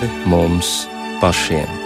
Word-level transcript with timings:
pāri 0.00 0.08
mums 0.26 0.88
pašiem. 1.20 1.79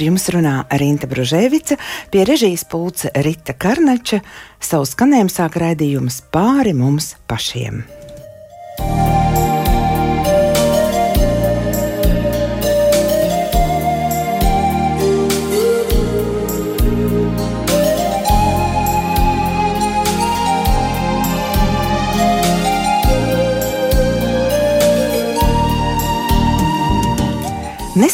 Ar 0.00 0.06
jums 0.06 0.30
runā 0.32 0.52
Rīta 0.80 1.04
Bružēvica, 1.10 1.76
pie 2.08 2.22
režijas 2.24 2.64
pulca 2.64 3.12
Rita 3.20 3.52
Karnača. 3.52 4.22
Savu 4.56 4.88
skanējumu 4.88 5.36
sāk 5.36 5.60
raidījums 5.60 6.22
pāri 6.32 6.72
mums 6.72 7.18
pašiem. 7.28 7.82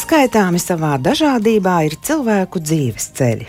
Neskaitāmi 0.06 0.60
savā 0.62 0.92
dažādībā 1.02 1.80
ir 1.82 1.96
cilvēku 1.98 2.60
dzīves 2.62 3.08
ceļi. 3.18 3.48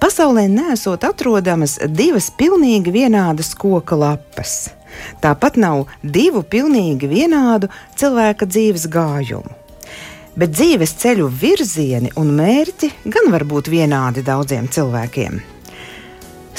Pasaulē 0.00 0.46
nesot 0.48 1.04
atrodamas 1.04 1.74
divas 1.92 2.30
pilnīgi 2.32 2.88
vienādas 2.94 3.50
koka 3.52 3.98
lapas. 4.00 4.70
Tāpat 5.20 5.58
nav 5.60 5.82
divu 6.00 6.40
pilnīgi 6.40 7.10
vienādu 7.10 7.68
cilvēka 8.00 8.48
dzīves 8.48 8.88
gājumu. 8.96 9.52
Bet 10.40 10.56
dzīves 10.56 10.96
ceļu 11.04 11.28
virzieni 11.28 12.14
un 12.16 12.32
mērķi 12.40 12.88
gan 13.04 13.28
var 13.36 13.44
būt 13.44 13.68
vienādi 13.76 14.24
daudziem 14.24 14.72
cilvēkiem. 14.72 15.36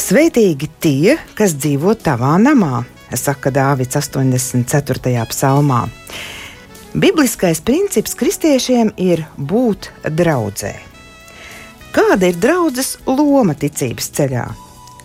Sveitīgi 0.06 0.70
tie, 0.78 1.18
kas 1.34 1.58
dzīvo 1.58 1.98
tavā 1.98 2.38
namā, 2.46 2.86
saka 3.18 3.50
Dāvids 3.50 3.98
84. 3.98 5.18
psalmā. 5.34 5.88
Bibliskais 6.96 7.60
princips 7.60 8.14
kristiešiem 8.16 8.94
ir 8.96 9.26
būt 9.36 9.90
draudzē. 10.16 10.70
Kāda 11.92 12.30
ir 12.32 12.38
draudzes 12.40 12.94
loma 13.04 13.52
ticības 13.60 14.08
ceļā? 14.16 14.46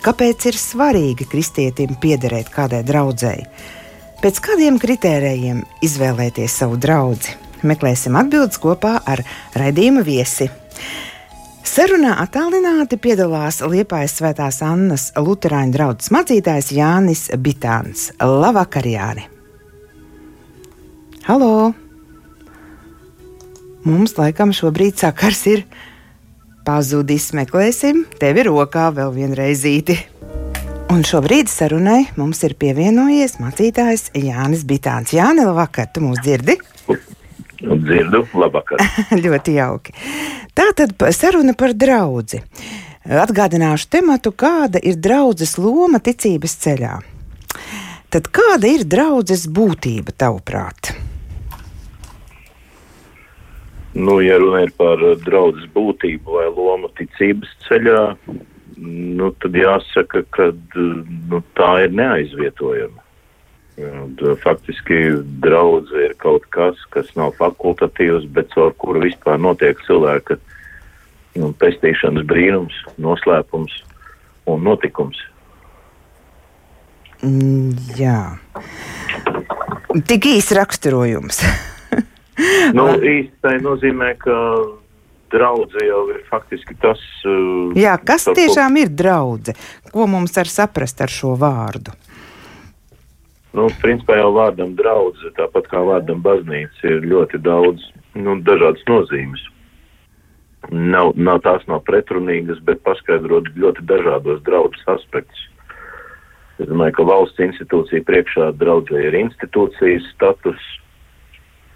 Kāpēc 0.05 0.47
ir 0.53 0.59
svarīgi 0.59 1.27
kristietim 1.27 1.97
piederēt 1.99 2.53
kādai 2.55 2.85
draudzēji? 2.87 3.43
Pēc 4.23 4.39
kādiem 4.47 4.79
kritērijiem 4.79 5.65
izvēlēties 5.83 6.61
savu 6.63 6.79
draugu? 6.79 7.35
Meklēsim 7.67 8.15
atbildes 8.23 8.63
kopā 8.63 8.95
ar 9.03 9.25
raidījuma 9.59 10.07
viesi. 10.07 10.47
Sarunā 11.67 12.15
attālināti 12.23 13.01
piedalās 13.03 13.65
Liepājas 13.67 14.15
Svētās 14.21 14.63
Annas 14.63 15.11
Lutāņu 15.19 15.75
draugs 15.75 16.15
mācītājs 16.15 16.71
Jānis 16.79 17.27
Bitāns. 17.35 18.13
Labvakar, 18.23 18.87
Jāni! 18.87 19.40
Halo! 21.27 21.73
Mums 23.85 24.15
laikam 24.17 24.55
šobrīd 24.57 24.97
sakars 25.01 25.43
ir 25.51 25.65
pazudis. 26.65 27.27
Meklēsim 27.37 28.07
tevi 28.21 28.47
rokā 28.49 28.87
vēl 28.97 29.13
vienreizīti. 29.19 29.99
Un 30.91 31.05
šobrīd 31.07 31.53
sarunai 31.53 32.07
mums 32.17 32.41
ir 32.49 32.57
pievienojies 32.61 33.37
mācītājs 33.41 34.09
Jānis 34.17 34.65
Bitāns. 34.65 35.13
Jāni, 35.13 35.45
labvakar, 35.45 35.91
tu 35.93 36.03
mūs 36.07 36.23
dzirdi? 36.25 36.57
Dzirdu, 37.61 38.25
labvakar. 38.41 38.81
Ļoti 39.25 39.59
jauki. 39.61 39.97
Tā 40.57 40.71
tad 40.77 40.97
saruna 41.15 41.53
par 41.53 41.77
draugu. 41.77 42.41
Atgādināšu 43.05 43.93
tematu, 43.93 44.33
kāda 44.33 44.81
ir 44.81 44.97
draudzes 44.97 45.59
loma 45.61 46.01
ticības 46.01 46.57
ceļā. 46.65 46.99
Tad 48.11 48.27
kāda 48.35 48.67
ir 48.67 48.83
draudzes 48.91 49.45
būtība 49.47 50.11
tavuprāt? 50.19 50.91
Nu, 53.95 54.17
ja 54.23 54.39
runa 54.43 54.65
ir 54.65 54.73
par 54.79 54.99
draudzes 55.23 55.69
būtību 55.75 56.35
vai 56.35 56.49
lomu 56.51 56.91
ticības 56.99 57.53
ceļā, 57.69 58.03
nu, 58.81 59.31
tad 59.43 59.55
jāsaka, 59.59 60.25
ka 60.35 60.51
nu, 60.75 61.41
tā 61.59 61.71
ir 61.85 61.95
neaizvietojama. 61.95 63.07
Faktiski 64.43 65.01
draudzene 65.43 66.11
ir 66.11 66.19
kaut 66.21 66.45
kas, 66.55 66.83
kas 66.91 67.15
nav 67.15 67.37
fakultatīvs, 67.39 68.27
bet 68.35 68.51
caur 68.55 68.75
kuru 68.83 69.07
vispār 69.07 69.39
notiek 69.39 69.79
cilvēka 69.87 70.37
nu, 71.39 71.55
pestīšanas 71.63 72.27
brīnums, 72.27 72.75
noslēpums 72.99 73.79
un 74.51 74.67
notikums. 74.67 75.23
Mm, 77.21 77.75
jā, 78.01 78.21
tik 80.09 80.29
īsts 80.31 80.55
raksturojums. 80.57 81.43
nu, 82.77 82.87
īstai 82.97 83.59
nozīmē, 83.61 84.15
ka 84.23 84.37
draudzene 85.31 85.89
jau 85.89 86.05
ir 86.15 86.23
faktiski 86.31 86.77
tas. 86.83 87.01
Uh, 87.25 87.75
Jā, 87.79 87.97
kas 88.03 88.27
tiešām 88.27 88.77
ko... 88.77 88.85
ir 88.85 88.95
draudzene? 89.03 89.69
Ko 89.93 90.07
mums 90.11 90.35
var 90.39 90.51
saprast 90.51 91.03
ar 91.05 91.13
šo 91.13 91.35
vārdu? 91.39 91.95
Nu, 93.57 93.67
principā 93.83 94.17
jau 94.21 94.31
vārdam 94.37 94.77
draudzene, 94.79 95.35
tāpat 95.39 95.67
kā 95.71 95.83
vārdam 95.87 96.21
baznīca, 96.23 96.85
ir 96.87 97.07
ļoti 97.11 97.41
daudz 97.43 97.83
nu, 98.15 98.37
dažādas 98.47 98.85
nozīmes. 98.87 99.43
Nav, 100.71 101.17
nav 101.17 101.41
tās 101.43 101.65
nav 101.67 101.83
pretrunīgas, 101.89 102.61
bet 102.63 102.83
paskaidrot 102.87 103.49
ļoti 103.59 103.87
dažādos 103.91 104.43
draudzes 104.47 104.85
aspektus. 104.93 105.50
Es 106.61 106.69
domāju, 106.69 106.93
ka 106.99 107.07
valsts 107.09 107.41
institūcija 107.41 108.05
priekšā 108.05 108.51
draudzē 108.61 109.01
ir 109.07 109.15
institūcijas 109.17 110.05
status, 110.13 110.61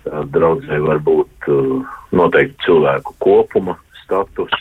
draudzē 0.05 0.77
var 0.85 1.01
būt 1.07 1.49
uh, 1.49 1.95
noteikti 2.13 2.67
cilvēku 2.67 3.15
kopuma 3.25 3.79
status. 4.03 4.53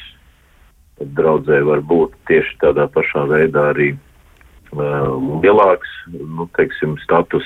Draudzē 1.17 1.59
var 1.67 1.83
būt 1.83 2.15
tieši 2.29 2.55
tādā 2.63 2.87
pašā 2.93 3.25
veidā 3.33 3.65
arī 3.73 3.89
uh, 3.97 5.11
lielāks, 5.43 5.91
nu, 6.13 6.47
teiksim, 6.55 6.95
status, 7.03 7.43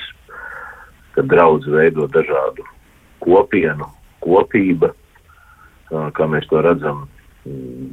ka 1.16 1.26
draudz 1.26 1.66
veido 1.66 2.06
dažādu 2.14 2.62
kopienu, 3.24 3.90
kopība, 4.22 4.92
uh, 4.94 6.12
kā 6.14 6.30
mēs 6.30 6.46
to 6.52 6.62
redzam 6.62 7.08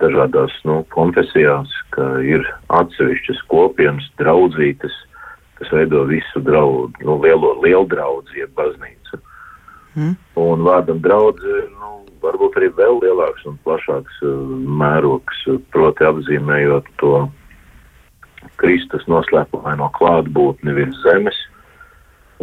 dažādās 0.01 0.53
nu, 0.67 0.81
konfesijās, 0.93 1.71
ka 1.95 2.05
ir 2.23 2.45
atsevišķas 2.73 3.41
kopienas, 3.51 4.07
draudzītes, 4.19 4.95
kas 5.59 5.71
veido 5.71 6.03
visu 6.09 6.41
draugu, 6.43 6.91
nu, 7.05 7.17
lielo, 7.23 7.53
lielu 7.63 7.85
draudzi, 7.91 8.41
jeb 8.41 8.51
baznīcu. 8.57 9.21
Mm. 9.95 10.15
Un 10.41 10.65
vārdam 10.67 10.99
draudz 11.03 11.43
ir 11.47 11.69
nu, 11.79 12.01
varbūt 12.23 12.57
arī 12.59 12.69
vēl 12.75 12.99
lielāks 13.03 13.45
un 13.47 13.57
plašāks 13.63 14.21
uh, 14.25 14.35
mērogs, 14.81 15.45
uh, 15.47 15.61
proti 15.71 16.07
apzīmējot 16.07 16.89
to 16.99 17.13
Kristus 18.59 19.05
noslēpumaino 19.11 19.87
klātbūtni 19.95 20.75
virs 20.75 20.99
zemes, 21.05 21.39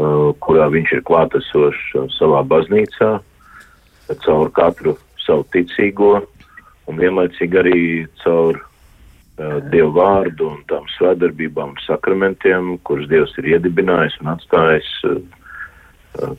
uh, 0.00 0.32
kurā 0.40 0.70
viņš 0.72 0.96
ir 0.96 1.04
klātesošs 1.08 2.16
savā 2.16 2.40
baznīcā, 2.48 3.12
caur 4.24 4.50
katru 4.56 4.96
savu 5.22 5.44
ticīgo 5.54 6.16
un 6.90 7.00
vienlaicīgi 7.00 7.58
arī 7.62 7.82
caur 8.24 8.60
Dievu 9.72 9.94
vārdu 9.96 10.50
un 10.52 10.58
tām 10.68 10.84
svētdarbībām, 10.92 11.72
sakramentiem, 11.86 12.76
kurus 12.86 13.08
Dievs 13.10 13.32
ir 13.40 13.54
iedibinājis 13.54 14.18
un 14.20 14.34
atstājis 14.34 14.90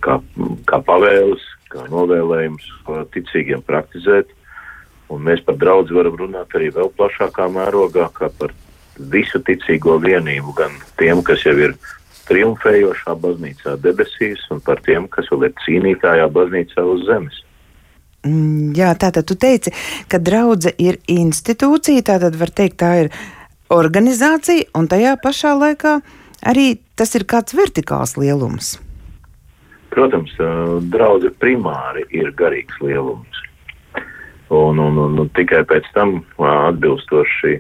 kā, 0.06 0.20
kā 0.70 0.80
pavēles, 0.86 1.44
kā 1.74 1.88
novēlējums, 1.90 2.70
ko 2.86 3.02
ticīgiem 3.16 3.64
praktizēt. 3.66 4.30
Un 5.12 5.26
mēs 5.26 5.42
par 5.46 5.58
draudzi 5.60 5.98
varam 5.98 6.16
runāt 6.22 6.54
arī 6.56 6.70
vēl 6.74 6.94
plašākā 6.98 7.50
mērogā, 7.54 8.08
kā 8.16 8.30
par 8.38 8.54
visu 9.14 9.42
ticīgo 9.42 9.98
vienību, 10.02 10.54
gan 10.58 10.78
tiem, 11.02 11.22
kas 11.26 11.44
jau 11.48 11.56
ir 11.58 11.76
triumfējošā 12.30 13.18
baznīcā 13.20 13.76
debesīs, 13.84 14.46
un 14.54 14.62
par 14.64 14.80
tiem, 14.86 15.10
kas 15.12 15.28
vēl 15.34 15.50
ir 15.50 15.58
cīnītājā 15.66 16.30
baznīcā 16.34 16.86
uz 16.94 17.04
zemes. 17.10 17.42
Mm, 18.24 18.72
jā, 18.78 18.94
tātad 18.96 19.28
tu 19.28 19.36
teici, 19.36 19.74
ka 20.08 20.20
draudze 20.20 20.72
ir 20.80 21.02
institūcija, 21.12 22.06
tātad 22.08 22.38
var 22.40 22.54
teikt, 22.56 22.80
tā 22.80 22.92
ir 23.04 23.12
organizācija, 23.74 24.70
un 24.78 24.88
tajā 24.88 25.18
pašā 25.24 25.54
laikā 25.60 25.98
arī 26.48 26.78
tas 26.96 27.14
ir 27.18 27.28
kāds 27.28 27.56
vertikāls 27.58 28.16
lielums. 28.20 28.78
Protams, 29.94 30.32
draudze 30.94 31.30
primāri 31.42 32.08
ir 32.16 32.32
garīgs 32.38 32.80
lielums. 32.82 33.42
Un, 34.54 34.80
un, 34.80 34.98
un, 35.02 35.20
un 35.20 35.30
tikai 35.34 35.64
pēc 35.70 35.86
tam 35.94 36.20
atbilstoši 36.38 37.54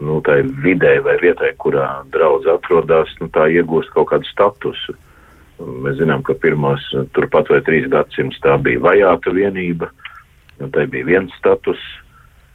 nu, 0.00 0.18
tai 0.26 0.40
vidē 0.64 0.98
vai 1.04 1.16
vietai, 1.22 1.52
kurā 1.60 2.02
draudz 2.12 2.48
atrodas, 2.50 3.12
nu, 3.20 3.28
tā 3.32 3.46
iegūst 3.52 3.92
kaut 3.94 4.10
kādu 4.12 4.28
statusu. 4.30 4.96
Mēs 5.60 5.98
zinām, 6.00 6.22
ka 6.24 6.36
pirmos 6.40 6.84
turpat 7.16 7.50
vai 7.52 7.60
trīs 7.66 7.88
gadsimtus 7.92 8.40
tā 8.44 8.56
bija 8.64 8.80
vajāta 8.84 9.32
vienība, 9.36 9.90
un 10.60 10.72
tai 10.74 10.86
bija 10.92 11.08
viens 11.08 11.34
status, 11.40 11.80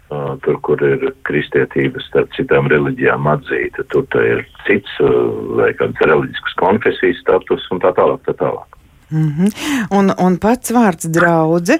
uh, 0.10 0.34
tur, 0.46 0.60
kur 0.66 0.82
ir 0.86 1.12
kristietība 1.28 2.02
starp 2.08 2.34
citām 2.38 2.70
reliģijām 2.72 3.30
atzīta, 3.30 3.86
tur 3.94 4.08
ir 4.22 4.46
cits 4.66 4.98
uh, 5.04 5.12
vai 5.60 5.72
kāds 5.78 6.02
reliģisks 6.06 6.58
konfesijas 6.62 7.22
status 7.22 7.68
un 7.72 7.84
tā 7.86 7.94
tālāk, 7.98 8.24
tā 8.26 8.38
tālāk. 8.42 8.75
Mm 9.12 9.34
-hmm. 9.38 9.50
un, 9.90 10.14
un 10.18 10.38
pats 10.38 10.72
vārds 10.72 11.06
draudzene, 11.08 11.80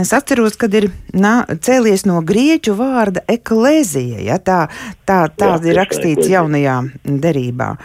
es 0.00 0.12
atceros, 0.12 0.56
kad 0.56 0.74
ir 0.74 0.90
nā, 1.12 1.44
cēlies 1.46 2.06
no 2.06 2.22
grieķu 2.22 2.74
vārda 2.74 3.20
eklēzija. 3.28 4.20
Ja, 4.24 4.38
tā 4.38 4.68
tā, 5.06 5.28
tā 5.36 5.50
Jā, 5.52 5.60
ir 5.68 5.76
rakstīts 5.76 6.28
jaunajā 6.28 6.82
derībā. 7.04 7.76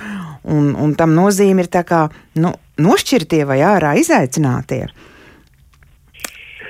Un, 0.43 0.75
un 0.75 0.95
tam 0.95 1.15
nozīme 1.15 1.61
ir 1.61 1.67
tā 1.67 1.83
kā 1.83 2.09
nu, 2.35 2.53
nošķirtie 2.77 3.45
vai 3.45 3.59
ārā 3.59 3.97
izaicinātie. 3.99 4.87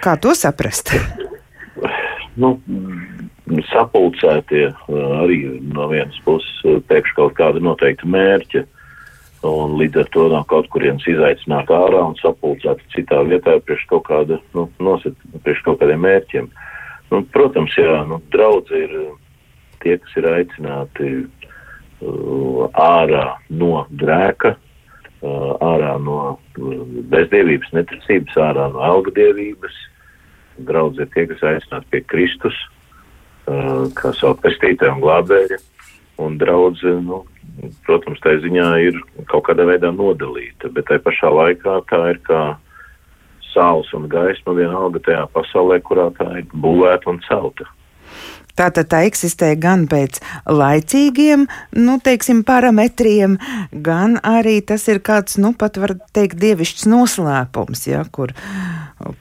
Kā 0.02 0.18
to 0.18 0.34
saprast? 0.36 0.94
nu, 2.42 2.60
sapulcētie 3.72 4.74
arī 5.22 5.62
no 5.74 5.88
vienas 5.88 6.18
puses 6.26 6.82
pēkšņi 6.88 7.16
kaut 7.16 7.38
kāda 7.38 7.62
noteikta 7.64 8.10
mērķa 8.10 8.66
un 9.48 9.78
līdz 9.80 10.02
ar 10.04 10.10
to 10.14 10.28
no 10.32 10.42
kaut 10.50 10.68
kurienes 10.74 11.06
izaicināt 11.10 11.72
ārā 11.74 12.04
un 12.10 12.16
sapulcēt 12.20 12.82
citā 12.94 13.22
vietā 13.28 13.58
priekš 13.64 13.86
kaut 13.92 14.06
kāda, 14.10 14.40
nu, 14.58 14.68
nosit, 14.84 15.18
priekš 15.44 15.64
kaut 15.66 15.80
kādiem 15.82 16.04
mērķiem. 16.06 16.50
Nu, 17.12 17.22
protams, 17.32 17.76
jā, 17.80 18.02
nu, 18.10 18.20
draudzi 18.34 18.84
ir 18.84 18.96
tie, 19.84 19.98
kas 20.04 20.16
ir 20.20 20.30
aicināti 20.32 21.12
uh, 21.24 22.64
ārā 22.74 23.38
no 23.50 23.86
grēka, 24.02 24.56
uh, 24.58 25.54
ārā 25.64 25.96
no 26.04 26.18
uh, 26.34 26.82
bezdievības, 27.14 27.72
neticības, 27.78 28.40
ārā 28.50 28.68
no 28.74 28.84
algadievības. 28.90 29.80
Draudzi 30.68 31.06
ir 31.06 31.14
tie, 31.14 31.28
kas 31.32 31.46
aicināti 31.54 31.92
pie 31.94 32.04
Kristus, 32.12 32.60
uh, 33.48 33.88
kā 33.96 34.12
savu 34.18 34.40
pestītāju 34.44 34.98
un 34.98 35.04
glābēju. 35.06 35.64
Un 36.26 36.40
draudzi, 36.42 36.98
nu, 37.06 37.22
protams, 37.88 38.22
tā 38.24 38.38
ziņā 38.44 38.68
ir 38.86 39.00
kaut 39.32 39.48
kādā 39.50 39.66
veidā 39.68 39.92
nodalīta, 39.94 40.72
bet 40.74 40.90
tai 40.90 41.00
pašā 41.04 41.32
laikā 41.34 41.80
tā 41.90 42.02
ir 42.14 42.22
kā 42.28 42.42
saules 43.54 43.90
un 43.98 44.06
gaisma 44.12 44.54
vienalga 44.58 45.02
tajā 45.06 45.26
pasaulē, 45.34 45.82
kurā 45.86 46.12
tā 46.18 46.30
ir 46.42 46.48
būvēta 46.54 47.10
un 47.12 47.22
celta. 47.28 47.68
Tātad 48.58 48.88
tā 48.90 49.04
eksistē 49.06 49.52
gan 49.62 49.86
pēc 49.90 50.18
laicīgiem, 50.50 51.46
nu, 51.78 51.98
teiksim, 52.02 52.42
parametriem, 52.48 53.36
gan 53.86 54.18
arī 54.26 54.58
tas 54.66 54.88
ir 54.90 55.04
kāds, 55.06 55.38
nu, 55.38 55.54
pat 55.54 55.78
var 55.78 55.94
teikt, 56.18 56.40
dievišķs 56.42 56.88
noslēpums, 56.90 57.86
ja, 57.92 58.02
kur, 58.10 58.34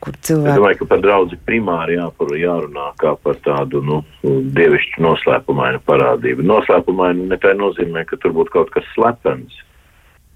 kur 0.00 0.16
cilvēki. 0.26 0.50
Es 0.52 0.60
domāju, 0.60 0.78
ka 0.80 0.88
par 0.92 1.02
draudzi 1.04 1.38
primāri 1.48 1.98
jāpar, 1.98 2.32
jārunā 2.40 2.86
kā 3.02 3.12
par 3.22 3.38
tādu, 3.44 3.82
nu, 3.84 4.00
dievišķu 4.24 5.04
noslēpumainu 5.04 5.82
parādību. 5.88 6.46
Noslēpumainu 6.46 7.28
ne 7.30 7.40
tā 7.42 7.52
nozīmē, 7.58 8.06
ka 8.08 8.20
tur 8.22 8.36
būtu 8.36 8.56
kaut 8.56 8.72
kas 8.76 8.88
slepens. 8.94 9.62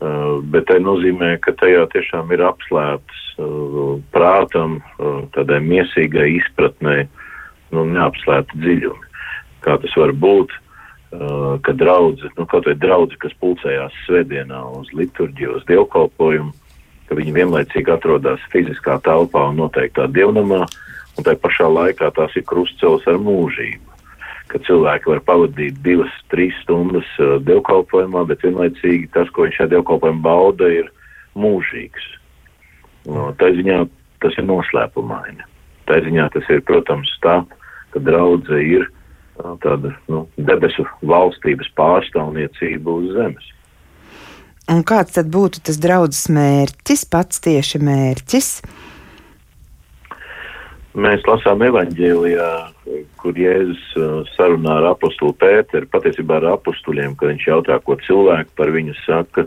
Uh, 0.01 0.41
bet 0.49 0.65
tā 0.71 0.79
nozīmē, 0.81 1.35
ka 1.45 1.53
tajā 1.61 1.83
tiešām 1.93 2.31
ir 2.33 2.41
apslēpts 2.49 3.25
uh, 3.37 3.99
prātam, 4.15 4.79
uh, 4.97 5.27
tādai 5.35 5.59
miesīgai 5.61 6.25
izpratnei, 6.39 7.03
uh, 7.05 7.27
nu, 7.75 7.85
neapslēpti 7.95 8.61
dziļumi. 8.61 9.09
Kā 9.65 9.77
tas 9.83 9.95
var 9.99 10.13
būt, 10.17 10.55
ka 11.67 11.75
draudzi, 11.75 12.31
nu, 12.39 12.47
kaut 12.51 12.69
vai 12.69 12.77
draudzi, 12.79 13.19
kas 13.23 13.35
pulcējās 13.43 13.97
svētdienā 14.07 14.61
uz 14.79 14.91
liturģiju, 14.95 15.57
uz 15.59 15.65
dievkalpojumu, 15.69 16.53
ka 17.11 17.19
viņi 17.19 17.35
vienlaicīgi 17.35 17.91
atrodas 17.91 18.43
fiziskā 18.53 19.01
telpā 19.03 19.49
un 19.51 19.59
noteiktā 19.59 20.07
dievnamā, 20.15 20.63
un 21.19 21.27
tai 21.27 21.35
pašā 21.43 21.67
laikā 21.67 22.13
tās 22.15 22.37
ir 22.39 22.47
krustcelis 22.47 23.09
ar 23.11 23.19
mūžību. 23.19 23.89
Ka 24.51 24.61
cilvēki 24.67 25.11
var 25.11 25.23
pavadīt 25.27 25.83
divas, 25.83 26.15
trīs 26.31 26.55
stundas 26.63 27.11
uh, 27.19 27.37
dievkalpojumā, 27.43 28.23
bet 28.31 28.47
vienlaicīgi 28.47 29.11
tas, 29.15 29.31
ko 29.35 29.47
viņš 29.47 29.59
šajā 29.59 29.73
dievkalpojumā 29.75 30.23
bauda, 30.23 30.71
ir 30.71 30.87
mūžīgs. 31.35 32.07
No, 33.11 33.31
tā 33.43 33.51
ziņā 33.59 33.83
tas 34.23 34.39
ir 34.39 34.47
noslēpumaini. 34.47 35.47
Tā 35.91 35.99
ziņā 36.07 36.31
tas 36.35 36.47
ir, 36.55 36.63
protams, 36.67 37.11
tā, 37.25 37.41
ka 37.91 38.03
draudze 38.07 38.63
ir 38.63 38.87
tāda 39.65 39.95
nu, 40.11 40.27
debesu 40.39 40.87
valstības 41.11 41.71
pārstāvniecība 41.79 42.99
uz 43.01 43.15
zemes. 43.17 43.55
Un 44.71 44.85
kāds 44.87 45.17
tad 45.17 45.27
būtu 45.35 45.65
tas 45.67 45.81
draudzes 45.83 46.29
mērķis, 46.31 47.03
pats 47.11 47.43
tieši 47.43 47.81
mērķis? 47.83 48.51
Mēs 50.91 51.23
lasām 51.27 51.63
evanģēlijā, 51.67 52.47
kur 53.19 53.39
Jēzus 53.39 53.83
sarunā 54.37 54.77
ar 54.79 54.89
apostulu 54.93 55.35
Pēteru, 55.39 55.87
patiesībā 55.91 56.39
ar 56.39 56.49
apustuļiem, 56.53 57.17
kad 57.19 57.33
viņš 57.33 57.49
jautā, 57.51 57.77
ko 57.83 57.99
cilvēki 58.07 58.55
par 58.59 58.73
viņu 58.75 58.95
saka. 59.05 59.47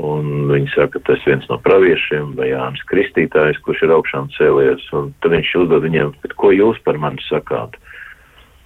Un 0.00 0.48
viņi 0.48 0.72
saka, 0.72 0.96
ka 0.96 1.12
tas 1.12 1.24
viens 1.28 1.44
no 1.52 1.58
praviešiem, 1.60 2.32
vai 2.36 2.50
Jānis 2.54 2.84
Kristītājs, 2.88 3.60
kurš 3.64 3.84
ir 3.84 3.96
augšām 3.96 4.30
cēlies. 4.38 4.84
Un 4.96 5.12
tad 5.20 5.36
viņš 5.36 5.56
uzdod 5.64 5.84
viņiem, 5.84 6.14
ko 6.40 6.52
jūs 6.56 6.80
par 6.84 7.00
mani 7.00 7.20
sakāt. 7.28 7.76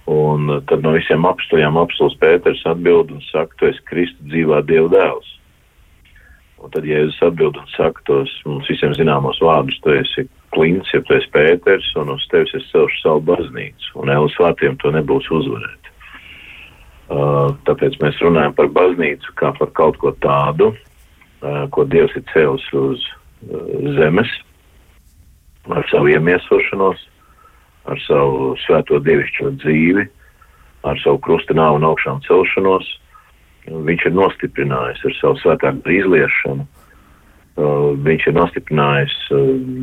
Un 0.07 0.61
tad 0.71 0.83
no 0.87 0.95
visiem 0.95 1.27
apstājām 1.27 1.79
apstājums 1.79 2.19
Pēters 2.23 2.63
atbild 2.71 3.11
un 3.11 3.19
saka, 3.27 3.51
tu 3.59 3.67
esi 3.67 3.83
Kristu 3.91 4.31
dzīvā 4.31 4.63
Dieva 4.67 4.91
dēls. 4.95 5.36
Un 6.57 6.73
tad 6.73 6.87
Jēzus 6.89 7.19
atbild 7.21 7.57
un 7.59 7.67
saka 7.75 8.01
tos 8.09 8.31
mums 8.47 8.69
visiem 8.71 8.95
zināmos 8.97 9.37
vārdus, 9.43 9.77
tu 9.83 9.93
esi 9.93 10.25
klints, 10.55 10.89
ja 10.93 11.03
tu 11.05 11.13
esi 11.13 11.29
Pēters, 11.33 11.91
un 12.01 12.15
uz 12.15 12.25
tevis 12.31 12.55
es 12.57 12.65
celšu 12.71 13.03
savu 13.03 13.21
baznīcu, 13.29 13.93
un 14.01 14.09
Elas 14.09 14.35
vārtiem 14.41 14.79
to 14.81 14.91
nebūs 14.95 15.29
uzvarēt. 15.37 15.91
Uh, 17.07 17.53
tāpēc 17.69 18.01
mēs 18.01 18.17
runājam 18.19 18.55
par 18.57 18.67
baznīcu 18.75 19.35
kā 19.39 19.53
par 19.59 19.69
kaut 19.77 20.01
ko 20.01 20.11
tādu, 20.23 20.73
ko 21.71 21.85
Dievs 21.85 22.15
ir 22.17 22.25
cēlis 22.33 22.65
uz 22.73 23.03
zemes 23.97 24.31
ar 25.69 25.85
savu 25.91 26.09
iemiesošanos, 26.11 27.01
ar 27.87 27.99
savu 28.05 28.55
svēto 28.63 28.99
dievišķo 29.03 29.51
dzīvi, 29.61 30.05
ar 30.87 30.99
savu 31.03 31.19
krustinā 31.23 31.69
un 31.75 31.85
augšām 31.87 32.23
celšanos. 32.27 32.87
Viņš 33.67 34.05
ir 34.07 34.15
nostiprinājis 34.15 35.03
ar 35.07 35.15
savu 35.17 35.39
svētāku 35.41 35.91
izliešanu. 35.91 36.67
Viņš 38.05 38.27
ir 38.29 38.35
nostiprinājis 38.37 39.15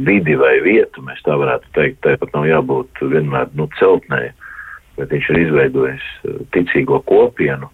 vidi 0.07 0.37
vai 0.39 0.55
vietu, 0.65 1.03
mēs 1.05 1.21
tā 1.27 1.35
varētu 1.37 1.73
teikt, 1.75 2.01
tāpat 2.07 2.31
nav 2.37 2.47
jābūt 2.47 3.03
vienmēr 3.03 3.51
nu, 3.59 3.67
celtnē, 3.81 4.29
bet 4.97 5.11
viņš 5.11 5.31
ir 5.33 5.41
izveidojis 5.43 6.07
ticīgo 6.55 7.01
kopienu, 7.11 7.69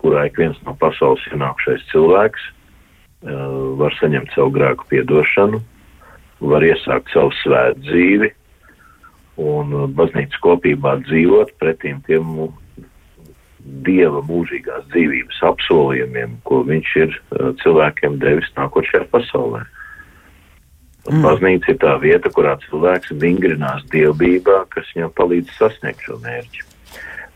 kurā 0.00 0.24
ik 0.30 0.40
viens 0.40 0.56
no 0.64 0.72
pasaules 0.80 1.26
ienākšais 1.30 1.84
cilvēks 1.92 2.48
Uh, 3.24 3.72
var 3.80 3.94
saņemt 3.96 4.34
savu 4.34 4.50
grēku 4.52 4.84
piedošanu, 4.90 5.56
var 6.44 6.64
iesākt 6.66 7.08
savu 7.08 7.30
svētu 7.38 7.80
dzīvi 7.86 8.28
un 9.40 9.70
uh, 9.72 9.86
baznīcas 9.96 10.42
kopībā 10.44 10.98
dzīvot 11.06 11.54
pretīm 11.56 12.02
tiem 12.04 12.34
dieva 13.64 14.20
mūžīgās 14.28 14.84
dzīvības 14.92 15.40
apsolījumiem, 15.48 16.36
ko 16.48 16.62
viņš 16.68 16.90
ir 17.00 17.14
uh, 17.14 17.52
cilvēkiem 17.62 18.18
devis 18.22 18.50
nākot 18.58 18.86
šajā 18.90 19.08
pasaulē. 19.12 19.62
Un 21.04 21.18
mm. 21.18 21.24
baznīca 21.24 21.72
ir 21.72 21.80
tā 21.82 21.94
vieta, 22.00 22.32
kurā 22.32 22.54
cilvēks 22.64 23.12
vingrinās 23.20 23.84
dievbībā, 23.92 24.64
kas 24.72 24.88
viņam 24.94 25.12
palīdz 25.18 25.56
sasniegt 25.58 26.04
šo 26.04 26.18
mērķi. 26.24 26.64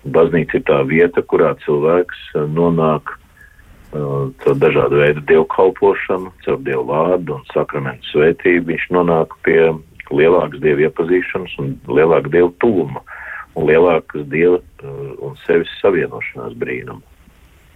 Baznīca 0.08 0.60
ir 0.60 0.64
tā 0.68 0.78
vieta, 0.88 1.24
kurā 1.24 1.54
cilvēks 1.64 2.22
nonāk 2.54 3.12
uh, 3.12 4.28
caur 4.44 4.56
dažādu 4.60 5.00
veidu 5.02 5.24
dievkalpošanu, 5.32 6.32
caur 6.44 6.60
dievu 6.64 6.86
vārdu 6.92 7.38
un 7.38 7.46
sakramentu 7.54 8.12
svētību. 8.12 8.70
Viņš 8.72 8.88
nonāk 8.96 9.36
pie 9.48 9.60
lielākas 10.12 10.60
dievu 10.64 10.88
iepazīšanas 10.88 11.56
un 11.60 11.74
lielāka 11.88 12.32
dievu 12.32 12.52
tuvuma 12.62 13.04
un 13.58 13.68
lielākas 13.68 14.26
dieva 14.30 14.62
uh, 14.62 15.14
un 15.26 15.38
sevis 15.44 15.70
savienošanās 15.82 16.56
brīnuma. 16.58 17.04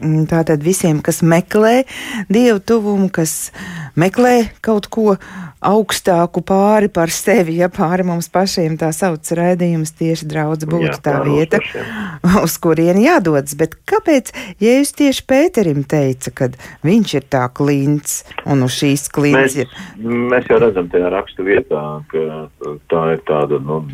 Mm, 0.02 0.24
tātad 0.26 0.62
visiem, 0.64 0.98
kas 1.04 1.20
meklē 1.22 1.84
dievu 2.32 2.58
tuvumu, 2.64 3.06
kas 3.12 3.52
meklē 3.94 4.48
kaut 4.64 4.88
ko 4.90 5.14
augstāku 5.62 6.42
pāri 6.42 6.88
par 6.90 7.12
sevi, 7.14 7.60
ja 7.60 7.68
pāri 7.70 8.02
mums 8.06 8.26
pašiem 8.32 8.74
tā 8.80 8.88
sauc 8.96 9.30
raidījums, 9.38 9.94
tieši 10.00 10.26
draudz 10.26 10.66
būtu 10.66 10.96
tā 11.06 11.20
vieta, 11.22 11.60
uz 12.42 12.56
kurieni 12.62 13.06
jādodas. 13.06 13.54
Bet 13.58 13.76
kāpēc 13.86 14.32
Jēzus 14.62 14.96
tieši 14.98 15.26
Pēterim 15.30 15.84
teica, 15.86 16.34
ka 16.34 16.50
viņš 16.82 17.14
ir 17.20 17.28
tā 17.30 17.46
klints 17.54 18.24
un 18.42 18.66
uz 18.66 18.74
šīs 18.80 19.06
klints 19.12 19.38
mēs, 19.38 19.60
ir? 19.62 19.76
Mēs 20.02 20.50
jau 20.50 20.58
redzam 20.64 20.90
tajā 20.90 21.12
rakstu 21.14 21.46
vietā, 21.46 21.84
ka 22.10 22.72
tā 22.90 23.04
ir 23.14 23.22
tāda, 23.28 23.62
nu, 23.62 23.84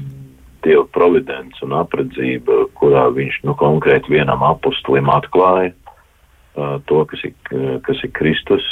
Dieva 0.66 0.84
providence 0.94 1.62
un 1.64 1.74
apredzība, 1.78 2.64
kurā 2.78 3.08
viņš 3.14 3.42
nu, 3.46 3.54
konkrēti 3.58 4.16
vienam 4.16 4.42
apustulim 4.46 5.10
atklāja, 5.12 5.74
to, 6.88 7.04
kas 7.06 7.24
ir, 7.28 7.34
kas 7.86 8.00
ir 8.02 8.12
Kristus, 8.16 8.66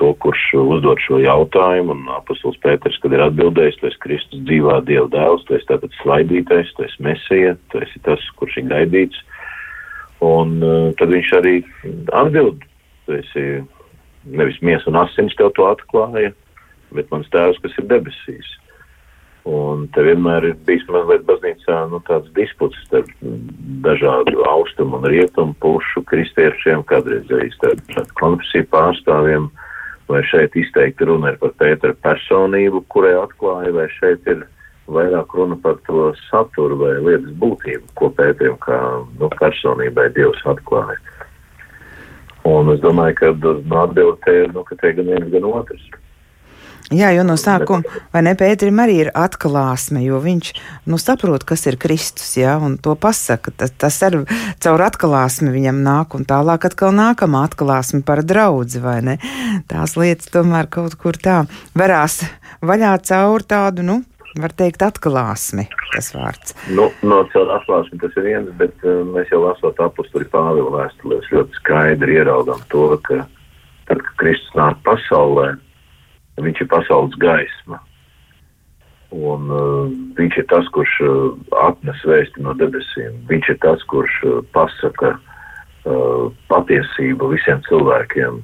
to, 0.00 0.10
kurš 0.22 0.46
uzdod 0.58 1.00
šo 1.04 1.20
jautājumu, 1.22 1.94
un 1.94 2.08
apustulis 2.16 2.58
Pēters, 2.64 2.96
kad 3.02 3.14
ir 3.14 3.22
atbildējis, 3.26 3.78
tu 3.78 3.88
esi 3.90 4.00
Kristus 4.02 4.42
dzīvā 4.48 4.80
Dieva 4.88 5.06
dēls, 5.12 5.44
tu 5.46 5.58
esi 5.58 5.68
tātad 5.68 5.94
svaidītais, 6.00 6.72
tu 6.74 6.86
esi 6.86 7.04
mesija, 7.04 7.54
tu 7.70 7.82
esi 7.84 8.02
tas, 8.06 8.24
kurš 8.40 8.58
ir 8.62 8.70
gaidīts, 8.72 9.20
un 10.24 10.56
uh, 10.64 10.90
tad 10.98 11.12
viņš 11.14 11.32
arī 11.38 11.54
atbild, 12.16 12.64
tu 13.06 13.18
esi 13.20 13.46
nevis 14.24 14.60
miesa 14.64 14.88
un 14.90 15.02
asins 15.04 15.36
tev 15.38 15.52
to 15.54 15.68
atklāja, 15.68 16.32
bet 16.94 17.10
mans 17.12 17.28
tēvs, 17.34 17.60
kas 17.62 17.78
ir 17.80 17.90
debesīs. 17.90 18.52
Un 19.44 19.82
te 19.92 20.00
vienmēr 20.00 20.46
ir 20.48 20.54
bijis 20.64 20.86
mazliet 20.88 21.26
baznīcā 21.28 21.82
nu, 21.92 21.98
tāds 22.08 22.30
disputs 22.36 22.78
starp 22.86 23.10
dažādu 23.84 24.40
austrumu 24.48 24.96
un 24.96 25.04
rietumu 25.12 25.52
pušu 25.60 26.00
kristiešiem, 26.08 26.84
kādreiz 26.88 27.28
arī 27.28 27.50
starp 27.52 28.14
konfesiju 28.20 28.64
pārstāvjiem, 28.72 29.50
vai 30.08 30.22
šeit 30.30 30.56
izteikti 30.56 31.04
runa 31.10 31.34
ir 31.34 31.36
par 31.42 31.52
Pētera 31.60 31.96
personību, 32.06 32.86
kurai 32.88 33.12
atklāja, 33.20 33.74
vai 33.76 33.84
šeit 33.98 34.24
ir 34.32 34.46
vairāk 34.88 35.36
runa 35.36 35.60
par 35.60 35.76
to 35.88 36.06
saturu 36.30 36.80
vai 36.80 36.94
lietas 37.04 37.36
būtību, 37.40 37.92
ko 38.00 38.08
Pēterim 38.16 38.56
kā 38.64 38.78
nu, 39.20 39.28
personībai 39.36 40.08
Dievs 40.16 40.40
atklāja. 40.48 40.96
Un 42.48 42.72
es 42.72 42.80
domāju, 42.80 43.16
ka 43.20 43.32
nu, 43.44 43.76
atbilde 43.80 44.38
ir, 44.40 44.50
nu, 44.56 44.64
ka 44.64 44.76
te 44.80 44.92
gan 44.96 45.12
viens, 45.12 45.28
gan 45.32 45.52
otrs. 45.52 45.84
Jā, 46.92 47.14
jo 47.16 47.22
no 47.24 47.38
sākuma, 47.40 47.80
vai 48.12 48.20
ne, 48.26 48.34
Pēterim 48.36 48.76
arī 48.82 48.98
ir 49.06 49.10
atklāsme, 49.16 50.02
jo 50.04 50.18
viņš, 50.20 50.50
nu, 50.92 50.98
saprot, 51.00 51.46
kas 51.48 51.64
ir 51.70 51.78
Kristus, 51.80 52.34
jā, 52.36 52.58
un 52.60 52.76
to 52.76 52.92
pasaka, 53.00 53.54
tas, 53.56 53.72
tas 53.72 53.96
ar 54.04 54.18
caur 54.60 54.84
atklāsmi 54.84 55.48
viņam 55.54 55.80
nāk, 55.86 56.12
un 56.18 56.28
tālāk 56.28 56.68
atkal 56.68 56.92
nākamā 56.92 57.46
atklāsme 57.48 58.02
par 58.04 58.20
draudzi, 58.20 58.84
vai 58.84 58.98
ne? 59.06 59.16
Tās 59.70 59.96
lietas 59.96 60.28
tomēr 60.34 60.68
kaut 60.68 60.98
kur 61.00 61.16
tā 61.16 61.46
varās 61.72 62.20
vaļā 62.60 62.92
caur 63.08 63.48
tādu, 63.48 63.88
nu, 63.88 64.02
var 64.36 64.52
teikt, 64.52 64.84
atklāsmi, 64.84 65.64
tas 65.94 66.12
vārds. 66.12 66.52
Nu, 66.68 66.90
no 67.00 67.24
caur 67.32 67.56
atklāsmi 67.56 68.00
tas 68.04 68.12
ir 68.20 68.28
viens, 68.28 68.54
bet 68.60 68.76
uh, 68.84 69.00
mēs 69.08 69.32
jau 69.32 69.40
lasot 69.46 69.80
apusturi 69.80 70.28
Pāvila 70.28 70.82
vēstulēs 70.82 71.32
ļoti 71.32 71.62
skaidri 71.62 72.20
ieraugam 72.20 72.60
to, 72.68 72.90
ka 73.08 73.22
tad, 73.88 74.00
kad 74.00 74.16
Kristus 74.20 74.52
nāk 74.58 74.84
pasaulē, 74.84 75.54
Viņš 76.42 76.64
ir 76.64 76.70
pasaules 76.70 77.14
gaisma. 77.22 77.78
Un, 79.14 79.46
uh, 79.54 79.92
viņš 80.18 80.40
ir 80.40 80.46
tas, 80.50 80.66
kurš 80.74 80.96
uh, 81.06 81.36
atnes 81.62 82.00
vēsti 82.08 82.42
no 82.42 82.56
debesīm. 82.58 83.20
Viņš 83.30 83.52
ir 83.52 83.58
tas, 83.62 83.84
kurš 83.92 84.16
uh, 84.26 84.40
pasaka 84.56 85.12
uh, 85.14 86.32
patiesību 86.50 87.30
visiem 87.30 87.62
cilvēkiem. 87.68 88.40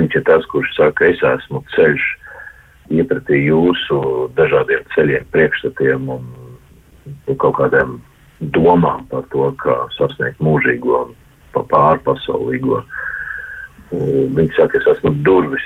Viņš 0.00 0.16
ir 0.20 0.24
tas, 0.30 0.48
kurš 0.54 0.72
saka, 0.78 1.10
es 1.12 1.20
esmu 1.34 1.60
ceļš 1.74 2.06
iepratī 2.96 3.44
jūsu 3.44 4.00
dažādiem 4.38 4.88
ceļiem, 4.96 5.28
priekšstatiem 5.36 6.08
un, 6.16 6.24
kaut 7.36 7.58
kādiem 7.60 7.98
domām 8.56 9.04
par 9.12 9.28
to, 9.32 9.50
kā 9.60 9.76
sasniegt 9.98 10.40
mūžīgo 10.40 11.02
un 11.04 11.14
pārpasaulīgo. 11.68 12.80
Uh, 12.80 13.02
Viņš 14.34 14.58
saka, 14.58 14.80
es 14.80 14.88
esmu 14.94 15.12
durvis. 15.26 15.64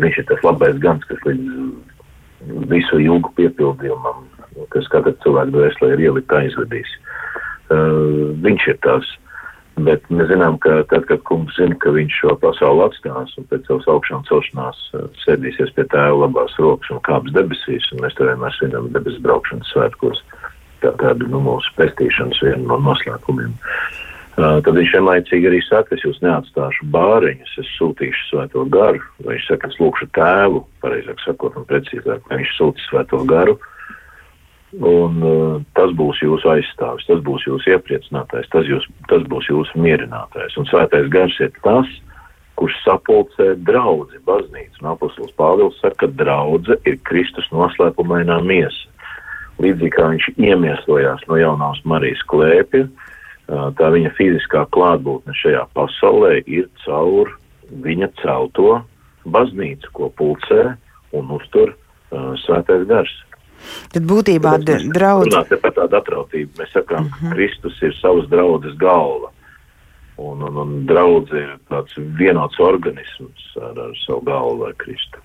Viņš 0.00 0.20
ir 0.20 0.28
tas 0.30 0.46
labais 0.46 0.78
gans, 0.82 1.04
kas 1.08 1.20
līdz 1.26 2.68
visu 2.70 3.00
ilgu 3.00 3.30
piepildījumam, 3.38 4.24
kas 4.74 4.88
katru 4.92 5.14
cilvēku 5.24 5.56
dvēselē 5.56 5.94
ir 5.94 6.06
ielikt 6.08 6.34
aizvedīs. 6.36 6.90
Uh, 7.72 8.32
viņš 8.44 8.66
ir 8.74 8.80
tas. 8.84 9.12
Bet 9.74 10.04
mēs 10.06 10.28
zinām, 10.30 10.60
ka 10.62 10.84
tad, 10.92 11.08
kad 11.08 11.24
kungs 11.26 11.56
zina, 11.58 11.74
ka 11.82 11.90
viņš 11.96 12.20
šo 12.20 12.36
pasauli 12.38 12.84
atstās 12.84 13.32
un 13.40 13.48
pēc 13.50 13.64
savas 13.66 13.88
augšām 13.90 14.22
celšanās 14.28 14.84
sēdīsies 15.24 15.72
pie 15.74 15.82
tēva 15.90 16.20
labās 16.20 16.54
rokas 16.62 16.92
un 16.94 17.02
kāps 17.08 17.34
debesīs, 17.34 17.88
un 17.90 18.04
mēs 18.04 18.14
to 18.14 18.28
vienmēr 18.28 18.54
svinam 18.54 18.86
debesu 18.94 19.18
braukšanas 19.26 19.74
svētkos, 19.74 20.22
tā 20.84 20.94
tāda 21.02 21.26
nu, 21.26 21.42
mūsu 21.48 21.74
pestīšanas 21.80 22.44
viena 22.46 22.62
no 22.68 22.78
noslēpumiem. 22.86 23.50
Uh, 23.50 24.03
Tad 24.34 24.74
viņš 24.74 24.96
vienlaicīgi 24.96 25.46
arī 25.46 25.60
saka, 25.62 25.94
es 25.94 26.02
jūs 26.02 26.16
neatstāšu 26.24 26.88
bāriņus, 26.90 27.52
es 27.62 27.68
sūtīšu 27.76 28.24
svēto 28.32 28.64
garu. 28.74 28.98
Viņš 29.22 29.44
saka, 29.46 29.70
es 29.70 29.78
lūkšu 29.78 30.08
tēvu, 30.16 30.64
pareizāk 30.82 31.22
sakot, 31.22 31.54
un 31.60 31.66
precīzāk, 31.68 32.24
viņš 32.32 32.56
sūta 32.56 32.82
svēto 32.88 33.20
garu. 33.30 33.54
Un 34.74 35.20
uh, 35.22 35.60
tas 35.78 35.94
būs 35.94 36.18
jūsu 36.24 36.50
aizstāvis, 36.50 37.06
tas 37.06 37.22
būs 37.22 37.46
jūsu 37.46 37.76
iepriecinātājs, 37.76 38.50
tas, 38.50 38.66
jūs, 38.66 38.88
tas 39.06 39.22
būs 39.30 39.46
jūsu 39.52 39.78
mierinātājs. 39.78 40.58
Un 40.58 40.66
svētais 40.66 41.06
gars 41.14 41.38
ir 41.38 41.54
tas, 41.62 41.86
kurš 42.58 42.74
sapulcē 42.82 43.52
draudzi, 43.62 44.18
baznīcu. 44.26 44.82
Un 44.82 44.90
apustulis 44.96 45.38
Pāvils 45.38 45.78
saka, 45.78 46.08
ka 46.08 46.10
draudze 46.24 46.80
ir 46.90 46.98
Kristus 47.06 47.46
noslēpumainā 47.54 48.42
miesa. 48.42 48.90
Līdzīgi 49.62 49.94
kā 49.94 50.10
viņš 50.10 50.30
iemiesojās 50.34 51.22
no 51.30 51.38
jaunās 51.38 51.78
Marijas 51.86 52.26
klēpja, 52.26 52.88
uh, 52.88 53.13
tā 53.48 53.90
viņa 53.92 54.14
fiziskā 54.18 54.64
klātbūtne 54.74 55.34
šajā 55.36 55.66
pasaulē 55.76 56.38
ir 56.46 56.68
caur 56.84 57.34
viņa 57.84 58.10
celto 58.22 58.80
baznīcu, 59.24 59.90
ko 59.96 60.10
pulcē 60.18 60.74
un 61.16 61.30
uztur 61.36 61.72
uh, 61.74 62.32
svētais 62.44 62.86
gars. 62.88 63.12
Tad 63.92 64.04
būtībā 64.08 64.58
draudz. 64.64 65.30
Runāt 65.30 65.54
par 65.62 65.72
tādu 65.76 65.96
atrautību. 66.00 66.50
Mēs 66.60 66.74
sakām, 66.76 67.06
uh 67.06 67.10
mhm. 67.10 67.26
-huh. 67.26 67.34
Kristus 67.34 67.82
ir 67.82 67.94
savas 68.00 68.28
draudzes 68.28 68.76
galva. 68.76 69.30
Un, 70.16 70.42
un, 70.42 70.56
un 70.56 70.86
draudz 70.86 71.32
ir 71.32 71.56
tāds 71.68 71.96
vienots 72.18 72.60
organisms 72.60 73.56
ar, 73.56 73.78
ar 73.78 73.96
savu 74.06 74.20
galvu 74.20 74.58
vai 74.64 74.72
Kristu 74.76 75.18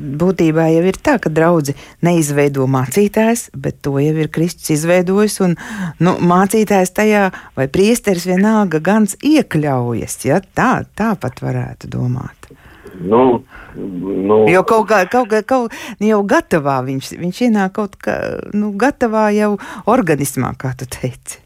būtībā 0.00 0.68
jau 0.72 0.84
ir 0.88 0.98
tā, 1.04 1.18
ka 1.22 1.32
draugi 1.32 1.74
neizveido 2.04 2.66
mācītājs, 2.70 3.48
bet 3.54 3.80
to 3.84 3.98
jau 4.02 4.14
ir 4.14 4.30
Kristus 4.32 4.72
izveidojis. 4.76 5.40
Un, 5.44 5.56
nu, 6.02 6.16
mācītājs 6.32 6.94
tajā 6.96 7.28
vai 7.58 7.68
priesteris 7.72 8.28
vienalga 8.28 8.82
gan 8.84 9.08
iekļaujas. 9.08 10.18
Ja? 10.28 10.40
Tā, 10.54 10.72
tā 10.98 11.12
pat 11.20 11.42
varētu 11.44 11.90
domāt. 11.92 12.50
Nu, 13.02 13.42
nu, 13.74 14.36
jo 14.52 14.62
kaut 14.68 14.90
kā, 14.90 15.04
kaut 15.10 15.30
kā 15.32 15.40
kaut, 15.48 15.76
jau 16.02 16.20
gatavā 16.28 16.76
viņš, 16.86 17.14
viņš 17.18 17.38
ienāk 17.48 17.72
kaut 17.78 17.96
kā 18.02 18.18
nu, 18.52 18.74
gatavā 18.78 19.30
jau 19.34 19.54
organismā, 19.88 20.52
kā 20.60 20.74
tu 20.78 20.86
teici. 20.92 21.40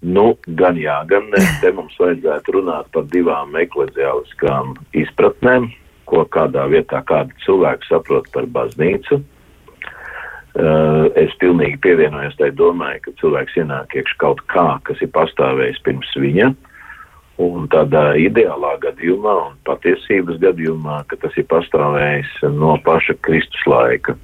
Nu, 0.00 0.36
gan 0.46 0.78
jā, 0.78 1.00
gan 1.10 1.26
ne. 1.32 1.42
Te 1.62 1.72
mums 1.74 1.96
vajadzētu 1.98 2.54
runāt 2.54 2.86
par 2.94 3.06
divām 3.10 3.56
ekleziāliskām 3.58 4.76
izpratnēm 4.94 5.72
ko 6.08 6.24
kādā 6.32 6.66
vietā 6.72 7.02
kāda 7.08 7.34
cilvēka 7.44 7.90
saprot 7.90 8.30
par 8.34 8.48
baznīcu. 8.54 9.20
Uh, 10.58 11.06
es 11.20 11.34
pilnīgi 11.38 11.76
pievienojos 11.84 12.34
tai 12.40 12.48
domai, 12.56 12.96
ka 13.04 13.12
cilvēks 13.20 13.60
ienāk 13.60 13.92
iekš 13.94 14.16
kaut 14.18 14.40
kā, 14.50 14.80
kas 14.88 14.98
ir 15.04 15.12
pastāvējis 15.14 15.78
pirms 15.86 16.14
viņa, 16.18 16.48
un 17.44 17.68
tādā 17.70 18.16
ideālā 18.18 18.72
gadījumā 18.82 19.34
un 19.44 19.58
patiesības 19.68 20.40
gadījumā, 20.42 21.04
ka 21.10 21.20
tas 21.22 21.36
ir 21.38 21.46
pastāvējis 21.52 22.32
no 22.56 22.74
paša 22.82 23.14
Kristus 23.22 23.68
laika. 23.70 24.16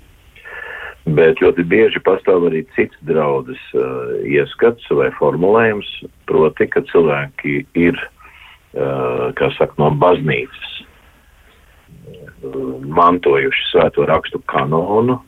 Bet 1.04 1.38
ļoti 1.44 1.62
bieži 1.68 2.00
pastāv 2.02 2.48
arī 2.48 2.64
cits 2.74 2.96
draudzes 3.06 3.60
uh, 3.76 4.16
ieskats 4.24 4.88
vai 4.90 5.12
formulējums, 5.20 5.90
proti, 6.26 6.66
ka 6.72 6.82
cilvēki 6.88 7.60
ir, 7.78 8.00
uh, 8.72 9.28
kā 9.38 9.52
saka, 9.60 9.76
no 9.78 9.92
baznīcas 10.00 10.74
mantojuši 12.94 13.70
svēto 13.70 14.06
rakstu 14.08 14.40
kanonu, 14.50 15.18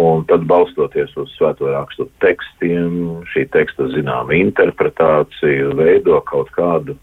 un 0.00 0.24
tad, 0.28 0.46
balstoties 0.48 1.12
uz 1.20 1.30
svēto 1.36 1.68
rakstu 1.70 2.08
tekstiem, 2.24 3.22
šī 3.32 3.46
teksta 3.54 3.90
zināma 3.94 4.36
interpretācija 4.38 5.74
veido 5.76 6.20
kaut 6.30 6.52
kādu 6.56 6.96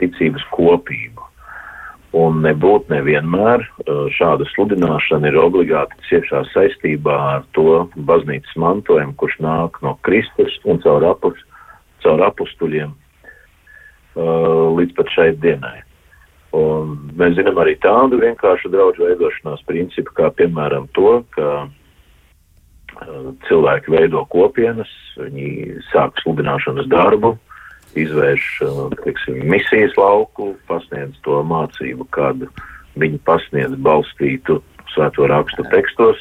ticības 0.00 0.46
kopību. 0.54 1.26
Un 2.20 2.40
nebūtu 2.42 2.90
nevienmēr 2.90 3.62
šāda 4.16 4.48
sludināšana 4.50 5.30
ir 5.30 5.36
obligāti 5.38 5.94
ciešā 6.08 6.42
saistībā 6.50 7.18
ar 7.36 7.44
to 7.54 7.84
baznīcas 7.94 8.56
mantojumu, 8.58 9.14
kurš 9.20 9.36
nāk 9.44 9.78
no 9.86 9.94
Kristus 10.02 10.56
un 10.66 10.82
caur, 10.82 11.06
apus, 11.12 11.38
caur 12.02 12.24
apustuļiem 12.26 12.96
līdz 14.80 14.96
pat 14.98 15.14
šai 15.14 15.28
dienai. 15.38 15.78
Un 16.56 16.96
mēs 17.18 17.36
zinām 17.38 17.60
arī 17.62 17.76
tādu 17.78 18.18
vienkāršu 18.18 18.72
draugu 18.72 19.06
veidošanās 19.06 19.62
principu, 19.68 20.14
kā 20.18 20.32
piemēram 20.34 20.88
to, 20.96 21.20
ka 21.36 21.68
cilvēki 23.46 23.94
veido 23.94 24.24
kopienas, 24.32 24.90
viņi 25.20 25.78
sāk 25.92 26.18
sludināšanas 26.24 26.88
darbu, 26.90 27.36
izvērš 27.98 28.48
teiksim, 29.04 29.38
misijas 29.50 29.94
lauku, 29.98 30.52
pasniedz 30.68 31.16
to 31.26 31.40
mācību, 31.46 32.06
kādu 32.14 32.50
viņi 33.00 33.22
pasniedz 33.26 33.78
balstītu 33.82 34.60
svēto 34.94 35.30
rakstu 35.30 35.66
tekstos. 35.70 36.18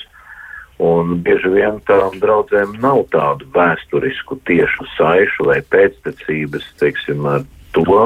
Un 0.79 1.17
bieži 1.25 1.49
vien 1.51 1.81
tām 1.89 2.13
draudzēm 2.21 2.77
nav 2.79 3.01
tādu 3.11 3.49
vēsturisku 3.51 4.37
tiešu 4.47 4.85
saišu 4.93 5.49
vai 5.49 5.59
pēctecības, 5.73 6.69
teiksim, 6.79 7.25
ar 7.27 7.43
to, 7.75 8.05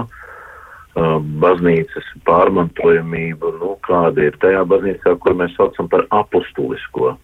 baznīcas 1.44 2.06
pārmantojamību, 2.28 3.52
nu, 3.60 3.74
kāda 3.88 4.30
ir 4.30 4.38
tajā 4.42 4.64
baznīcā, 4.70 5.16
kur 5.20 5.38
mēs 5.40 5.56
saucam 5.58 5.90
par 5.90 6.06
apustulisko. 6.14 7.16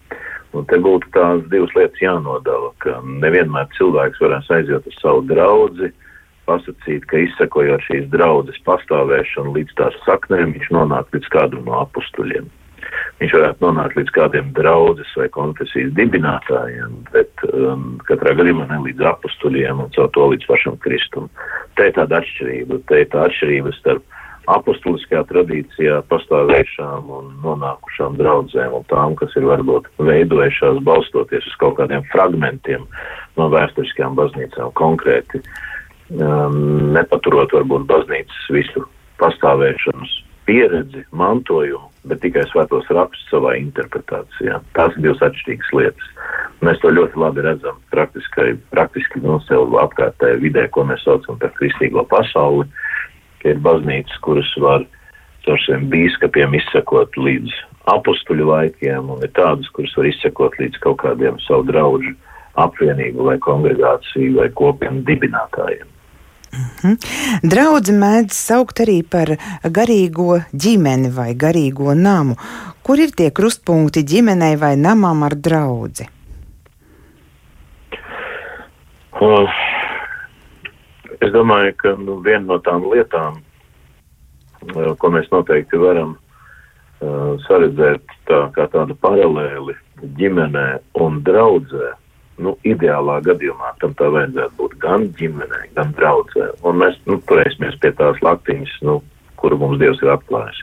Un 0.50 0.66
te 0.66 0.80
būtu 0.82 1.06
tās 1.14 1.44
divas 1.52 1.74
lietas 1.78 2.02
jānodala, 2.02 2.72
ka 2.82 2.98
nevienmēr 3.06 3.68
cilvēks 3.76 4.18
varēs 4.18 4.50
aiziet 4.50 4.86
uz 4.90 4.96
savu 4.98 5.22
draudzi, 5.30 5.92
pasakīt, 6.50 7.06
ka 7.06 7.22
izsekojot 7.22 7.86
šīs 7.86 8.08
draudzes 8.10 8.58
pastāvēšanu 8.66 9.54
līdz 9.54 9.76
tās 9.78 10.00
saknēm, 10.08 10.56
viņš 10.56 10.72
nonāk 10.74 11.14
līdz 11.14 11.30
kādam 11.30 11.68
no 11.70 11.78
apustuļiem 11.84 12.50
viņš 13.20 13.34
varētu 13.36 13.64
nonākt 13.66 13.98
līdz 13.98 14.12
kādiem 14.16 14.52
draudzes 14.56 15.10
vai 15.18 15.28
konfesijas 15.34 15.92
dibinātājiem, 15.98 16.94
bet 17.12 17.44
um, 17.52 17.98
katrā 18.08 18.32
gadījumā 18.38 18.66
ne 18.70 18.78
līdz 18.86 19.04
apustuļiem 19.12 19.82
un 19.84 19.90
caur 19.96 20.08
to 20.14 20.30
līdz 20.32 20.48
pašam 20.48 20.78
Kristum. 20.84 21.28
Te 21.76 21.90
ir 21.90 21.96
tāda 21.98 22.22
atšķirība, 22.22 22.80
te 22.88 23.02
ir 23.04 23.10
tā 23.12 23.26
atšķirība 23.28 23.74
starp 23.76 24.16
apustuliskajā 24.50 25.20
tradīcijā 25.28 25.98
pastāvējušām 26.10 27.10
un 27.12 27.28
nonākušām 27.44 28.16
draudzēm 28.18 28.78
un 28.78 28.86
tām, 28.90 29.14
kas 29.20 29.36
ir 29.38 29.46
varbūt 29.50 29.90
veidojušās 30.00 30.80
balstoties 30.86 31.46
uz 31.46 31.58
kaut 31.60 31.76
kādiem 31.78 32.06
fragmentiem 32.10 32.88
no 33.36 33.50
vēsturiskajām 33.52 34.16
baznīcām 34.18 34.72
konkrēti, 34.80 35.42
um, 36.16 36.90
nepaturot 36.96 37.52
varbūt 37.60 37.86
baznīcas 37.92 38.50
visu 38.56 38.88
pastāvēšanas 39.20 40.16
pieredzi, 40.50 41.04
mantojumu, 41.14 41.86
bet 42.10 42.22
tikai 42.24 42.42
svētos 42.50 42.88
rakstus 42.90 43.28
savā 43.30 43.54
interpretācijā. 43.60 44.58
Tās 44.74 44.96
ir 44.96 45.04
divas 45.04 45.22
atšķirīgas 45.28 45.74
lietas. 45.78 46.08
Mēs 46.66 46.80
to 46.82 46.90
ļoti 46.90 47.20
labi 47.22 47.44
redzam 47.46 47.78
praktiski, 47.94 48.56
praktiski 48.74 49.22
no 49.22 49.38
sev 49.46 49.76
apkārtējā 49.84 50.40
vidē, 50.42 50.66
ko 50.74 50.84
mēs 50.88 51.04
saucam 51.06 51.38
par 51.38 51.54
kristīgo 51.60 52.02
pasauli, 52.10 52.66
ka 53.40 53.54
ir 53.54 53.62
baznīcas, 53.62 54.18
kuras 54.26 54.50
var 54.64 54.88
caur 55.46 55.62
saviem 55.62 55.86
bīskapiem 55.92 56.58
izsekot 56.58 57.14
līdz 57.16 57.54
apstuļu 57.94 58.50
laikiem, 58.50 59.14
un 59.14 59.22
ir 59.24 59.32
tādas, 59.38 59.70
kuras 59.76 59.94
var 59.96 60.10
izsekot 60.10 60.58
līdz 60.60 60.82
kaut 60.82 61.00
kādiem 61.04 61.38
savu 61.46 61.68
draugu 61.70 62.12
apvienību 62.60 63.30
vai 63.30 63.38
kongregāciju 63.46 64.40
vai 64.42 64.50
kopienu 64.58 65.06
dibinātājiem. 65.06 65.86
-hmm. 66.50 66.96
Draudzi 67.50 67.92
mēdz 67.92 68.34
saukt 68.34 68.80
arī 68.84 69.02
par 69.02 69.36
garīgo 69.64 70.40
ģimeni 70.52 71.10
vai 71.14 71.34
garīgo 71.34 71.94
namu. 71.94 72.36
Kur 72.82 72.98
ir 72.98 73.10
tie 73.16 73.30
krustpunkti 73.30 74.02
ģimenei 74.02 74.56
vai 74.56 74.76
namam 74.76 75.22
ar 75.22 75.34
draudzi? 75.34 76.08
Uh, 79.20 79.50
es 81.20 81.32
domāju, 81.32 81.74
ka 81.76 81.94
nu, 82.00 82.20
viena 82.24 82.46
no 82.46 82.58
tām 82.64 82.86
lietām, 82.88 83.42
uh, 84.72 84.94
ko 84.96 85.10
mēs 85.12 85.28
noteikti 85.28 85.76
varam 85.76 86.14
uh, 86.16 87.36
saredzēt 87.44 88.00
tā, 88.30 88.38
kā 88.56 88.64
tādu 88.72 88.96
paralēli 88.96 89.76
ģimenē 90.16 90.66
un 91.04 91.20
draudzē, 91.26 91.92
nu, 92.42 92.56
ideālā 92.66 93.20
gadījumā 93.26 93.74
tam 93.82 93.94
tā 93.98 94.08
vajadzētu 94.14 94.56
būt 94.58 94.76
gan 94.82 95.06
ģimenei, 95.18 95.70
gan 95.76 95.94
draudzē. 95.98 96.50
Un 96.66 96.80
mēs 96.82 96.98
nu, 97.08 97.20
turēsimies 97.30 97.78
pie 97.82 97.92
tās 97.98 98.20
laktiņas, 98.24 98.76
nu, 98.88 98.98
kuru 99.40 99.60
mums 99.60 99.80
Dievs 99.80 100.02
ir 100.04 100.12
atklājis. 100.14 100.60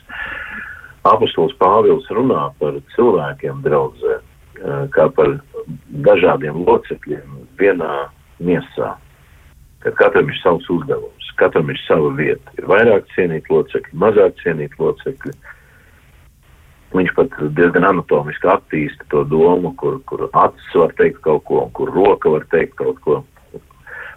Apostols 1.07 1.55
Pāvils 1.61 2.07
runā 2.11 2.49
par 2.59 2.79
cilvēkiem 2.95 3.61
draudzē, 3.65 4.19
kā 4.93 5.07
par 5.15 5.37
dažādiem 6.07 6.63
locekļiem 6.67 7.43
vienā 7.59 7.93
miesā. 8.43 8.95
Kad 9.85 9.95
katram 9.99 10.31
ir 10.33 10.39
savs 10.41 10.67
uzdevums, 10.73 11.29
katram 11.39 11.69
ir 11.71 11.79
sava 11.85 12.09
vieta. 12.17 12.55
Ir 12.57 12.67
vairāk 12.67 13.07
cienīt 13.13 13.47
locekļi, 13.53 13.93
mazāk 14.01 14.41
cienīt 14.41 14.75
locekļi. 14.81 15.35
Uh, 15.37 15.53
Viņš 16.95 17.11
pat 17.17 17.33
diezgan 17.57 17.83
anatomiski 17.83 18.47
attīsta 18.47 19.07
to 19.11 19.25
domu, 19.27 19.73
kur, 19.79 19.99
kur 20.07 20.29
acis 20.31 20.69
var 20.79 20.93
teikt 20.99 21.19
kaut 21.25 21.43
ko, 21.49 21.65
un 21.65 21.73
kur 21.75 21.91
roka 21.91 22.31
var 22.31 22.47
teikt 22.53 22.77
kaut 22.79 23.01
ko. 23.03 23.19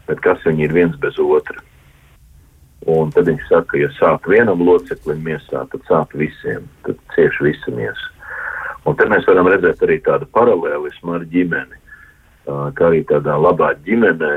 Bet 0.07 0.23
kas 0.23 0.47
viņi 0.47 0.69
ir 0.69 0.77
viens 0.77 0.95
bez 1.03 1.19
otra? 1.19 1.59
Un 2.91 3.11
tad 3.13 3.29
viņš 3.29 3.43
saka, 3.51 3.77
ja 3.81 3.91
sāp 3.99 4.25
vienam 4.31 4.63
loceklim 4.65 5.21
miesā, 5.27 5.67
tad 5.73 5.83
sāp 5.91 6.15
visiem, 6.17 6.65
tad 6.87 6.97
cieši 7.17 7.51
visa 7.51 7.75
miesa. 7.75 8.09
Un 8.89 8.97
te 8.97 9.05
mēs 9.11 9.27
varam 9.29 9.51
redzēt 9.51 9.83
arī 9.85 9.99
tādu 10.07 10.31
paralēlismu 10.33 11.19
ar 11.19 11.27
ģimeni 11.35 11.80
kā 12.77 12.89
arī 12.91 13.01
tādā 13.09 13.37
labā 13.41 13.71
ģimenē, 13.87 14.33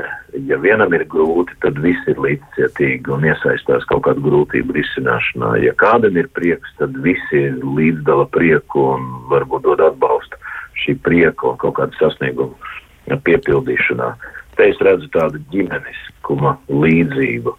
ja 0.48 0.58
vienam 0.62 0.92
ir 0.96 1.04
grūti, 1.10 1.56
tad 1.64 1.78
visi 1.82 2.12
ir 2.12 2.20
līdzcietīgi 2.24 3.12
un 3.14 3.26
iesaistās 3.28 3.86
kaut 3.90 4.04
kādu 4.06 4.24
grūtību 4.26 4.76
risināšanā. 4.76 5.54
Ja 5.64 5.74
kādam 5.80 6.18
ir 6.20 6.30
prieks, 6.36 6.70
tad 6.80 6.96
visi 7.04 7.42
līdzdala 7.62 8.28
prieku 8.34 8.88
un 8.94 9.08
varbūt 9.32 9.66
dod 9.68 9.84
atbalstu 9.88 10.40
šī 10.84 10.96
prieka 11.06 11.52
un 11.52 11.60
kaut 11.62 11.78
kādu 11.80 12.00
sasniegumu 12.00 13.18
piepildīšanā. 13.26 14.10
Te 14.58 14.70
es 14.70 14.80
redzu 14.86 15.10
tādu 15.14 15.40
ģimeniskuma 15.52 16.56
līdzību, 16.70 17.54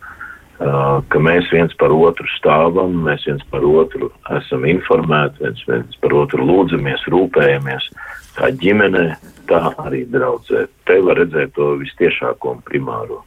ka 0.57 1.19
mēs 1.19 1.49
viens 1.51 1.73
par 1.79 1.91
otru 1.91 2.27
stāvam, 2.37 2.95
mēs 3.05 3.25
viens 3.27 3.43
par 3.51 3.65
otru 3.67 4.09
esam 4.37 4.65
informēti, 4.69 5.43
viens, 5.43 5.63
viens 5.67 6.01
par 6.01 6.15
otru 6.15 6.45
lūdzamies, 6.47 7.03
rūpējamies, 7.11 7.89
kā 8.37 8.51
ģimenē, 8.61 9.05
tā 9.49 9.61
arī 9.83 10.05
draudzē. 10.11 10.65
Te 10.87 10.99
var 11.03 11.19
redzēt 11.19 11.55
to 11.57 11.73
vistiešāko 11.81 12.55
un 12.55 12.61
primāro. 12.67 13.23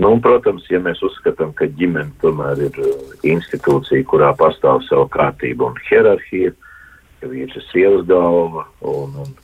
Nu, 0.00 0.14
un, 0.14 0.22
protams, 0.24 0.64
ja 0.72 0.80
mēs 0.80 1.02
uzskatām, 1.04 1.52
ka 1.52 1.68
ģimene 1.76 2.14
tomēr 2.22 2.62
ir 2.70 2.78
uh, 2.80 3.14
institūcija, 3.28 4.06
kurā 4.08 4.30
pastāv 4.38 4.80
savu 4.86 5.10
kārtību 5.12 5.68
un 5.68 5.76
hierarhiju, 5.90 6.54
ka 7.20 7.28
vīrs 7.28 7.58
ir 7.60 7.66
sievas 7.68 8.06
galva 8.08 8.64
un, 8.80 9.12
un 9.20 9.28
uh, 9.28 9.39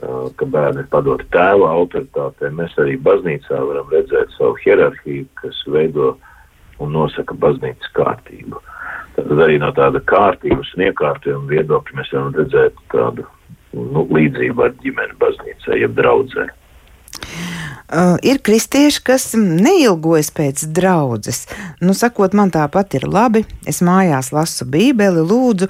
ka 0.00 0.48
bērni 0.48 0.84
ir 0.84 0.90
padoti 0.92 1.26
tēva 1.34 1.70
autoritātē, 1.76 2.50
mēs 2.56 2.76
arī 2.80 2.96
baznīcā 3.04 3.60
varam 3.68 3.90
redzēt 3.92 4.32
savu 4.36 4.56
hierarhiju, 4.64 5.26
kas 5.40 5.58
veido 5.68 6.14
un 6.80 6.94
nosaka 6.96 7.36
baznīcas 7.36 7.92
kārtību. 7.96 8.62
Tad 9.18 9.34
arī 9.44 9.58
no 9.60 9.68
tāda 9.76 10.00
kārtības 10.08 10.72
un 10.76 10.86
iekārtojuma 10.88 11.50
viedokļa 11.50 11.98
mēs 11.98 12.14
varam 12.14 12.32
redzēt 12.38 12.80
tādu 12.94 13.26
nu, 13.76 14.06
līdzība 14.08 14.70
ar 14.70 14.74
ģimeni 14.80 15.18
baznīcā, 15.20 15.76
jeb 15.82 15.94
draudzē. 15.98 16.48
Uh, 17.90 18.14
ir 18.22 18.38
kristieši, 18.46 19.00
kas 19.02 19.32
neilgojas 19.34 20.30
pēc 20.30 20.62
draudzes. 20.70 21.48
Nu, 21.82 21.90
sakot, 21.98 22.36
man 22.38 22.52
tāpat 22.54 22.94
ir 23.00 23.08
labi, 23.10 23.42
es 23.66 23.82
mājās 23.82 24.30
lasu 24.30 24.64
Bībeli, 24.70 25.24
lūdzu, 25.26 25.66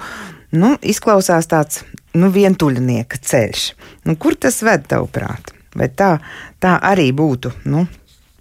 nu, 0.53 0.75
izklausās 0.85 1.49
tāds 1.49 1.81
nu, 2.17 2.29
vientuļnieka 2.33 3.21
ceļš. 3.21 3.65
Nu, 4.07 4.17
kur 4.19 4.35
tas 4.35 4.61
ved, 4.65 4.87
tavuprāt? 4.91 5.53
Vai 5.77 5.87
tā, 5.95 6.17
tā 6.59 6.75
arī 6.83 7.11
būtu 7.15 7.53
nu, 7.71 7.85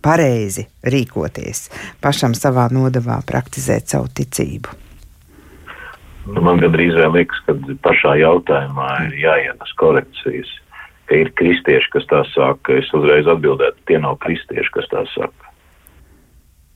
pareizi 0.03 0.67
rīkoties, 0.83 1.69
pašam 2.03 2.35
savā 2.35 2.67
nodevā 2.75 3.21
praktizēt 3.27 3.93
savu 3.93 4.11
ticību? 4.17 4.79
Nu, 6.31 6.43
man 6.45 6.61
gandrīz 6.63 6.97
liekas, 7.15 7.39
ka 7.47 7.55
pašā 7.85 8.17
jautājumā 8.21 8.89
ir 9.09 9.15
jāienes 9.23 9.71
korekcijas, 9.81 10.51
ka 11.09 11.17
ir 11.23 11.31
kristieši, 11.39 11.91
kas 11.95 12.07
tā 12.11 12.21
saka. 12.35 12.77
Es 12.79 12.91
uzreiz 12.95 13.31
atbildētu, 13.31 13.81
tie 13.89 13.99
nav 14.03 14.19
kristieši, 14.25 14.75
kas 14.75 14.91
tā 14.93 15.07
saka. 15.15 15.55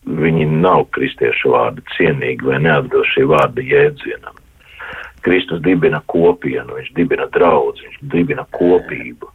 Viņi 0.05 0.49
nav 0.61 0.87
kristiešu 0.97 1.53
vārdi 1.55 1.85
cienīgi 1.95 2.49
vai 2.49 2.59
neatbilst 2.65 3.15
šī 3.15 3.29
vārda 3.31 3.65
jēdzienam. 3.65 4.41
Kristus 5.25 5.63
dibina 5.65 6.03
kopienu, 6.11 6.77
viņš 6.77 6.93
dibina 6.99 7.27
draudz, 7.33 7.81
viņš 7.81 8.03
dibina 8.13 8.45
kopību. 8.53 9.31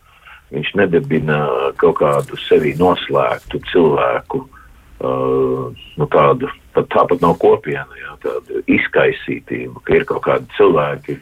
Viņš 0.54 0.70
nedibina 0.78 1.40
kaut 1.82 2.00
kādu 2.00 2.38
sevi 2.42 2.76
noslēgtu 2.78 3.62
cilvēku, 3.70 4.44
uh, 4.46 5.82
nu 5.98 6.08
tādu, 6.14 6.50
pat 6.74 6.90
tāpat 6.94 7.22
nav 7.26 7.36
kopiena, 7.42 7.90
jā, 8.02 8.16
tādu 8.26 8.64
izkaisītību, 8.78 9.84
ka 9.86 9.98
ir 9.98 10.08
kaut 10.10 10.24
kādi 10.26 10.50
cilvēki, 10.58 11.20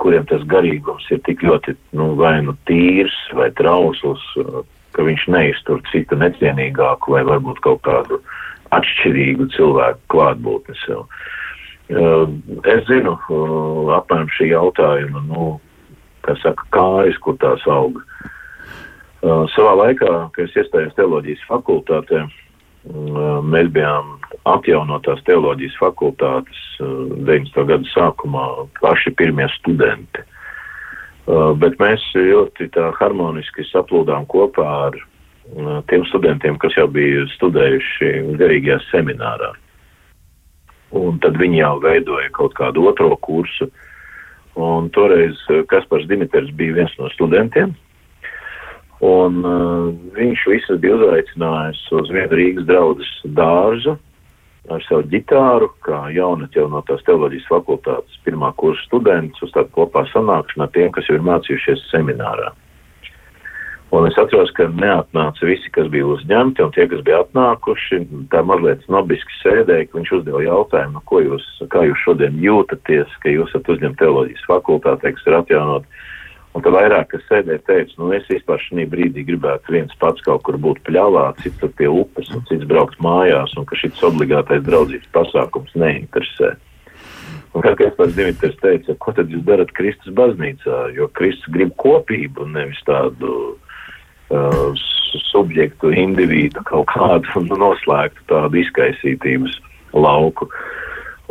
kuriem 0.00 0.24
tas 0.28 0.44
garīgums 0.48 1.08
ir 1.12 1.20
tik 1.28 1.44
ļoti, 1.44 1.76
nu, 1.96 2.12
vai 2.20 2.38
nu 2.44 2.56
tīrs 2.68 3.16
vai 3.36 3.50
trausls, 3.56 4.24
ka 4.92 5.04
viņš 5.04 5.28
neiztur 5.32 5.80
citu 5.92 6.16
necienīgāku 6.20 7.16
vai 7.16 7.24
varbūt 7.28 7.60
kaut 7.64 7.84
kādu 7.88 8.20
atšķirīgu 8.72 9.48
cilvēku 9.56 10.12
klātbūtni 10.12 10.76
sev. 10.84 11.04
Uh, 11.04 11.30
es 11.92 12.86
zinu, 12.88 13.16
uh, 13.16 13.92
apmēram 13.98 14.30
šī 14.32 14.52
jautājuma, 14.52 15.24
nu, 15.28 15.48
kā 16.26 16.36
saka, 16.42 16.66
kājas, 16.74 17.18
kur 17.24 17.36
tās 17.42 17.64
auga. 17.70 18.04
Uh, 19.22 19.44
savā 19.54 19.74
laikā, 19.78 20.12
kad 20.34 20.48
es 20.48 20.56
iestājos 20.58 20.96
teoloģijas 20.98 21.44
fakultātē, 21.50 22.26
mēs 23.46 23.68
bijām 23.70 24.16
atjaunotās 24.50 25.22
teoloģijas 25.26 25.76
fakultātes 25.78 26.62
90. 26.80 27.62
gadu 27.68 27.86
sākumā 27.92 28.46
paši 28.80 29.12
pirmie 29.18 29.46
studenti. 29.54 30.24
Bet 31.62 31.78
mēs 31.78 32.02
ļoti 32.16 32.66
harmoniski 32.98 33.62
saplūdām 33.68 34.26
kopā 34.26 34.66
ar 34.88 34.98
tiem 35.86 36.02
studentiem, 36.10 36.58
kas 36.58 36.74
jau 36.74 36.88
bija 36.90 37.22
studējuši 37.36 38.10
garīgajā 38.40 38.80
seminārā. 38.88 39.52
Un 40.98 41.18
tad 41.24 41.38
viņi 41.40 41.62
jau 41.62 41.76
veidoja 41.80 42.28
kaut 42.36 42.52
kādu 42.58 42.84
otro 42.90 43.14
kursu. 43.24 43.70
Un 44.60 44.90
toreiz 44.92 45.38
Kaspars 45.70 46.04
Dimitrs 46.10 46.50
bija 46.56 46.76
viens 46.82 46.92
no 46.98 47.08
studentiem. 47.14 47.72
Un 49.02 49.40
uh, 49.42 49.88
viņš 50.14 50.46
visus 50.46 50.80
bija 50.82 50.94
uzaicinājis 51.00 51.80
uz 51.98 52.10
vienu 52.14 52.38
Rīgas 52.38 52.68
draudzes 52.68 53.12
dārzu 53.34 53.96
ar 54.70 54.84
savu 54.86 55.08
ģitāru, 55.10 55.72
kā 55.82 56.04
jaunatjaunotās 56.14 57.02
teoloģijas 57.08 57.48
fakultātes 57.50 58.20
pirmā 58.22 58.52
kursa 58.60 58.84
students 58.86 59.42
uz 59.42 59.50
tādu 59.56 59.72
kopā 59.74 60.04
sanākšanu 60.12 60.68
ar 60.68 60.70
tiem, 60.76 60.92
kas 60.94 61.08
jau 61.10 61.18
ir 61.18 61.26
mācījušies 61.26 61.88
seminārā. 61.90 62.52
Un 63.92 64.06
es 64.08 64.16
atceros, 64.16 64.48
ka 64.56 64.70
neatnāca 64.72 65.44
visi, 65.44 65.68
kas 65.74 65.90
bija 65.92 66.06
uzņemti, 66.14 66.62
un 66.64 66.70
tie, 66.72 66.86
kas 66.88 67.02
bija 67.04 67.18
atnākuši, 67.26 67.98
tā 68.32 68.40
mazliet 68.48 68.80
snobiski 68.86 69.34
sēdēja, 69.42 69.90
ka 69.90 69.98
viņš 69.98 70.12
uzdeva 70.16 70.40
jautājumu, 70.46 70.94
nu, 70.96 71.02
ko 71.10 71.18
jūs, 71.20 71.44
kā 71.68 71.82
jūs 71.84 72.00
šodien 72.00 72.38
jūtaties, 72.40 73.10
ka 73.20 73.34
jūs 73.34 73.50
esat 73.52 73.66
uzņemti 73.74 74.00
teoloģijas 74.00 74.46
fakultātē, 74.48 75.12
kas 75.12 75.26
ir 75.28 75.36
atjaunot. 75.36 75.84
Un 76.56 76.64
tad 76.64 76.72
vairāk, 76.72 77.10
kas 77.10 77.26
sēdēja, 77.28 77.60
teica, 77.68 77.96
nu 78.00 78.08
es 78.16 78.24
vispār 78.32 78.64
šī 78.64 78.86
brīdī 78.88 79.26
gribētu 79.28 79.74
viens 79.76 79.92
pats 80.00 80.24
kaut 80.24 80.40
kur 80.48 80.56
būt 80.64 80.80
pļāvā, 80.88 81.26
cits 81.42 81.60
tur 81.60 81.72
pie 81.76 81.90
upes, 81.92 82.30
un 82.32 82.44
cits 82.48 82.64
braukt 82.68 82.96
mājās, 83.04 83.52
un 83.60 83.68
ka 83.68 83.76
šis 83.76 84.00
obligātais 84.08 84.64
draudzības 84.64 85.10
pasākums 85.12 85.74
neinteresē. 85.76 86.54
Un 87.52 87.64
kā 87.64 87.74
Kaspars 87.76 88.16
Dimitris 88.16 88.56
teica, 88.64 88.96
ko 88.96 89.12
tad 89.12 89.28
jūs 89.28 89.44
darat 89.44 89.72
Kristus 89.76 90.16
baznīcā, 90.16 90.80
jo 90.96 91.10
Kristus 91.12 91.52
grib 91.52 91.74
kopību, 91.80 92.48
nevis 92.48 92.80
tādu 92.88 93.32
uh, 93.32 93.71
subjektu, 95.30 95.92
individu 95.96 96.62
kaut 96.68 96.88
kādu 96.92 97.44
noslēgtu 97.50 98.26
tādu 98.30 98.60
izkaisītības 98.62 99.58
lauku. 99.92 100.48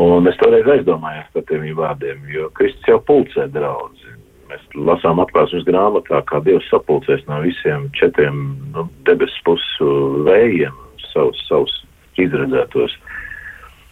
Un 0.02 0.26
es 0.30 0.38
toreiz 0.42 0.68
aizdomājos 0.70 1.30
par 1.36 1.46
tiem 1.50 1.68
vārdiem, 1.78 2.24
jo 2.32 2.50
Kristus 2.58 2.90
jau 2.90 3.00
pulcē 3.06 3.48
draudzi. 3.54 4.18
Mēs 4.52 4.64
lasām 4.76 5.22
atklāsmes 5.24 5.64
grāmatā, 5.68 6.24
kā 6.28 6.42
Dievs 6.44 6.68
sapulcēs 6.72 7.24
no 7.30 7.40
visiem 7.46 7.88
četriem 7.96 8.42
nu, 8.76 8.88
debesu 9.08 9.46
pusu 9.48 9.92
vējiem 10.28 10.76
savus, 11.12 11.40
savus 11.48 11.78
izredzētos. 12.20 12.98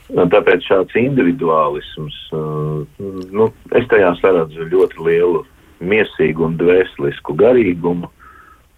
Un 0.10 0.32
tāpēc 0.34 0.65
šāds 0.65 0.98
individuālisms, 0.98 2.17
uh, 2.34 2.82
nu, 3.30 3.50
es 3.78 3.86
tajā 3.91 4.10
saredzu 4.19 4.65
ļoti 4.72 5.06
lielu 5.06 5.43
miesīgu 5.80 6.48
un 6.48 6.58
dvēselisku 6.60 7.38
garīgumu, 7.39 8.10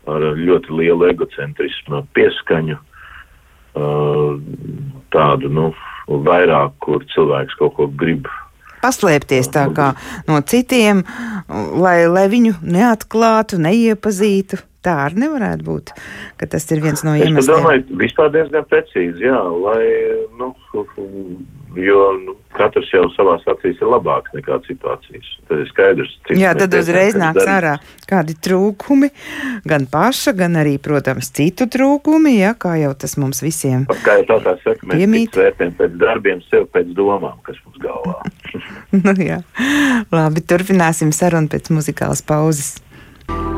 ar 0.10 0.26
ļoti 0.38 0.74
lielu 0.80 1.10
egocentrismu 1.12 2.06
pieskaņu, 2.16 2.78
tādu, 5.16 5.52
nu, 5.52 5.72
vairāk, 6.08 6.74
kur 6.84 7.06
cilvēks 7.14 7.60
kaut 7.60 7.78
ko 7.78 7.88
grib. 7.88 8.28
Paslēpties 8.82 9.52
tā 9.54 9.68
kā 9.78 9.92
no 10.26 10.40
citiem, 10.42 11.04
lai, 11.78 12.02
lai 12.10 12.26
viņu 12.32 12.58
neatklātu, 12.66 13.62
neiepazītu. 13.62 14.64
Tā 14.82 14.96
arī 15.06 15.22
nevarētu 15.22 15.66
būt, 15.68 15.92
ka 16.42 16.48
tas 16.50 16.64
ir 16.74 16.82
viens 16.82 17.04
no 17.06 17.14
iemesliem. 17.14 17.38
Es 17.38 17.50
domāju, 17.52 17.84
vispār 18.02 18.32
diezgan 18.34 18.66
precīzi, 18.66 19.28
jā, 19.28 19.38
lai, 19.62 19.84
nu, 20.40 20.48
jo 21.76 22.00
nu, 22.20 22.36
katrs 22.56 22.90
jau 22.94 23.06
savā 23.16 23.38
acīs 23.40 23.80
ir 23.80 23.90
labāks 23.90 24.34
nekā 24.36 24.58
situācijas. 24.66 25.30
Tad 25.48 25.64
ir 25.64 25.70
skaidrs, 25.70 26.12
cik. 26.28 26.40
Jā, 26.42 26.52
tad 26.58 26.76
uzreiz 26.76 27.16
nāks 27.20 27.48
ārā 27.48 27.78
kādi 28.10 28.36
trūkumi, 28.36 29.12
gan 29.68 29.88
paša, 29.92 30.36
gan 30.38 30.60
arī, 30.60 30.76
protams, 30.84 31.32
citu 31.36 31.70
trūkumi, 31.72 32.36
jā, 32.42 32.54
kā 32.60 32.76
jau 32.82 32.92
tas 32.98 33.16
mums 33.22 33.42
visiem. 33.46 33.88
Kā 34.04 34.20
jau 34.20 34.28
tā 34.34 34.40
tā 34.50 34.56
saka, 34.66 34.92
mēs 34.92 35.00
piemīt. 35.00 35.40
vērtējam 35.40 35.74
pēc 35.80 35.98
darbiem, 36.02 36.44
sev 36.52 36.68
pēc 36.76 36.92
domām, 36.98 37.40
kas 37.48 37.60
mums 37.66 37.82
galvā. 37.84 38.18
nu, 39.06 39.18
jā. 39.22 39.42
Labi, 40.12 40.44
turpināsim 40.44 41.16
sarunu 41.16 41.52
pēc 41.52 41.72
muzikālas 41.74 42.24
pauzes. 42.26 42.78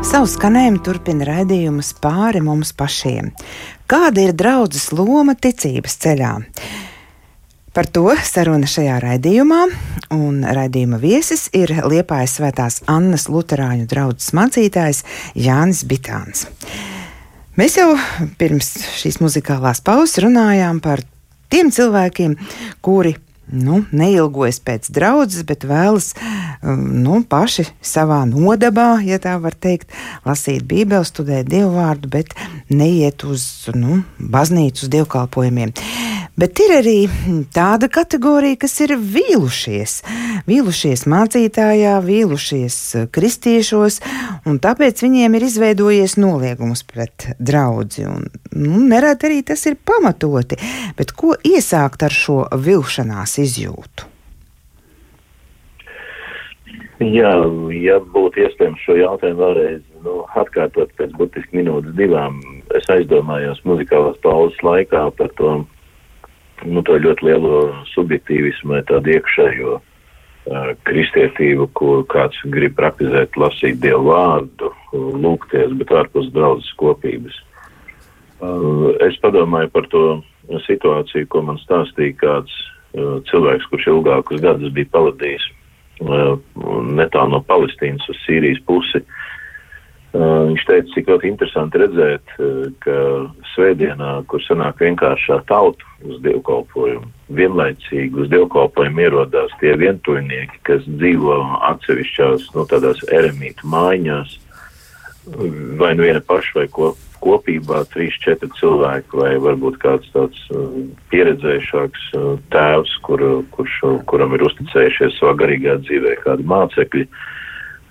Savu 0.03 0.27
skanējumu 0.27 0.81
turpina 0.83 1.25
raidījumus 1.29 1.93
pāri 2.03 2.41
mums 2.43 2.73
pašiem. 2.77 3.31
Kāda 3.89 4.27
ir 4.27 4.33
draudzes 4.37 4.91
loma 4.93 5.33
ticības 5.39 5.95
ceļā? 6.03 6.33
Par 7.73 7.87
to 7.89 8.11
saruna 8.21 8.67
šajā 8.69 8.99
raidījumā, 9.01 9.63
un 10.13 10.43
raidījuma 10.45 10.99
viesis 11.01 11.47
ir 11.57 11.71
Liepājas 11.89 12.35
svētās 12.37 12.75
Annas 12.85 13.25
Luterāņu 13.33 13.87
draudzes 13.89 14.29
mācītājs 14.37 14.99
Jānis 15.33 15.81
Bitāns. 15.89 16.45
Mēs 17.57 17.79
jau 17.79 17.95
pirms 18.37 18.75
šīs 19.01 19.17
muzikālās 19.25 19.81
pauzes 19.81 20.21
runājām 20.21 20.83
par 20.85 21.01
tiem 21.49 21.73
cilvēkiem, 21.73 22.37
kuri 22.85 23.15
nu, 23.49 23.81
neilgojas 23.89 24.61
pēc 24.61 24.91
draudzes, 24.93 25.41
bet 25.49 25.65
vēlas 25.65 26.11
um, 26.13 26.85
nu, 27.01 27.23
paši 27.25 27.65
savā 27.81 28.21
nodabā, 28.29 28.99
ja 29.05 29.17
tā 29.21 29.33
var 29.41 29.57
teikt, 29.57 29.89
lasīt 30.29 30.61
Bībeli, 30.69 31.09
studēt 31.09 31.49
dievu 31.49 31.73
vārdu, 31.79 32.13
bet 32.13 32.37
neiet 32.69 33.25
uz 33.25 33.45
nu, 33.73 34.03
baznīcu, 34.19 34.85
uz 34.85 34.93
dievkalpojumiem. 34.93 35.73
Bet 36.33 36.57
ir 36.63 36.71
arī 36.79 36.95
tāda 37.53 37.85
kategorija, 37.93 38.57
kas 38.63 38.73
ir 38.81 38.95
vīlušies. 38.97 39.99
Vīlušies 40.49 41.03
mācītājā, 41.05 41.91
vīlušies 42.01 42.77
kristiešos, 43.13 43.99
un 44.49 44.57
tāpēc 44.63 45.03
viņiem 45.05 45.37
ir 45.37 45.45
izveidojies 45.45 46.15
noliegums 46.17 46.81
pret 46.89 47.27
draugu. 47.37 48.07
Nu, 48.49 48.79
Nereti 48.81 49.29
arī 49.29 49.43
tas 49.45 49.61
ir 49.69 49.77
pamatoti, 49.77 50.57
bet 50.97 51.13
ko 51.13 51.35
iesākt 51.37 52.01
ar 52.07 52.17
šo 52.17 52.39
vilšanās 52.65 53.37
izjūtu? 53.43 54.09
Jā, 57.03 57.35
ja 57.77 57.99
būtu 58.15 58.41
iespējams 58.41 58.81
šo 58.87 58.97
jautājumu 58.97 59.41
vēlreiz 59.43 59.85
nu, 60.01 60.23
atkārtot 60.39 60.97
pēc 60.97 61.13
burtiski 61.19 61.59
minūtes 61.59 61.93
divām, 61.97 62.41
es 62.73 62.89
aizdomājos 62.89 63.61
muzikālās 63.69 64.17
pauzes 64.25 64.57
laikā 64.65 65.05
par 65.19 65.29
to 65.37 65.53
nu, 66.65 66.83
to 66.85 66.97
ļoti 67.01 67.27
lielo 67.27 67.63
subjektīvismu 67.93 68.83
tādu 68.89 69.17
iekšējo 69.17 69.79
kristietību, 70.83 71.69
kur 71.77 72.03
kāds 72.11 72.39
grib 72.51 72.75
praktizēt, 72.75 73.37
lasīt 73.39 73.79
dievu 73.83 74.11
vārdu, 74.11 74.73
lūgties, 74.93 75.71
bet 75.79 75.93
ārpus 75.95 76.27
draudzes 76.35 76.73
kopības. 76.79 77.37
Es 79.07 79.15
padomāju 79.23 79.71
par 79.71 79.87
to 79.93 80.03
situāciju, 80.65 81.29
ko 81.31 81.45
man 81.47 81.61
stāstīja 81.63 82.17
kāds 82.19 82.57
cilvēks, 83.29 83.69
kurš 83.71 83.87
ilgākus 83.93 84.43
gadus 84.43 84.73
bija 84.75 84.91
pavadījis 84.97 85.47
netālu 86.03 87.37
no 87.37 87.39
Palestīnas 87.47 88.03
uz 88.11 88.19
Sīrijas 88.25 88.59
pusi. 88.67 88.99
Uh, 88.99 89.21
viņš 90.13 90.65
teica, 90.67 90.89
cik 90.93 91.07
ļoti 91.09 91.29
interesanti 91.31 91.79
redzēt, 91.81 92.33
uh, 92.37 92.67
ka 92.83 92.97
svētdienā, 93.53 94.11
kur 94.29 94.43
sanāk 94.45 94.83
vienkāršā 94.83 95.39
tauta 95.49 95.89
uz 96.05 96.19
dievkalpojumu, 96.25 97.07
vienlaicīgi 97.33 98.21
uz 98.21 98.29
dievkalpojumu 98.33 99.07
ierodās 99.07 99.55
tie 99.61 99.73
vientuļnieki, 99.79 100.61
kas 100.69 100.85
dzīvo 100.85 101.39
atsevišķās, 101.71 102.51
nu, 102.53 102.67
tādās 102.69 103.01
eremītu 103.09 103.65
mājās, 103.73 104.37
vai 105.79 105.93
nu 105.97 106.05
viena 106.05 106.21
paša 106.21 106.59
vai 106.59 106.67
ko, 106.69 106.93
kopībā 107.23 107.85
trīs, 107.93 108.17
četri 108.21 108.51
cilvēki, 108.59 109.15
vai 109.17 109.35
varbūt 109.41 109.79
kāds 109.81 110.09
tāds 110.13 110.45
uh, 110.53 110.81
pieredzējušāks 111.09 112.09
uh, 112.19 112.33
tēvs, 112.53 112.97
kur, 113.07 113.23
kurš, 113.55 113.79
kuram 114.11 114.35
ir 114.37 114.45
uzticējušies 114.45 115.17
savā 115.17 115.37
garīgā 115.41 115.79
dzīvē 115.87 116.19
kādi 116.21 116.45
mācekļi, 116.53 117.07
uh, 117.07 117.29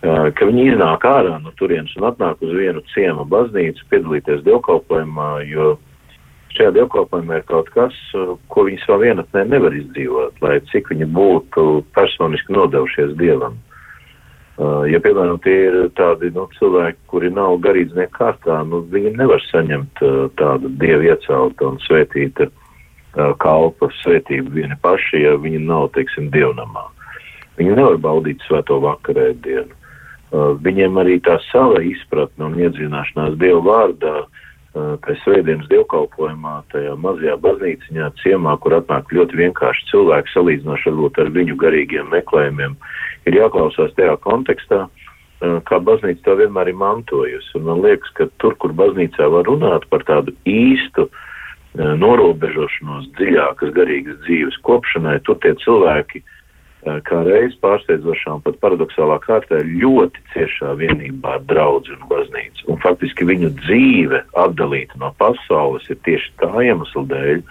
ka 0.03 0.49
viņi 0.49 0.73
iznāk 0.73 1.05
ārā 1.07 1.37
no 1.39 1.53
turienes 1.59 1.93
un 1.99 2.09
atnāk 2.11 2.43
uz 2.43 2.53
vienu 2.57 2.83
ciema 2.91 3.23
baznīcu 3.29 3.87
piedalīties 3.91 4.43
dievkalpojumā, 4.47 5.31
jo 5.47 5.77
šajā 6.57 6.73
dievkalpojumā 6.77 7.39
ir 7.39 7.45
kaut 7.49 7.69
kas, 7.75 7.95
uh, 8.19 8.35
ko 8.53 8.67
viņi 8.67 8.83
savā 8.83 9.07
vienatnē 9.07 9.45
nevar 9.49 9.77
izdzīvot, 9.79 10.41
lai 10.45 10.59
cik 10.73 10.91
viņi 10.93 11.07
būtu 11.15 11.67
personiski 11.97 12.57
nodevušies 12.57 13.15
Dievam. 13.21 13.61
Uh, 14.61 14.83
ja, 14.91 14.99
piemēram, 15.01 15.39
tie 15.45 15.55
ir 15.69 15.77
tādi 15.97 16.33
nu, 16.35 16.49
cilvēki, 16.59 16.99
kuri 17.09 17.31
nav 17.33 17.57
garīdznieki 17.65 18.13
kārtā, 18.19 18.59
nu, 18.69 18.83
viņi 18.93 19.15
nevar 19.17 19.41
saņemt 19.49 20.03
tādu 20.39 20.73
dievu 20.83 21.09
ieceltu 21.09 21.71
un 21.71 21.79
svētītu 21.87 22.51
kalpa 23.13 23.91
svētību 24.01 24.55
vieni 24.57 24.77
paši, 24.81 25.23
ja 25.27 25.37
viņi 25.41 25.61
nav, 25.67 25.91
teiksim, 25.97 26.31
dievnamā. 26.33 26.87
Viņi 27.59 27.77
nevar 27.77 27.99
baudīt 28.01 28.41
svēto 28.47 28.79
vakarēdienu. 28.81 29.82
Uh, 30.33 30.55
viņiem 30.65 30.97
arī 30.97 31.19
tā 31.21 31.37
sava 31.51 31.83
izpratne 31.85 32.47
un 32.47 32.55
iedzināšanās 32.57 33.35
dievu 33.37 33.67
vārdā 33.67 34.15
uh, 34.25 34.95
tā 35.05 35.17
svētdienas 35.27 35.69
dievkalpojumā, 35.69 36.55
tajā 36.73 36.95
mazajā 36.97 37.37
baznīciņā, 37.45 38.09
ciemā, 38.23 38.57
kur 38.65 38.79
atnāk 38.79 39.13
ļoti 39.13 39.43
vienkārši 39.43 39.91
cilvēki, 39.91 40.33
salīdzinoši 40.33 40.89
varbūt 40.89 41.21
ar 41.21 41.33
viņu 41.37 41.59
garīgiem 41.61 42.09
meklējumiem, 42.15 42.79
ir 43.29 43.39
jāklausās 43.43 43.93
tajā 43.99 44.17
kontekstā, 44.25 44.87
kā 45.69 45.79
baznīca 45.85 46.23
to 46.25 46.39
vienmēr 46.39 46.71
ir 46.71 46.81
mantojusi. 46.81 47.53
Un 47.59 47.67
man 47.67 47.83
liekas, 47.85 48.13
ka 48.17 48.29
tur, 48.41 48.55
kur 48.63 48.73
baznīcā 48.79 49.27
var 49.35 49.45
runāt 49.51 49.85
par 49.91 50.07
tādu 50.09 50.33
īstu 50.49 51.11
norobežošanos 51.75 53.11
dziļākas 53.19 53.73
garīgas 53.75 54.21
dzīves 54.25 54.57
kopšanai, 54.65 55.19
tur 55.27 55.41
tie 55.43 55.53
cilvēki 55.65 56.23
Eh, 56.23 56.41
kā 56.83 57.21
reiz 57.27 57.55
pārsteidzošā 57.63 58.37
un 58.37 58.41
pat 58.43 58.59
paradoxālā 58.63 59.19
kārtā 59.23 59.61
ļoti 59.63 60.23
ciešā 60.33 60.75
vienībā 60.81 61.37
ar 61.39 61.45
draudzi 61.47 61.95
un 61.95 62.09
baznīcu. 62.11 62.67
Un 62.73 62.81
faktiski 62.83 63.27
viņu 63.29 63.53
dzīve 63.61 64.25
atdalīta 64.43 64.99
no 64.99 65.13
pasaules 65.19 65.87
ir 65.91 66.01
tieši 66.07 66.33
tā 66.43 66.51
iemesla 66.51 67.05
dēļ, 67.13 67.45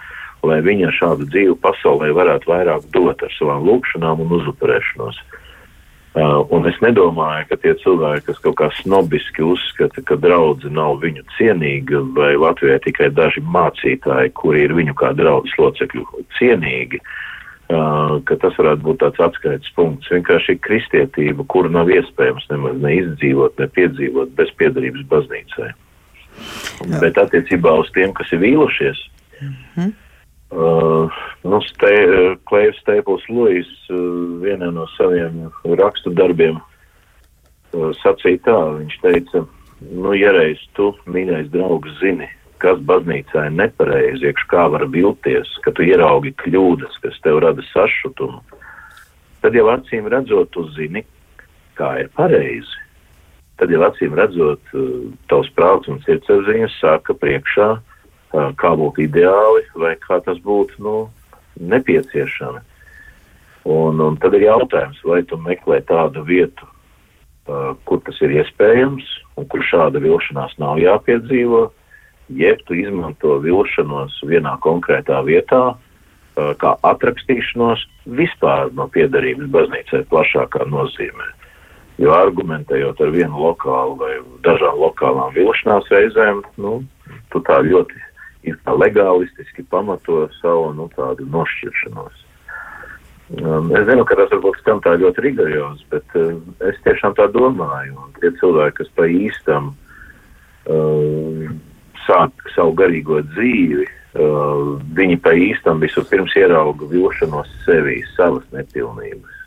lai 0.48 0.58
viņa 0.66 0.92
šādu 0.98 1.30
dzīvi 1.32 1.56
pasaulē 1.64 2.12
varētu 2.12 2.50
vairāk 2.50 2.90
dot 2.92 3.24
ar 3.24 3.32
savām 3.38 3.64
lūkšanām 3.70 4.20
un 4.26 4.36
uzupurēšanos. 4.40 5.22
Uh, 6.12 6.44
un 6.52 6.66
es 6.68 6.76
nedomāju, 6.84 7.46
ka 7.48 7.56
tie 7.56 7.72
cilvēki, 7.80 8.26
kas 8.26 8.40
kaut 8.44 8.58
kā 8.60 8.66
snobiski 8.82 9.46
uzskata, 9.48 10.02
ka 10.04 10.18
draudzi 10.20 10.68
nav 10.68 10.98
viņu 11.00 11.24
cienīga, 11.38 12.02
vai 12.12 12.34
Latvijai 12.36 12.82
tikai 12.84 13.08
daži 13.16 13.40
mācītāji, 13.40 14.34
kuri 14.36 14.66
ir 14.66 14.76
viņu 14.76 14.92
kā 15.00 15.14
draudzes 15.16 15.56
locekļu 15.56 16.04
cienīgi, 16.36 17.00
uh, 17.00 17.31
ka 18.28 18.36
tas 18.42 18.56
varētu 18.58 18.84
būt 18.86 19.00
tāds 19.02 19.22
atskaites 19.26 19.72
punkts. 19.76 20.10
Vienkārši 20.12 20.58
kristietība, 20.64 21.46
kuru 21.52 21.70
nav 21.72 21.90
iespējams 21.92 22.48
nemaz 22.50 22.78
neizdzīvot, 22.82 23.58
ne 23.60 23.68
piedzīvot 23.76 24.34
bez 24.38 24.52
piedarības 24.60 25.06
baznīcai. 25.10 25.70
Jā. 26.82 27.00
Bet 27.02 27.20
attiecībā 27.20 27.74
uz 27.82 27.90
tiem, 27.94 28.14
kas 28.16 28.32
ir 28.32 28.42
vīlušies, 28.42 29.00
mm 29.40 29.54
-hmm. 29.76 29.92
uh, 30.56 31.22
nu, 31.44 31.60
ste, 31.68 31.92
Klējs 32.48 32.80
Stēpls 32.82 33.28
Luis 33.28 33.70
uh, 33.90 33.96
vienā 34.42 34.72
no 34.72 34.86
saviem 34.96 35.50
rakstu 35.64 36.10
darbiem 36.10 36.56
uh, 36.58 37.90
sacīja 38.02 38.40
tā, 38.48 38.58
viņš 38.78 39.00
teica, 39.02 39.44
nu, 39.90 40.14
ja 40.14 40.32
reiz 40.32 40.58
tu, 40.72 40.94
mīļais 41.06 41.52
draugs, 41.52 41.98
zini, 42.00 42.28
kas 42.62 42.78
baznīcā 42.86 43.48
ir 43.48 43.56
nepareizi, 43.58 44.28
iekš 44.30 44.46
kā 44.50 44.68
var 44.70 44.86
vilties, 44.92 45.50
ka 45.64 45.72
tu 45.74 45.84
ieraugi 45.86 46.34
kļūdas, 46.44 47.00
kas 47.02 47.18
tev 47.24 47.40
rada 47.42 47.64
sašutumu, 47.72 48.38
tad 49.42 49.58
jau 49.58 49.66
acīm 49.72 50.06
redzot, 50.12 50.52
tu 50.54 50.68
zini, 50.76 51.02
kā 51.78 51.96
ir 52.04 52.10
pareizi. 52.14 52.78
Tad 53.58 53.72
jau 53.74 53.82
acīm 53.86 54.14
redzot, 54.18 54.62
uh, 54.74 55.08
tavs 55.30 55.50
prāts 55.56 55.90
un 55.90 55.98
sirdsapziņas 56.06 56.78
saka 56.80 57.16
priekšā, 57.18 57.68
uh, 57.78 58.50
kā 58.58 58.74
būtu 58.78 59.06
ideāli 59.08 59.66
vai 59.78 59.96
kā 60.02 60.22
tas 60.24 60.38
būtu 60.42 60.82
nu, 60.86 60.96
nepieciešami. 61.58 62.62
Un, 63.72 64.00
un 64.02 64.16
tad 64.18 64.34
ir 64.34 64.48
jautājums, 64.48 65.02
vai 65.06 65.20
tu 65.26 65.38
meklē 65.38 65.82
tādu 65.86 66.24
vietu, 66.26 66.66
uh, 66.66 67.74
kur 67.86 68.02
tas 68.06 68.18
ir 68.22 68.38
iespējams 68.40 69.06
un 69.38 69.46
kur 69.50 69.62
šāda 69.66 70.02
vilšanās 70.02 70.58
nav 70.62 70.80
jāpiedzīvo, 70.82 71.68
jeb 72.38 72.60
tu 72.68 72.76
izmanto 72.78 73.38
vilšanos 73.44 74.20
vienā 74.28 74.56
konkrētā 74.64 75.20
vietā, 75.26 75.74
kā 76.32 76.72
atrakstīšanos 76.88 77.84
vispār 78.18 78.72
no 78.76 78.86
piedarības 78.92 79.50
baznīcai 79.52 80.04
plašākā 80.08 80.64
nozīmē. 80.70 81.28
Jo 82.00 82.14
argumentējot 82.16 83.02
ar 83.04 83.12
vienu 83.12 83.42
lokālu 83.44 83.98
vai 84.00 84.14
dažām 84.46 84.80
lokālām 84.80 85.34
vilšanās 85.36 85.90
reizēm, 85.92 86.40
nu, 86.56 86.80
tu 87.30 87.42
tā 87.44 87.60
ļoti 87.66 88.00
tā 88.64 88.74
legālistiski 88.74 89.64
pamato 89.70 90.24
savu 90.40 90.72
nu, 90.74 90.88
tādu 90.96 91.28
nošķiršanos. 91.30 92.22
Um, 93.32 93.70
es 93.76 93.86
zinu, 93.88 94.04
ka 94.04 94.16
tas 94.18 94.32
varbūt 94.32 94.58
skan 94.60 94.82
tā 94.84 94.96
ļoti 95.00 95.22
rigorozi, 95.24 95.86
bet 95.92 96.16
uh, 96.18 96.34
es 96.68 96.80
tiešām 96.84 97.14
tā 97.16 97.28
domāju. 97.32 97.94
Un 97.96 98.10
tie 98.18 98.32
cilvēki, 98.40 98.82
kas 98.82 98.90
pa 98.98 99.06
īstam 99.08 99.70
uh, 100.66 101.46
sāk 102.06 102.46
savu 102.54 102.74
garīgo 102.78 103.20
dzīvi, 103.32 103.86
uh, 103.86 104.74
viņi 104.98 105.18
pa 105.22 105.34
īstam 105.38 105.82
vispirms 105.82 106.34
ierauga 106.38 106.88
vilšanos 106.90 107.50
sevī, 107.66 108.00
savas 108.16 108.44
nepilnības. 108.54 109.40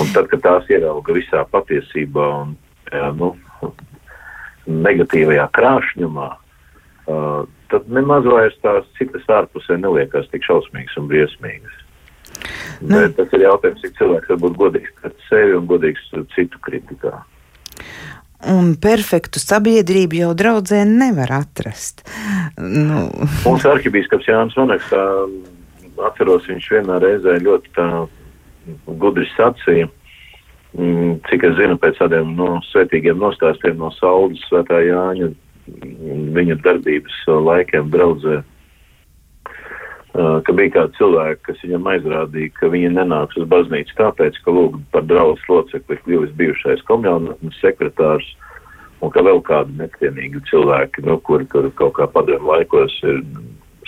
Un 0.00 0.10
tad, 0.14 0.28
kad 0.30 0.42
tās 0.44 0.68
ierauga 0.70 1.14
visā 1.16 1.42
patiesībā 1.50 2.26
un 2.42 2.54
jā, 2.92 3.10
nu, 3.18 3.32
negatīvajā 4.70 5.48
krāšņumā, 5.56 6.30
uh, 6.30 7.42
tad 7.70 7.90
nemaz 7.90 8.26
vairs 8.28 8.58
tās 8.64 8.86
citas 8.98 9.26
ārpusē 9.30 9.78
neliekas 9.80 10.28
tik 10.32 10.46
šausmīgas 10.46 10.98
un 11.00 11.08
briesmīgas. 11.10 11.86
Nu. 12.80 12.96
Bet 12.96 13.16
tas 13.18 13.34
ir 13.36 13.44
jautājums, 13.44 13.82
cik 13.82 13.98
cilvēks 13.98 14.30
var 14.32 14.40
būt 14.44 14.56
godīgs 14.60 14.94
pret 15.00 15.26
sevi 15.28 15.56
un 15.58 15.66
godīgs 15.68 16.06
citu 16.34 16.60
kritikā. 16.64 17.18
Un 18.48 18.72
perfektu 18.80 19.40
sabiedrību 19.42 20.22
jau 20.22 20.30
draudzē 20.36 20.84
nevar 20.88 21.32
atrast. 21.42 22.00
Nu. 22.56 23.08
Mūsu 23.44 23.68
arhibīskaps 23.68 24.28
Jānis 24.30 24.56
Vanaks, 24.56 24.88
atceros, 26.08 26.48
viņš 26.48 26.70
vienā 26.78 26.96
reizē 27.02 27.36
ļoti 27.44 27.74
tā 27.76 27.88
gudri 29.02 29.26
sacīja, 29.34 29.90
mm, 30.78 31.20
cik 31.28 31.44
es 31.50 31.58
zinu 31.60 31.76
pēc 31.82 32.00
tādiem 32.00 32.32
no 32.38 32.56
svētīgiem 32.70 33.20
nostāstiem 33.20 33.76
no 33.80 33.92
Saules 33.98 34.40
svētā 34.48 34.80
Jāņa 34.86 35.30
viņa 36.36 36.56
darbības 36.64 37.18
laikiem 37.28 37.90
draudzē 37.92 38.40
ka 40.12 40.54
bija 40.56 40.74
kādi 40.74 40.98
cilvēki, 40.98 41.42
kas 41.46 41.62
viņam 41.64 41.88
aizrādīja, 41.92 42.52
ka 42.58 42.70
viņi 42.72 42.92
nenāks 42.96 43.38
uz 43.38 43.46
baznīcu 43.50 43.94
tāpēc, 43.98 44.40
ka 44.44 44.54
lūk 44.54 44.78
par 44.94 45.06
draugu 45.06 45.38
locekli 45.48 45.98
kļuvis 46.04 46.34
bijušais 46.38 46.82
komjaunatnes 46.88 47.60
sekretārs 47.62 48.26
un 49.00 49.14
ka 49.14 49.22
vēl 49.24 49.40
kādi 49.46 49.78
necienīgi 49.78 50.42
cilvēki, 50.50 51.06
nu, 51.06 51.16
kuri 51.24 51.46
tur 51.52 51.70
kaut 51.78 51.94
kā 51.98 52.08
padomu 52.10 52.52
laikos 52.52 52.98
ir 53.06 53.22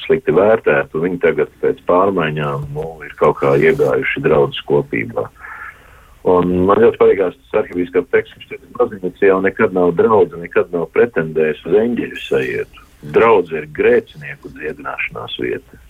slikti 0.07 0.35
vērtēti, 0.35 0.97
un 0.97 1.07
viņi 1.07 1.21
tagad 1.23 1.53
pēc 1.63 1.83
pārmaiņām 1.91 2.71
nu, 2.75 2.87
ir 3.07 3.15
kaut 3.21 3.39
kā 3.43 3.55
iegājuši 3.59 4.25
draudzes 4.25 4.63
kopībā. 4.71 5.29
Un 6.33 6.53
man 6.69 6.79
ļoti 6.79 7.01
patīkās 7.01 7.39
tas 7.39 7.63
arhivīskā 7.65 8.05
teksts, 8.15 8.39
ka 8.39 8.55
šis 8.55 8.75
baznīca 8.79 9.27
jau 9.27 9.41
nekad 9.43 9.75
nav 9.75 9.91
draudze, 9.99 10.39
nekad 10.39 10.71
nav 10.75 10.87
pretendējis 10.95 11.65
uz 11.67 11.79
eņģeļu 11.83 12.21
sajietu. 12.23 12.85
Draudze 13.15 13.59
ir 13.59 13.73
grēcinieku 13.75 14.53
dziedināšanās 14.55 15.35
vieta. 15.43 15.81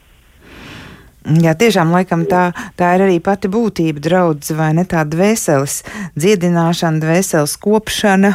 Jā, 1.22 1.54
tiešām 1.54 1.92
laikam 1.94 2.24
tā, 2.26 2.50
tā 2.74 2.94
ir 2.96 3.06
arī 3.06 3.18
pati 3.22 3.50
būtība 3.52 4.02
draudz, 4.02 4.50
vai 4.58 4.72
ne 4.74 4.82
tā 4.88 5.04
dvēseles 5.06 5.82
dziedināšana, 6.18 6.98
dvēseles 7.02 7.54
kopšana 7.62 8.32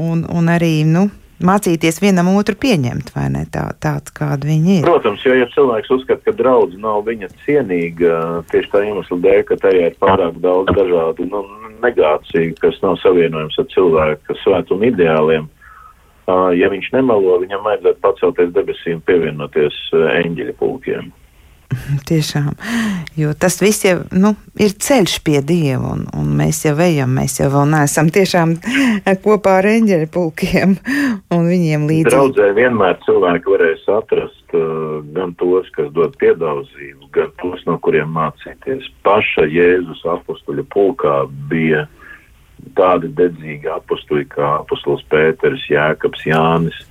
un, 0.00 0.24
un 0.24 0.48
arī, 0.48 0.80
nu, 0.88 1.10
mācīties 1.44 2.00
vienam 2.02 2.30
otru 2.36 2.56
pieņemt, 2.60 3.12
vai 3.16 3.26
ne 3.32 3.44
tā, 3.52 3.66
tāds, 3.82 4.12
kāda 4.16 4.48
viņi 4.48 4.78
ir. 4.78 4.88
Protams, 4.88 5.24
jo 5.24 5.36
ja 5.36 5.48
cilvēks 5.52 5.92
uzskata, 5.96 6.24
ka 6.28 6.36
draudz 6.36 6.76
nav 6.80 7.04
viņa 7.08 7.30
cienīga 7.44 8.16
tieši 8.52 8.72
tā 8.72 8.84
iemesla 8.88 9.20
dēļ, 9.26 9.44
ka 9.48 9.60
tajā 9.60 9.90
ir 9.90 10.00
pārāk 10.00 10.40
daudz 10.44 10.72
dažādu 10.76 11.28
nu, 11.30 11.44
negāciju, 11.84 12.56
kas 12.60 12.80
nav 12.84 12.98
savienojams 13.04 13.56
ar 13.60 13.70
cilvēku 13.72 14.36
svētumu 14.42 14.90
ideāliem. 14.90 15.48
Ja 16.30 16.68
viņš 16.70 16.92
nemelo, 16.94 17.40
viņam 17.42 17.64
vajadzētu 17.66 18.04
pacelties 18.04 18.52
debesīm, 18.54 19.00
pievienoties 19.08 19.78
eņģeļa 19.92 20.54
pulkiem. 20.60 21.08
Tiešām, 22.08 22.54
jo 23.18 23.32
tas 23.38 23.60
viss 23.62 23.84
jau 23.86 24.00
nu, 24.10 24.32
ir 24.58 24.74
ceļš 24.74 25.16
pie 25.26 25.38
Dieva, 25.46 25.92
un, 25.94 26.06
un 26.18 26.32
mēs 26.38 26.64
jau 26.66 26.74
ejam, 26.82 27.12
mēs 27.14 27.38
jau 27.40 27.50
vēl 27.52 27.68
neesam 27.70 28.10
tiešām 28.12 28.56
kopā 29.24 29.60
ar 29.60 29.70
eņģeļu 29.70 30.10
pulkiem 30.14 30.74
un 31.36 31.46
viņiem 31.46 31.86
līdzi. 31.90 32.10
Draudzē 32.10 32.50
vienmēr 32.58 32.98
cilvēki 33.06 33.54
varēs 33.54 33.86
atrast 34.00 34.56
uh, 34.58 34.98
gan 35.14 35.36
tos, 35.40 35.70
kas 35.76 35.92
dod 35.94 36.18
piedauzību, 36.22 37.10
gan 37.14 37.30
tos, 37.42 37.62
no 37.70 37.78
kuriem 37.84 38.10
mācīties. 38.18 38.90
Paša 39.06 39.46
Jēzus 39.50 40.02
apustuļu 40.18 40.66
pulkā 40.74 41.22
bija 41.50 41.86
tādi 42.76 43.08
dedzīgi 43.16 43.70
apustuļi 43.72 44.26
kā 44.34 44.56
apustulis 44.58 45.06
Pēters, 45.12 45.62
Jēkabs, 45.70 46.26
Jānis 46.28 46.82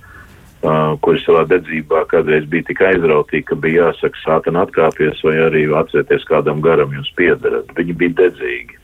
Uh, 0.60 0.92
kuri 1.00 1.16
savā 1.24 1.46
dedzībā 1.48 2.02
kādreiz 2.10 2.44
bija 2.52 2.66
tik 2.68 2.82
aizrautīgi, 2.84 3.46
ka 3.48 3.56
bija 3.56 3.86
jāsaka, 3.86 4.20
sātana 4.20 4.66
atkāpties 4.66 5.22
vai 5.24 5.38
arī 5.40 5.62
atcerieties 5.72 6.26
kādam 6.28 6.60
garam 6.60 6.92
jūs 6.92 7.08
piedarat. 7.16 7.70
Viņi 7.78 7.96
bija 7.96 8.16
dedzīgi. 8.18 8.76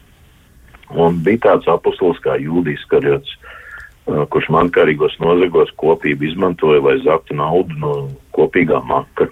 Un 0.96 1.18
bija 1.26 1.42
tāds 1.50 1.68
apustulis 1.68 2.22
kā 2.24 2.38
Jūdijas 2.40 2.86
Karjots, 2.88 3.34
uh, 4.08 4.24
kurš 4.32 4.48
mankārīgos 4.56 5.18
nozagos 5.20 5.74
kopību 5.76 6.30
izmantoja, 6.30 6.80
lai 6.80 6.96
zaktu 7.04 7.36
naudu 7.36 7.76
no 7.82 7.92
kopīgā 8.32 8.80
maka. 8.88 9.28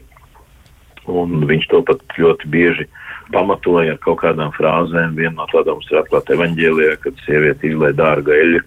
Un 1.08 1.48
viņš 1.48 1.70
to 1.72 1.80
pat 1.88 2.04
ļoti 2.20 2.52
bieži 2.52 2.90
pamatoja 3.32 3.96
ar 3.96 4.02
kaut 4.04 4.20
kādām 4.20 4.52
frāzēm. 4.52 5.16
Viena 5.16 5.38
no 5.38 5.48
tādām 5.48 5.80
ir 5.80 6.02
atklāta 6.02 6.36
evaņģēlijā, 6.36 7.00
kad 7.08 7.24
sieviete 7.24 7.72
izlai 7.72 7.94
dārga 7.96 8.36
eļļu 8.36 8.66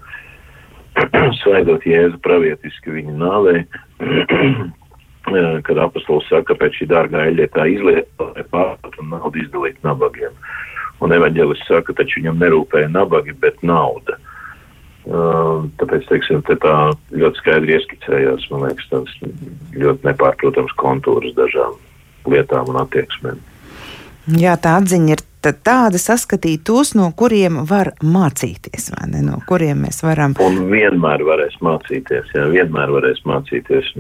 svaidot 1.42 1.86
Jēzu 1.88 2.20
pravietiski 2.24 2.94
viņa 2.96 3.16
nāvē, 3.22 3.56
kad 5.68 5.82
apostols 5.84 6.28
saka, 6.30 6.54
ka 6.54 6.62
pēc 6.64 6.80
šī 6.80 6.90
dārgā 6.94 7.28
eļļa 7.32 7.50
tā 7.56 7.68
izlieta, 7.72 8.30
lai 8.32 8.46
pārpat 8.54 8.98
un 9.02 9.12
naudu 9.16 9.44
izdalīt 9.44 9.82
nabagiem. 9.86 10.34
Un 11.04 11.14
evaņģēlis 11.14 11.68
saka, 11.68 11.94
taču 11.98 12.22
viņam 12.22 12.40
nerūpēja 12.42 12.90
nabagi, 12.90 13.36
bet 13.38 13.60
nauda. 13.62 14.18
Uh, 15.08 15.68
tāpēc, 15.80 16.08
teiksim, 16.10 16.42
te 16.44 16.58
tā 16.60 16.74
ļoti 17.16 17.40
skaidri 17.40 17.78
ieskicējās, 17.78 18.48
man 18.52 18.66
liekas, 18.66 18.90
tāds 18.92 19.14
ļoti 19.78 20.10
nepārprotams 20.10 20.74
kontūrs 20.82 21.32
dažām 21.38 21.78
lietām 22.28 22.74
un 22.74 22.82
attieksmēm. 22.82 23.40
Jā, 24.36 24.58
tā 24.60 24.74
atziņa 24.82 25.16
ir 25.16 25.24
tāda 25.42 26.00
saskatīt 26.02 26.64
tos, 26.68 26.94
no 26.98 27.10
kuriem 27.18 27.62
var 27.70 27.94
mācīties, 28.04 28.90
vai 28.96 29.10
ne? 29.12 29.22
No 29.26 29.40
kuriem 29.48 29.86
mēs 29.86 30.02
varam. 30.06 30.36
Un 30.44 30.68
vienmēr 30.72 31.24
varēs 31.28 31.58
mācīties, 31.64 32.34
jā, 32.36 32.48
vienmēr 32.54 32.94
varēs 32.96 33.24
mācīties. 33.28 33.94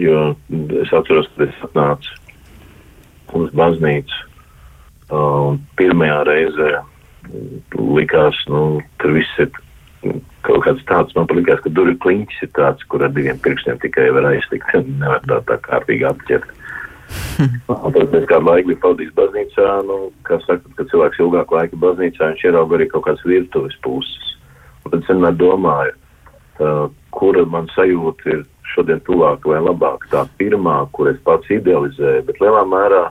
Jo 0.00 0.34
es 0.82 0.92
atceros, 0.94 1.28
kad 1.34 1.48
es 1.48 1.66
atnācu 1.68 2.20
uz 3.34 3.50
baznīcu, 3.56 4.20
un 5.14 5.60
pirmajā 5.78 6.20
reizē 6.28 6.72
likās, 7.74 8.36
nu, 8.50 8.82
tur 9.00 9.16
viss 9.16 9.40
ir 9.42 9.50
kaut 10.44 10.64
kāds 10.66 10.84
tāds, 10.88 11.14
man 11.16 11.28
likās, 11.32 11.62
ka 11.64 11.72
durvju 11.72 11.96
kliņķis 12.04 12.42
ir 12.44 12.50
tāds, 12.56 12.84
kur 12.92 13.04
ar 13.06 13.12
diviem 13.14 13.38
pirkstiem 13.40 13.80
tikai 13.82 14.10
var 14.14 14.28
aiztikt, 14.34 14.74
nevar 15.00 15.24
tā, 15.28 15.40
tā 15.48 15.58
kārtīgi 15.64 16.06
apķert. 16.08 16.50
Tad 17.36 18.12
mēs 18.12 18.26
kādu 18.30 18.46
laiku 18.46 18.70
bijām 18.70 18.82
pavadījis 18.84 19.14
baznīcā, 19.18 19.68
nu, 19.88 19.98
kā 20.26 20.38
saka, 20.44 20.70
kad 20.78 20.90
cilvēks 20.92 21.20
ilgāku 21.24 21.58
laiku 21.58 21.78
baznīcā, 21.82 22.30
viņš 22.30 22.44
ierauga 22.46 22.78
arī 22.78 22.88
kaut 22.92 23.06
kādas 23.08 23.24
virtuves 23.26 23.76
puses. 23.86 24.32
Un 24.84 24.92
tad 24.92 25.00
es 25.00 25.10
vienmēr 25.10 25.38
domāju, 25.40 25.94
tā, 26.58 26.72
kura 27.16 27.44
man 27.50 27.66
sajūta 27.74 28.30
ir 28.30 28.44
šodien 28.74 29.02
tuvāka 29.06 29.50
vai 29.50 29.62
labāka. 29.64 30.10
Tā 30.12 30.24
pirmā, 30.38 30.78
kur 30.94 31.10
es 31.10 31.18
pats 31.26 31.50
idealizēju, 31.54 32.26
bet 32.28 32.40
lielā 32.42 32.62
mērā, 32.70 33.04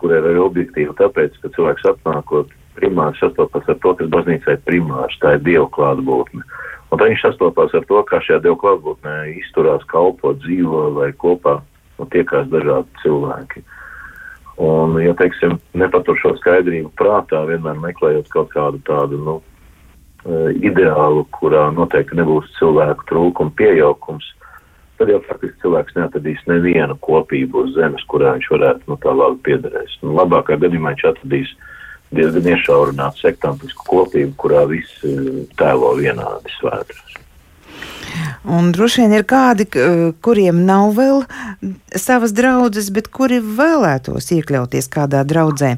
kur 0.00 0.12
ir 0.12 0.26
arī 0.26 0.42
objektīva, 0.42 0.96
tāpēc, 0.98 1.38
ka 1.42 1.52
cilvēks 1.56 1.88
atnākot 1.94 2.52
primāri 2.76 3.18
sastopas 3.20 3.68
ar 3.68 3.80
to, 3.80 3.96
kas 3.98 4.12
baznīcā 4.12 4.56
ir 4.56 4.62
primārs, 4.68 5.18
tā 5.22 5.36
ir 5.36 5.44
Dieva 5.48 5.68
klātbūtne. 5.72 6.44
Un 6.92 7.00
tad 7.00 7.08
viņš 7.08 7.24
sastopas 7.24 7.72
ar 7.76 7.84
to, 7.88 8.00
kā 8.08 8.20
šajā 8.24 8.42
Dieva 8.44 8.58
klātbūtnē 8.60 9.18
izturās, 9.36 9.84
kalpo, 9.92 10.34
dzīvo 10.44 10.88
vai 10.96 11.12
kopā 11.16 11.60
un 12.02 12.10
tiekās 12.12 12.50
dažādi 12.52 13.02
cilvēki. 13.04 13.64
Un, 14.62 14.98
ja 15.00 15.14
teiksim, 15.16 15.56
nepatur 15.78 16.18
šo 16.20 16.34
skaidrību 16.38 16.92
prātā, 16.98 17.40
vienmēr 17.48 17.80
meklējot 17.80 18.28
kaut 18.32 18.52
kādu 18.52 18.82
tādu 18.86 19.18
nu, 19.24 19.38
e, 19.40 20.42
ideālu, 20.68 21.24
kurā 21.34 21.70
noteikti 21.74 22.18
nebūs 22.20 22.50
cilvēku 22.58 23.08
trūkuma, 23.08 23.54
piejaukums, 23.58 24.28
tad 25.00 25.10
jau 25.10 25.22
faktiski 25.24 25.64
cilvēks 25.64 25.96
neatradīs 25.96 26.44
nevienu 26.50 26.98
kopību 27.02 27.64
uz 27.64 27.74
zemes, 27.78 28.04
kurā 28.12 28.36
viņš 28.36 28.50
varētu 28.52 28.92
nu, 28.92 29.00
tā 29.02 29.16
labi 29.16 29.40
piederēs. 29.48 29.96
Nu, 30.04 30.12
labākā 30.20 30.60
gadījumā 30.62 30.92
viņš 30.92 31.08
atradīs 31.14 31.56
diezgan 32.12 32.52
iešaurinātu 32.52 33.24
sektantisku 33.24 33.88
kopību, 33.88 34.36
kurā 34.38 34.66
visi 34.68 35.16
tēlo 35.58 35.94
vienādi 35.98 36.54
svētkus. 36.58 37.21
Un 38.42 38.72
droši 38.74 39.04
vien 39.04 39.12
ir 39.14 39.22
kādi, 39.28 39.68
kuriem 40.24 40.64
nav 40.66 40.96
vēl 40.96 41.20
savas 41.94 42.32
draudzes, 42.34 42.88
bet 42.90 43.06
kuri 43.14 43.38
vēlētos 43.38 44.32
iekļauties 44.34 44.90
kādā 44.90 45.22
draudzē. 45.22 45.76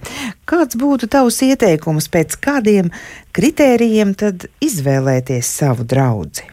Kāds 0.48 0.78
būtu 0.80 1.10
tavs 1.12 1.42
ieteikums, 1.44 2.08
pēc 2.08 2.38
kādiem 2.40 2.88
kritērijiem 3.36 4.14
tad 4.16 4.48
izvēlēties 4.64 5.50
savu 5.60 5.84
draugu? 5.84 6.48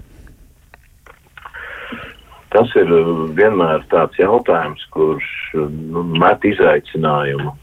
Tas 2.52 2.74
ir 2.76 2.90
vienmēr 3.38 3.86
tāds 3.88 4.20
jautājums, 4.20 4.84
kurš 4.92 5.30
nu, 5.56 6.04
met 6.20 6.44
izaicinājumu 6.44 7.54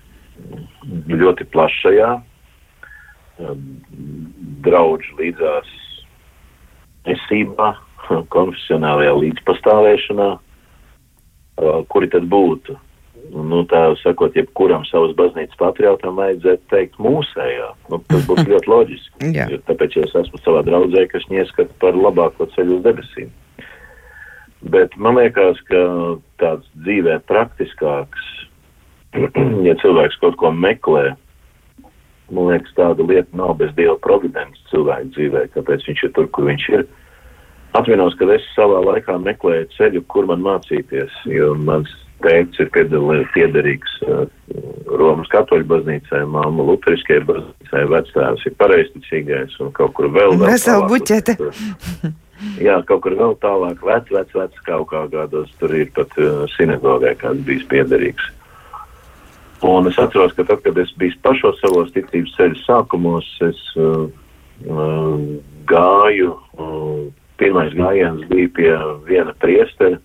ļoti 1.12 1.44
plašajā 1.52 2.14
draugu 4.64 5.18
līdzās 5.20 5.68
esībā, 7.12 7.74
konfesionālajā 8.06 9.14
līdzpastāvēšanā, 9.22 10.28
kuri 11.92 12.10
tad 12.12 12.28
būtu. 12.30 12.76
Nu, 13.28 13.60
tā 13.68 13.80
sakot, 14.00 14.36
jebkuram 14.38 14.86
savas 14.88 15.12
baznīcas 15.18 15.58
patriotam 15.60 16.16
vajadzētu 16.16 16.64
teikt 16.70 17.00
mūsējā. 17.02 17.66
Nu, 17.92 17.98
tas 18.08 18.24
būtu 18.28 18.46
ļoti 18.52 18.70
loģiski. 18.72 19.32
jo, 19.36 19.58
tāpēc 19.68 19.98
es 20.04 20.14
esmu 20.22 20.40
savā 20.44 20.62
draudzē, 20.64 21.04
kas 21.12 21.26
ieskata 21.28 21.74
par 21.82 21.98
labāko 21.98 22.48
ceļu 22.54 22.78
uz 22.78 22.84
debesīm. 22.86 23.32
Bet 24.72 24.96
man 24.98 25.18
liekas, 25.18 25.60
ka 25.68 25.82
tāds 26.40 26.66
dzīvē 26.86 27.18
praktiskāks, 27.28 28.30
ja 29.68 29.76
cilvēks 29.82 30.18
kaut 30.22 30.38
ko 30.40 30.54
meklē, 30.54 31.12
man 32.32 32.48
liekas, 32.52 32.72
tāda 32.78 33.04
lieta 33.04 33.36
nav 33.36 33.58
bez 33.60 33.74
dieva 33.76 33.98
providences 34.04 34.72
cilvēku 34.72 35.12
dzīvē, 35.18 35.44
kāpēc 35.58 35.84
viņš 35.90 36.06
ir 36.06 36.16
tur, 36.16 36.32
kur 36.32 36.48
viņš 36.48 36.70
ir. 36.78 36.86
Uh, 36.88 37.04
Atvinos, 37.76 38.14
ka 38.16 38.28
es 38.32 38.44
savā 38.54 38.80
laikā 38.80 39.18
meklēju 39.20 39.68
ceļu, 39.76 40.04
kur 40.08 40.28
man 40.30 40.40
mācīties, 40.44 41.12
jo 41.28 41.52
mans 41.60 41.90
tēvs 42.24 42.62
ir 42.62 42.70
piederīgs 43.34 43.98
uh, 44.06 44.24
Romas 44.98 45.28
katoļu 45.30 45.66
baznīcai, 45.68 46.24
māma 46.32 46.64
Lutheriskajai 46.64 47.26
baznīcai, 47.28 47.82
vectēvs 47.92 48.46
ir 48.48 48.56
pareizticīgais 48.58 49.58
un 49.60 49.70
kaut 49.76 49.92
kur 49.98 50.08
vēl. 50.14 50.38
Vesela 50.40 50.88
buķete. 50.88 51.36
Jā, 52.62 52.78
kaut 52.86 53.02
kur 53.04 53.16
vēl 53.18 53.36
tālāk, 53.42 53.82
vec, 53.84 54.10
vec, 54.14 54.34
vec, 54.34 54.58
kaut 54.66 54.88
kā 54.92 55.04
kādos 55.12 55.52
tur 55.60 55.74
ir 55.74 55.92
pat 55.94 56.12
uh, 56.22 56.44
sinagogē 56.54 57.14
kāds 57.20 57.44
bijis 57.46 57.66
piederīgs. 57.70 58.32
Un 59.66 59.90
es 59.90 59.98
atceros, 59.98 60.34
ka 60.38 60.46
tad, 60.46 60.62
kad 60.62 60.76
es 60.78 60.92
biju 60.98 61.18
pašos 61.26 61.58
savos 61.58 61.90
ticības 61.94 62.36
ceļu 62.38 62.60
sākumos, 62.62 63.30
es 63.42 63.62
uh, 63.76 64.06
uh, 64.70 65.16
gāju 65.66 66.36
uh, 66.54 67.08
Pirmais 67.38 67.74
gājiens 67.78 68.24
bija 68.30 68.48
pie 68.56 68.70
viena 69.06 69.34
priestera, 69.42 69.98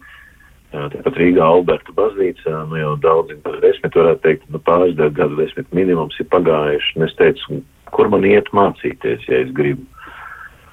tāpat 0.74 1.18
Rīgā 1.18 1.46
Alberta 1.46 1.94
baznīcā, 1.98 2.54
nu 2.70 2.78
jau 2.78 2.94
daudz, 3.02 3.34
desmit 3.62 3.98
varētu 3.98 4.22
teikt, 4.26 4.46
nu 4.54 4.62
pāris 4.62 4.96
gadu 4.98 5.38
desmit 5.38 5.70
minimums 5.74 6.18
ir 6.22 6.30
pagājuši, 6.34 6.94
un 6.98 7.08
es 7.08 7.16
teicu, 7.18 7.60
kur 7.94 8.10
man 8.10 8.26
iet 8.26 8.50
mācīties, 8.54 9.26
ja 9.30 9.42
es 9.46 9.54
gribu. 9.54 9.86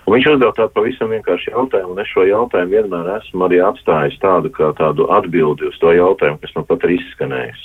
Un 0.08 0.16
viņš 0.16 0.26
uzdeva 0.32 0.56
tādu 0.56 0.72
pavisam 0.74 1.12
vienkāršu 1.12 1.52
jautājumu, 1.52 1.92
un 1.94 2.02
es 2.02 2.08
šo 2.10 2.24
jautājumu 2.26 2.74
vienmēr 2.74 3.10
esmu 3.18 3.44
arī 3.46 3.60
atstājis 3.62 4.16
tādu 4.18 4.50
kā 4.56 4.72
tādu 4.80 5.06
atbildi 5.12 5.68
uz 5.68 5.76
to 5.78 5.92
jautājumu, 5.94 6.40
kas 6.42 6.54
man 6.56 6.66
pat 6.66 6.86
ir 6.88 6.96
izskanējis. 6.96 7.64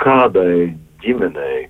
Kādai 0.00 0.72
ģimenei, 1.04 1.66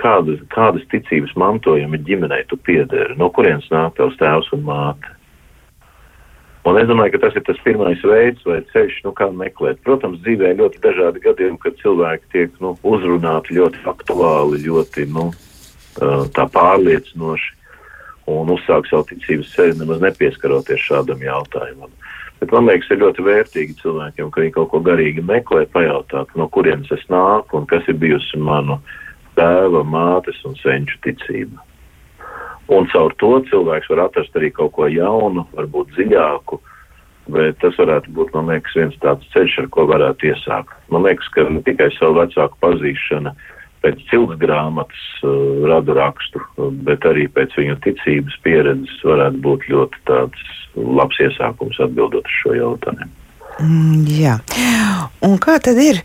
kādas, 0.00 0.40
kādas 0.52 0.84
ticības 0.90 1.36
mantojuma 1.38 2.00
ģimenei 2.08 2.42
tu 2.50 2.58
piederi, 2.58 3.14
no 3.20 3.30
kurienes 3.30 3.68
nāk 3.70 3.94
tavs 4.00 4.18
tēvs 4.20 4.50
un 4.56 4.64
māte? 4.66 5.14
Un 6.62 6.78
es 6.78 6.86
domāju, 6.86 7.16
ka 7.16 7.24
tas 7.24 7.36
ir 7.38 7.42
tas 7.42 7.58
pirmais 7.64 8.02
veids 8.06 8.44
vai 8.46 8.60
ceļš, 8.70 9.00
nu, 9.06 9.10
kā 9.18 9.26
meklēt. 9.34 9.80
Protams, 9.82 10.20
dzīvē 10.22 10.52
ir 10.52 10.60
ļoti 10.60 10.82
dažādi 10.84 11.22
gadījumi, 11.24 11.58
kad 11.62 11.80
cilvēki 11.80 12.30
tiek 12.34 12.60
nu, 12.62 12.76
uzrunāti 12.86 13.56
ļoti 13.58 13.82
aktuāli, 13.90 14.60
ļoti 14.68 15.08
nu, 15.10 15.32
tā 16.36 16.46
pārliecinoši 16.54 17.50
un 18.30 18.52
uzsāk 18.54 18.86
savu 18.86 19.08
ticības 19.10 19.50
ceļu, 19.56 19.80
nemaz 19.80 20.04
nepieskaroties 20.04 20.86
šādam 20.86 21.24
jautājumam. 21.26 21.90
Bet 22.38 22.54
man 22.54 22.70
liekas, 22.70 22.90
ir 22.90 23.02
ļoti 23.02 23.26
vērtīgi 23.26 23.76
cilvēkiem, 23.82 24.30
ka 24.30 24.42
viņi 24.42 24.54
kaut 24.54 24.70
ko 24.70 24.80
garīgi 24.86 25.22
meklē, 25.26 25.66
pajautāt, 25.74 26.30
no 26.38 26.46
kurienes 26.50 26.90
es 26.94 27.02
nāku 27.10 27.58
un 27.58 27.66
kas 27.70 27.86
ir 27.90 27.98
bijusi 27.98 28.38
manu 28.38 28.78
tēva, 29.34 29.82
mātes 29.82 30.38
un 30.46 30.54
senču 30.62 30.98
ticība. 31.02 31.58
Un 32.70 32.86
caur 32.92 33.14
to 33.18 33.32
cilvēks 33.50 33.90
var 33.90 34.04
atrast 34.06 34.36
arī 34.38 34.52
kaut 34.54 34.72
ko 34.76 34.86
jaunu, 34.86 35.46
varbūt 35.56 35.96
dziļāku, 35.96 36.60
bet 37.34 37.58
tas 37.62 37.74
varētu 37.78 38.12
būt, 38.14 38.36
liekas, 38.48 38.76
viens 38.78 39.00
tāds 39.02 39.26
ceļš, 39.34 39.58
ar 39.64 39.72
ko 39.74 39.86
varētu 39.90 40.30
iesākt. 40.30 40.76
Man 40.94 41.02
liekas, 41.06 41.26
ka 41.34 41.48
ne 41.50 41.62
tikai 41.66 41.90
savu 41.98 42.20
vecāku 42.20 42.58
pazīšana, 42.62 43.34
uh, 43.34 43.52
pēc 43.82 44.02
cilts 44.10 44.38
grāmatas 44.40 45.02
uh, 45.26 45.66
radu 45.70 45.96
rakstu, 45.98 46.42
bet 46.86 47.04
arī 47.08 47.26
pēc 47.34 47.54
viņu 47.58 47.78
ticības 47.84 48.38
pieredzes 48.46 49.02
varētu 49.06 49.42
būt 49.46 49.66
ļoti 49.72 50.02
tāds 50.10 50.50
labs 50.76 51.18
iesākums 51.22 51.80
atbildot 51.82 52.28
uz 52.28 52.38
šo 52.42 52.56
jautājumu. 52.58 53.10
Mm, 53.60 54.04
jā, 54.08 54.36
un 55.26 55.36
kā 55.42 55.58
tad 55.62 55.80
ir? 55.82 56.00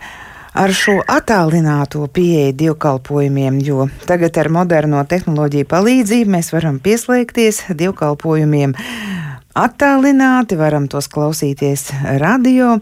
Ar 0.58 0.74
šo 0.74 0.98
attālināto 1.06 2.08
pieeju 2.10 2.56
dievkalpojumiem, 2.58 3.60
jo 3.62 3.88
tagad 4.10 4.40
ar 4.42 4.50
moderno 4.50 5.04
tehnoloģiju 5.06 5.70
palīdzību 5.70 6.34
mēs 6.34 6.50
varam 6.56 6.80
pieslēgties 6.82 7.68
dievkalpojumiem 7.78 8.74
attālināti, 9.58 10.58
varam 10.58 10.90
tos 10.90 11.10
klausīties 11.14 11.92
radio. 12.22 12.80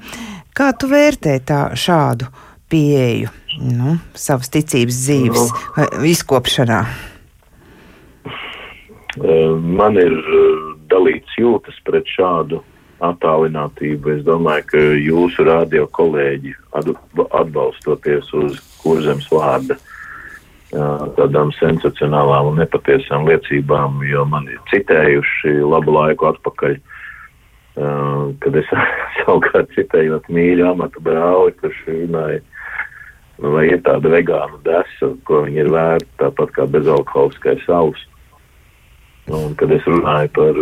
Kā 0.55 0.71
tu 0.80 0.88
vērtē 0.91 1.39
tā 1.43 1.65
šādu 1.76 2.32
pieeju? 2.71 3.34
nu, 3.61 3.97
savas 4.17 4.49
ticības 4.53 4.97
dzīves 5.05 5.51
nu, 5.51 6.05
izkopšanā? 6.09 6.82
Man 9.80 9.99
ir 9.99 10.15
dalīts 10.91 11.38
jūtas 11.39 11.78
pret 11.88 12.07
šādu 12.11 12.61
attālinātību. 13.13 14.15
Es 14.17 14.23
domāju, 14.27 14.65
ka 14.71 14.81
jūsu 14.99 15.45
radio 15.47 15.85
kolēģi 15.95 16.55
atbalstoties 16.75 18.31
uz 18.37 18.57
kurzemes 18.81 19.27
vārda 19.31 19.77
tādām 21.15 21.53
sensacionālām 21.55 22.51
un 22.51 22.59
nepatiesām 22.59 23.27
liecībām, 23.29 24.01
jo 24.09 24.25
man 24.27 24.49
ir 24.51 24.59
citējuši 24.71 25.59
labu 25.63 25.93
laiku 25.95 26.31
atpakaļ, 26.33 26.75
kad 28.43 28.59
es 28.59 28.73
savukārt 29.21 29.71
citējot 29.77 30.27
mīļu 30.27 30.67
amatu 30.73 31.03
brāli, 31.05 31.55
kurš 31.61 31.79
runāja 31.87 32.43
vai 33.41 33.65
ir 33.67 33.81
tāda 33.83 34.11
vegāna 34.11 34.59
desa, 34.63 35.11
ko 35.27 35.43
viņi 35.45 35.63
ir 35.65 35.71
vērti, 35.73 36.11
tāpat 36.21 36.53
kā 36.55 36.67
bezalkoholiskais 36.71 37.63
savs. 37.67 38.03
Un, 39.25 39.55
kad 39.59 39.71
es 39.73 39.85
runāju 39.89 40.31
par, 40.37 40.59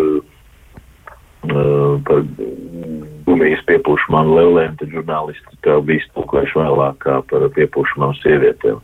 par 1.44 2.24
gumijas 3.28 3.64
piepūšamām 3.68 4.32
lēlēm, 4.38 4.78
tad 4.80 4.94
žurnālisti 4.96 5.60
to 5.66 5.76
bija 5.84 6.02
iztulkojuši 6.04 6.60
vēlāk 6.60 7.00
kā 7.04 7.20
par 7.30 7.46
piepūšamām 7.58 8.16
sievietēm. 8.22 8.80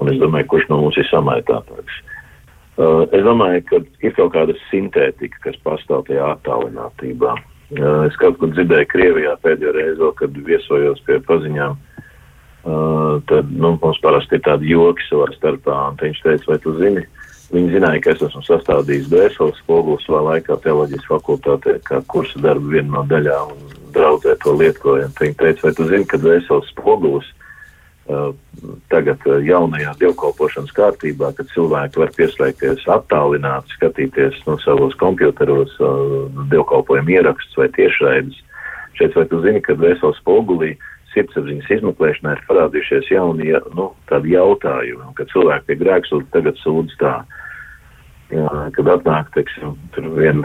Un 0.00 0.12
es 0.12 0.20
domāju, 0.20 0.48
kurš 0.52 0.70
no 0.70 0.80
mums 0.84 0.96
ir 1.00 1.08
samaitātāks. 1.10 1.98
Uh, 2.80 3.04
es 3.12 3.24
domāju, 3.26 3.60
ka 3.68 3.82
ir 4.06 4.14
kaut 4.16 4.32
kāda 4.32 4.54
sintētika, 4.70 5.42
kas 5.44 5.58
pastāv 5.66 6.06
tajā 6.08 6.30
attālinātībā. 6.38 7.34
Uh, 7.74 8.06
es 8.06 8.16
kaut 8.22 8.38
kur 8.40 8.54
dzirdēju 8.54 8.88
Krievijā 8.88 9.34
pēdējo 9.44 9.74
reizi, 9.76 10.12
kad 10.22 10.38
viesojos 10.46 11.02
pie 11.04 11.18
paziņām 11.26 11.76
Uh, 12.60 13.22
tad 13.24 13.48
nu, 13.56 13.78
mums 13.80 14.00
parasti 14.04 14.36
ir 14.36 14.42
tādi 14.44 14.74
joki 14.74 15.06
savā 15.06 15.30
starpā. 15.32 15.76
Viņš 15.96 16.18
teica, 16.20 16.44
vai 16.50 16.58
tu 16.60 16.74
zini, 16.76 17.06
viņi 17.54 17.74
zināja, 17.74 18.02
ka 18.04 18.14
es 18.14 18.22
esmu 18.26 18.42
sastādījis 18.46 19.10
dvēseles 19.10 19.58
spogulis 19.64 20.06
savā 20.06 20.22
laikā 20.28 20.56
teoloģijas 20.64 21.08
fakultātē, 21.10 21.76
kā 21.86 22.00
kursa 22.10 22.42
darba 22.44 22.74
viena 22.76 22.98
no 22.98 23.04
daļām 23.10 23.54
un 23.54 23.76
draudzē 23.94 24.36
to 24.44 24.54
lietojam. 24.58 25.12
Viņi 25.18 25.36
teica, 25.40 25.66
vai 25.66 25.74
tu 25.78 25.86
zini, 25.90 26.08
ka 26.10 26.20
dvēseles 26.22 26.70
spogulis 26.70 27.26
uh, 28.10 28.30
tagad 28.92 29.26
uh, 29.26 29.40
jaunajā 29.46 29.96
dievkalpošanas 30.02 30.76
kārtībā, 30.76 31.32
kad 31.38 31.50
cilvēki 31.54 32.04
var 32.04 32.14
pieslēgties 32.18 32.86
attālināti, 32.98 33.74
skatīties 33.78 34.38
no 34.46 34.58
nu, 34.58 34.62
savos 34.66 34.94
kompjuteros 35.02 35.74
uh, 35.82 36.30
dievkalpojumu 36.52 37.18
ierakstus 37.18 37.58
vai 37.58 37.68
tiešraides. 37.74 38.46
Šeit 39.00 39.14
vai 39.16 39.26
tu 39.30 39.42
zini, 39.42 39.62
ka 39.64 39.74
dvēseles 39.78 40.18
spogulī 40.22 40.74
uh, 40.76 40.88
sirdsapziņas 41.14 41.70
izmeklēšanā 41.76 42.36
ir 42.36 42.42
parādījušies 42.48 43.10
jauni 43.10 43.52
nu, 43.76 43.90
jautājumi, 44.10 45.10
kad 45.18 45.30
cilvēki 45.32 45.68
pie 45.68 45.78
grēksūdas 45.82 46.32
tagad 46.34 46.58
sūdz 46.62 46.96
tā. 47.02 47.14
Jā, 48.30 48.50
kad 48.76 48.86
atnāk, 48.92 49.32
teiksim, 49.34 49.74
vien, 50.14 50.44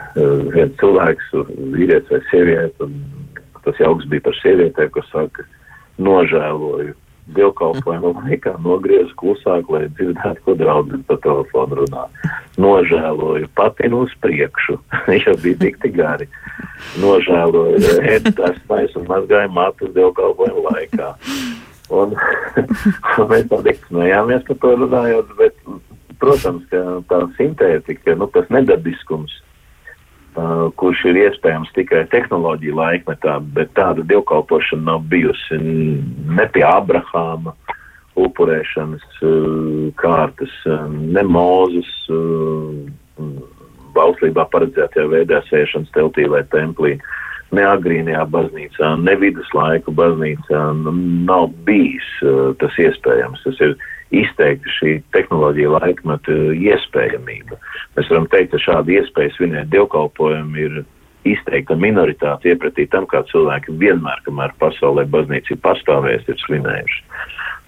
viens 0.56 0.74
cilvēks, 0.82 1.28
vīrietis 1.76 2.10
vai 2.10 2.22
sieviete, 2.32 2.88
un 2.88 3.52
tas 3.62 3.78
jauks 3.82 4.08
bija 4.10 4.26
par 4.26 4.38
sievietēm, 4.40 4.90
kas 4.96 5.12
saka, 5.14 5.46
nožēloju 6.02 6.96
dievkalpojumu 7.34 8.12
laikā 8.20 8.56
nogriez 8.64 9.10
klusāk, 9.20 9.70
lai 9.74 9.88
dzirdētu, 9.98 10.44
ko 10.46 10.56
draudzene 10.60 11.02
pa 11.08 11.18
telefonu 11.24 11.82
runā. 11.82 12.06
Nožēloju 12.62 13.50
patinu 13.58 14.04
uz 14.06 14.14
priekšu, 14.24 14.78
jau 15.24 15.36
bija 15.42 15.62
tik 15.64 15.80
tik 15.84 15.98
gari. 15.98 16.30
Nožēloju, 17.02 17.82
mēs 18.70 18.98
un 19.00 19.10
mazgāju 19.10 19.54
matus 19.56 19.96
dievkalpojumu 19.98 20.68
laikā. 20.70 21.12
Un, 21.94 22.16
un 23.22 23.28
mēs 23.32 23.50
tā 23.50 23.62
smējāmies 23.90 24.46
par 24.48 24.62
to 24.62 24.76
runājot, 24.84 25.34
bet, 25.42 25.58
protams, 26.22 26.64
ka 26.72 27.02
tā 27.10 27.24
sintētika, 27.40 28.16
nu, 28.20 28.30
tas 28.34 28.50
nedabiskums, 28.54 29.34
Uh, 30.36 30.66
kurš 30.76 31.06
ir 31.08 31.18
iespējams 31.22 31.70
tikai 31.78 32.02
tehnoloģija 32.12 32.76
laikmetā, 32.76 33.38
bet 33.56 33.70
tāda 33.78 34.04
dievkalpošana 34.04 34.84
nav 34.90 35.06
bijusi 35.08 35.56
ne 35.56 36.46
pie 36.52 36.66
Abrahāma 36.68 37.54
upurēšanas 38.20 39.06
uh, 39.24 39.94
kārtas, 39.96 40.52
uh, 40.68 40.90
ne 40.92 41.24
Mūzes 41.24 41.88
bauslībā 43.96 44.44
paredzētajā 44.52 45.08
veidā 45.14 45.40
sēšanas 45.48 45.96
teltī 45.96 46.28
vai 46.28 46.44
templī, 46.52 46.98
ne 47.56 47.64
agrīnajā 47.72 48.28
baznīcā, 48.36 48.92
ne 49.08 49.16
viduslaiku 49.22 49.96
baznīcā 49.96 50.66
nav 50.84 51.48
bijis 51.64 52.10
tas 52.60 52.76
iespējams. 52.84 53.46
Tas 53.48 53.62
ir 53.64 53.78
izteikti 54.22 54.74
šī 54.80 54.92
tehnoloģija 55.16 55.72
laikmeta 55.78 56.36
iespējamība. 56.56 57.60
Mēs 57.98 58.12
varam 58.12 58.28
teikt, 58.32 58.54
ka 58.54 58.62
šāda 58.64 59.00
iespēja 59.00 59.34
svinēt 59.36 59.72
dievkalpojumu 59.74 60.62
ir 60.62 60.84
izteikta 61.26 61.78
minoritāte 61.80 62.54
iepratī 62.54 62.86
tam, 62.92 63.08
kā 63.10 63.24
cilvēki 63.32 63.74
vienmēr, 63.82 64.22
kamēr 64.28 64.54
pasaulē 64.62 65.08
baznīca 65.10 65.56
ir 65.56 65.62
pastāvējusi, 65.66 66.32
ir 66.32 66.42
svinējuši. 66.46 67.04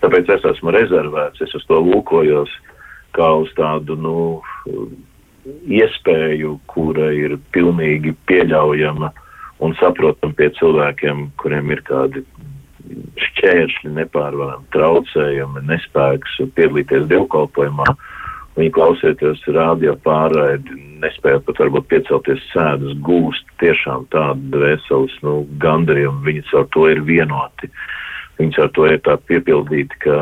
Tāpēc 0.03 0.33
es 0.35 0.49
esmu 0.53 0.73
rezervēts, 0.75 1.41
es 1.41 1.55
uz 1.57 1.65
to 1.69 1.79
lūkojos 1.81 2.51
kā 3.17 3.29
uz 3.41 3.49
tādu, 3.57 3.97
nu, 3.97 4.17
iespēju, 5.47 6.57
kura 6.69 7.09
ir 7.15 7.37
pilnīgi 7.55 8.13
pieļaujama 8.29 9.09
un 9.63 9.73
saprotama 9.79 10.37
pie 10.37 10.51
cilvēkiem, 10.59 11.31
kuriem 11.41 11.73
ir 11.73 11.81
kādi 11.87 12.23
šķēršļi, 13.23 13.91
nepārvarami 13.97 14.69
traucējumi, 14.75 15.65
nespēks 15.69 16.39
piedalīties 16.57 17.07
dievkalpojumā. 17.11 17.87
Viņi 18.57 18.71
klausieties 18.73 19.43
radio 19.53 19.93
pārraidi, 20.01 20.79
nespējot 21.03 21.45
pat 21.45 21.59
varbūt 21.61 21.91
piecelties 21.91 22.41
sēdas, 22.49 22.95
gūst 23.05 23.45
tiešām 23.61 24.07
tādu 24.13 24.49
dvēseles 24.55 25.13
nu, 25.25 25.35
gandarījumu. 25.61 26.23
Viņi 26.25 26.43
ar 26.57 26.65
to 26.73 26.87
ir 26.89 27.03
vienoti. 27.05 27.69
Viņi 28.41 28.63
ar 28.63 28.73
to 28.73 28.87
ir 28.89 28.97
tā 29.05 29.17
piepildīti, 29.29 30.01
ka 30.01 30.17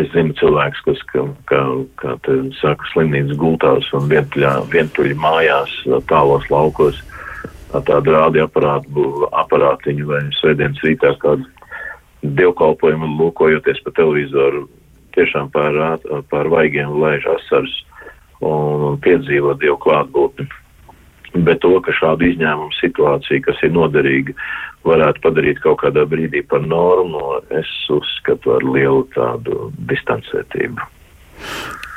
es 0.00 0.08
zinu 0.14 0.32
cilvēks, 0.40 0.80
kas, 0.86 1.04
kā, 1.12 1.26
kā, 1.50 1.60
kā 2.00 2.16
te 2.24 2.38
saka, 2.60 2.88
slimnīcas 2.94 3.36
gultās 3.40 3.88
un 3.96 4.08
vientuļā, 4.08 4.56
vientuļi 4.72 5.16
mājās, 5.20 5.76
tālos 6.08 6.48
laukos 6.52 7.02
tādu 7.78 8.14
rādioaparātu, 8.16 9.06
aparātiņu 9.44 10.08
vai 10.08 10.22
svētdienas 10.40 10.82
rītā 10.84 11.14
kādu 11.22 11.46
dievkalpojumu 12.22 13.08
lūkojoties 13.20 13.80
pa 13.84 13.92
televizoru, 13.96 14.66
tiešām 15.16 15.50
pār, 15.54 15.78
pār 16.30 16.50
vaigiem 16.52 16.98
laiž 17.00 17.28
asars 17.36 17.76
un, 18.42 18.98
piedzīvo 19.04 19.54
dievu 19.60 19.78
klātbūtni. 19.84 20.48
Bet 21.46 21.60
to, 21.62 21.76
ka 21.86 21.94
šādu 21.94 22.26
izņēmumu 22.26 22.74
situāciju, 22.80 23.44
kas 23.46 23.60
ir 23.62 23.70
noderīga, 23.76 24.34
varētu 24.86 25.22
padarīt 25.22 25.60
kaut 25.62 25.78
kādā 25.84 26.02
brīdī 26.10 26.42
par 26.50 26.64
normu, 26.66 27.38
es 27.54 27.70
uzskatu 27.92 28.56
ar 28.56 28.66
lielu 28.66 29.04
tādu 29.14 29.68
distancētību. 29.92 30.90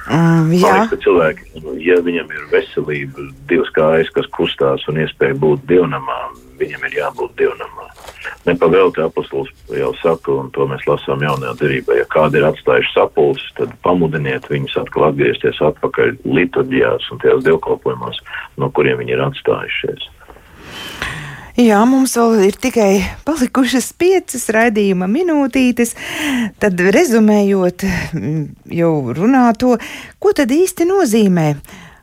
Uh, 0.03 0.49
jā, 0.51 0.71
Liekas, 0.83 0.99
cilvēki, 1.05 1.45
ja 1.79 1.95
viņam 2.03 2.31
ir 2.35 2.47
veselība, 2.51 3.23
divas 3.47 3.69
kājas, 3.71 4.09
kas 4.11 4.27
kustās 4.35 4.83
un 4.91 4.99
iespēja 4.99 5.37
būt 5.39 5.63
dievnamā, 5.69 6.17
viņam 6.59 6.83
ir 6.89 6.97
jābūt 6.97 7.37
dievnamā. 7.39 7.87
Nepavēlti 8.43 8.99
apustulis 9.05 9.53
jau 9.71 9.93
saka, 10.01 10.35
un 10.41 10.49
to 10.51 10.67
mēs 10.67 10.83
lasām 10.89 11.23
jaunajā 11.23 11.53
derībā, 11.61 11.95
ja 12.01 12.07
kādi 12.11 12.41
ir 12.41 12.49
atstājuši 12.49 12.91
sapulces, 12.91 13.47
tad 13.55 13.71
pamudiniet 13.87 14.49
viņus 14.51 14.75
atkal 14.83 15.07
atgriezties 15.07 15.63
atpakaļ 15.71 16.17
liturģijās 16.27 17.07
un 17.13 17.23
tajās 17.23 17.47
dievkalpojumos, 17.47 18.19
no 18.59 18.71
kuriem 18.75 18.99
viņi 18.99 19.15
ir 19.15 19.23
atstājušies. 19.29 20.09
Jā, 21.53 21.83
mums 21.85 22.15
vēl 22.17 22.47
ir 22.47 22.55
tikai 22.57 23.03
palikušas 23.27 23.91
piecas 24.01 24.47
raidījuma 24.49 25.05
minūtītes. 25.05 25.91
Tad, 26.57 26.79
rezumējot, 26.95 27.83
jau 28.73 28.93
runāto, 29.13 29.75
ko 30.17 30.31
tad 30.33 30.49
īsti 30.49 30.87
nozīmē 30.89 31.43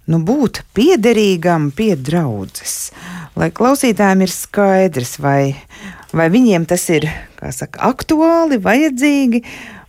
nu, 0.07 0.21
būt 0.23 0.61
piederīgam 0.71 1.73
pie 1.75 1.97
draudzes? 1.99 2.93
Lai 3.35 3.49
klausītājiem 3.51 4.23
ir 4.23 4.31
skaidrs, 4.31 5.17
vai, 5.19 5.57
vai 6.15 6.29
viņiem 6.31 6.69
tas 6.71 6.85
ir 6.95 7.09
saka, 7.51 7.83
aktuāli, 7.91 8.61
vajadzīgi, 8.63 9.41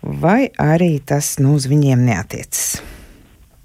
vai 0.01 0.47
arī 0.57 0.95
tas 1.05 1.36
nu, 1.38 1.53
uz 1.59 1.70
viņiem 1.70 2.01
neatiecas. 2.09 2.82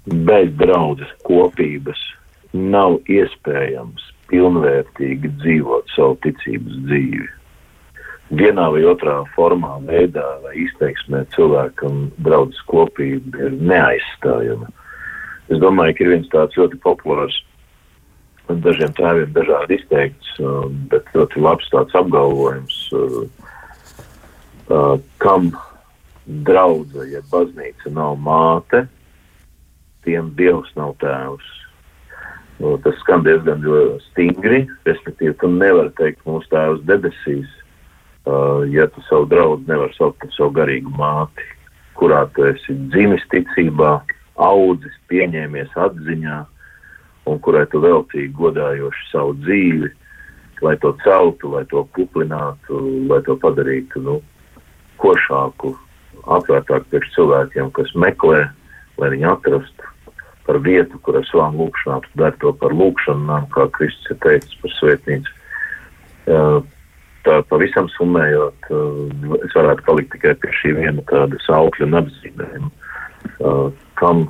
Bez 0.05 0.53
draudzes 0.61 1.09
kopības 1.25 2.05
nav 2.53 2.99
iespējams 3.09 4.13
pilnvērtīgi 4.31 5.33
dzīvot 5.41 5.91
savu 5.95 6.17
ticības 6.25 6.79
dzīvi. 6.87 7.27
Vienā 8.37 8.65
vai 8.73 8.83
otrā 8.83 9.21
formā, 9.37 9.77
veidā 9.87 10.25
vai 10.43 10.53
izteiksmē 10.65 11.23
cilvēkam 11.35 12.09
draudzes 12.25 12.59
kopība 12.67 13.47
ir 13.47 13.55
neaizstājama. 13.69 14.67
Es 15.47 15.61
domāju, 15.63 15.95
ka 15.95 16.03
ir 16.03 16.11
viens 16.15 16.33
tāds 16.33 16.59
ļoti 16.59 16.79
populārs 16.83 17.37
un 18.51 18.59
dažiem 18.63 18.91
tēviem 18.97 19.31
dažādi 19.35 19.77
izteikts, 19.79 20.33
um, 20.39 20.75
bet 20.91 21.07
ļoti 21.15 21.43
labs 21.43 21.67
tāds 21.71 21.95
apgalvojums, 21.99 22.77
uh, 22.95 23.17
uh, 24.71 24.95
kam 25.23 25.51
draudze, 26.47 27.07
ja 27.11 27.23
baznīca 27.31 27.91
nav 27.95 28.17
māte, 28.23 28.85
tiem 30.07 30.31
dievs 30.39 30.71
nav 30.79 30.95
tēvs. 31.03 31.47
Nu, 32.57 32.73
tas 32.81 32.95
skan 33.03 33.21
diezgan 33.21 33.61
stingri, 34.07 34.63
respektīvi, 34.87 35.35
tu 35.37 35.49
nevari 35.51 35.91
teikt 35.99 36.23
mūsu 36.25 36.49
tēvs 36.49 36.81
debesīs, 36.89 37.49
uh, 38.25 38.65
ja 38.73 38.87
tu 38.89 39.03
savu 39.05 39.27
draugu 39.29 39.61
nevar 39.69 39.93
saukt 39.93 40.23
par 40.23 40.31
savu 40.33 40.55
garīgu 40.57 40.93
māti, 40.97 41.45
kurā 41.99 42.23
tu 42.33 42.47
esi 42.49 42.73
dzimis 42.89 43.25
ticībā, 43.29 43.91
audzis, 44.41 44.95
pieņēmies 45.11 45.77
atziņā, 45.77 46.37
un 47.29 47.41
kurai 47.45 47.65
tu 47.69 47.81
veltīji 47.83 48.33
godājoši 48.37 49.05
savu 49.11 49.35
dzīvi, 49.43 49.91
lai 50.65 50.73
to 50.81 50.95
celtu, 51.03 51.51
lai 51.53 51.65
to 51.69 51.83
kuplinātu, 51.93 52.81
lai 53.11 53.19
to 53.27 53.37
padarītu 53.43 54.01
nu, 54.01 54.17
košāku, 55.01 55.75
atvērtāku 56.25 56.89
priekš 56.89 57.13
cilvēkiem, 57.19 57.69
kas 57.77 57.93
meklē, 57.93 58.47
lai 58.97 59.13
viņi 59.13 59.29
atrastu 59.29 59.93
par 60.47 60.61
vietu, 60.63 60.99
kur 61.03 61.19
ar 61.19 61.27
savām 61.27 61.59
lūkšanām 61.59 62.07
dar 62.19 62.35
to 62.41 62.53
par 62.61 62.73
lūkšanām, 62.75 63.49
kā 63.53 63.67
Kristus 63.75 64.15
ir 64.15 64.19
teicis 64.23 64.57
par 64.63 64.73
svētnīcu. 64.79 65.35
Tā 67.27 67.37
pavisam 67.51 67.89
summējot, 67.91 68.69
es 69.43 69.55
varētu 69.57 69.83
palikt 69.87 70.13
tikai 70.15 70.35
pie 70.39 70.51
šī 70.61 70.73
viena 70.79 71.03
tāda 71.11 71.39
saukļa 71.43 71.89
un 71.89 71.97
apzīmējuma. 71.99 72.69
Kam 73.99 74.27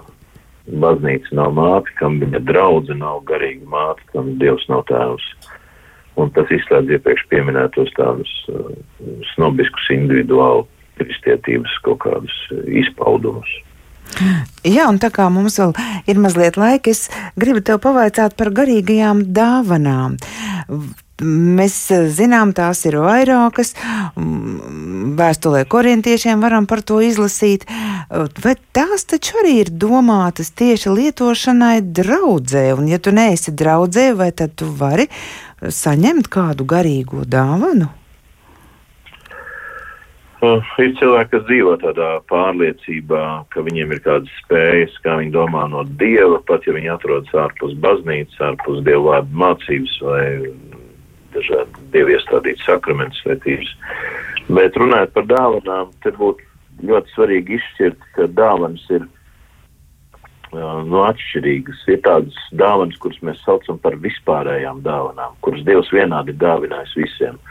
baznīca 0.68 1.38
nav 1.38 1.54
māte, 1.56 1.94
kam 2.00 2.18
viņa 2.24 2.42
draudze 2.48 2.98
nav 2.98 3.22
garīga 3.30 3.70
māte, 3.70 4.04
kam 4.14 4.34
Dievs 4.42 4.66
nav 4.72 4.88
tēvs. 4.90 5.30
Un 6.18 6.32
tas 6.34 6.50
izslēdz 6.50 6.96
iepriekš 6.98 7.28
pieminētos 7.30 7.94
tādus 7.94 8.32
snobiskus 9.36 9.92
individuālu 9.94 10.66
kristietības 10.98 11.76
kaut 11.86 12.02
kādus 12.08 12.38
izpaudumus. 12.66 13.52
Jā, 14.68 14.88
un 14.90 15.00
tā 15.00 15.12
kā 15.14 15.28
mums 15.32 15.60
vēl 15.62 15.74
ir 16.10 16.22
mazliet 16.22 16.58
laika, 16.60 16.92
es 16.92 17.08
gribu 17.40 17.62
tev 17.64 17.82
pavaicāt 17.84 18.38
par 18.40 18.52
garīgajām 18.56 19.28
dāvanām. 19.36 20.18
Mēs 21.18 21.76
zinām, 22.14 22.52
tās 22.54 22.84
ir 22.86 23.00
vairākas. 23.02 23.72
Vēstulē 25.18 25.64
korintiešiem 25.66 26.44
varam 26.46 26.68
par 26.70 26.84
to 26.86 27.00
izlasīt. 27.02 27.66
Vai 28.44 28.54
tās 28.76 29.08
taču 29.10 29.40
arī 29.42 29.56
ir 29.64 29.72
domātas 29.74 30.54
tieši 30.54 30.94
lietošanai 30.94 31.80
draudzē? 31.82 32.68
Un, 32.78 32.86
ja 32.92 33.02
tu 33.02 33.16
neesi 33.16 33.54
draudzē, 33.54 34.12
vai 34.20 34.30
tad 34.30 34.54
tu 34.62 34.70
vari 34.70 35.10
saņemt 35.58 36.30
kādu 36.30 36.70
garīgo 36.70 37.26
dāvanu? 37.26 37.90
Uh, 40.38 40.62
ir 40.78 40.92
cilvēki, 41.00 41.32
kas 41.32 41.46
dzīvo 41.48 41.72
tādā 41.82 42.08
pārliecībā, 42.30 43.22
ka 43.50 43.62
viņiem 43.66 43.96
ir 43.96 44.02
kādas 44.06 44.36
spējas, 44.44 44.94
kā 45.02 45.16
viņi 45.18 45.34
domā 45.34 45.64
no 45.72 45.82
dieva, 45.98 46.38
pat 46.46 46.68
ja 46.70 46.76
viņi 46.76 46.92
atrodas 46.94 47.34
ārpus 47.34 47.74
baznīcas, 47.82 48.38
ārpus 48.52 48.84
dievu 48.86 49.08
vārdu 49.08 49.34
mācības 49.42 49.96
vai 50.06 50.22
dažādi 51.34 51.90
dievu 51.96 52.14
iestādītas 52.14 52.70
sakramentu 52.70 53.18
svētības. 53.24 53.74
Bet 54.54 54.78
runājot 54.78 55.18
par 55.18 55.28
dāvanām, 55.34 55.92
te 56.06 56.14
būtu 56.14 56.46
ļoti 56.86 57.16
svarīgi 57.16 57.58
izšķirt, 57.58 58.08
ka 58.14 58.30
dāvanas 58.38 58.86
ir 58.94 59.10
uh, 59.10 60.86
no 60.86 61.02
atšķirīgas. 61.10 61.82
Ir 61.90 62.04
tādas 62.06 62.38
dāvanas, 62.54 63.02
kuras 63.02 63.24
mēs 63.26 63.42
saucam 63.42 63.82
par 63.82 63.98
vispārējām 64.06 64.86
dāvanām, 64.86 65.34
kuras 65.42 65.66
Dievs 65.66 65.90
vienādi 65.90 66.38
dāvinājis 66.38 67.00
visiem. 67.02 67.42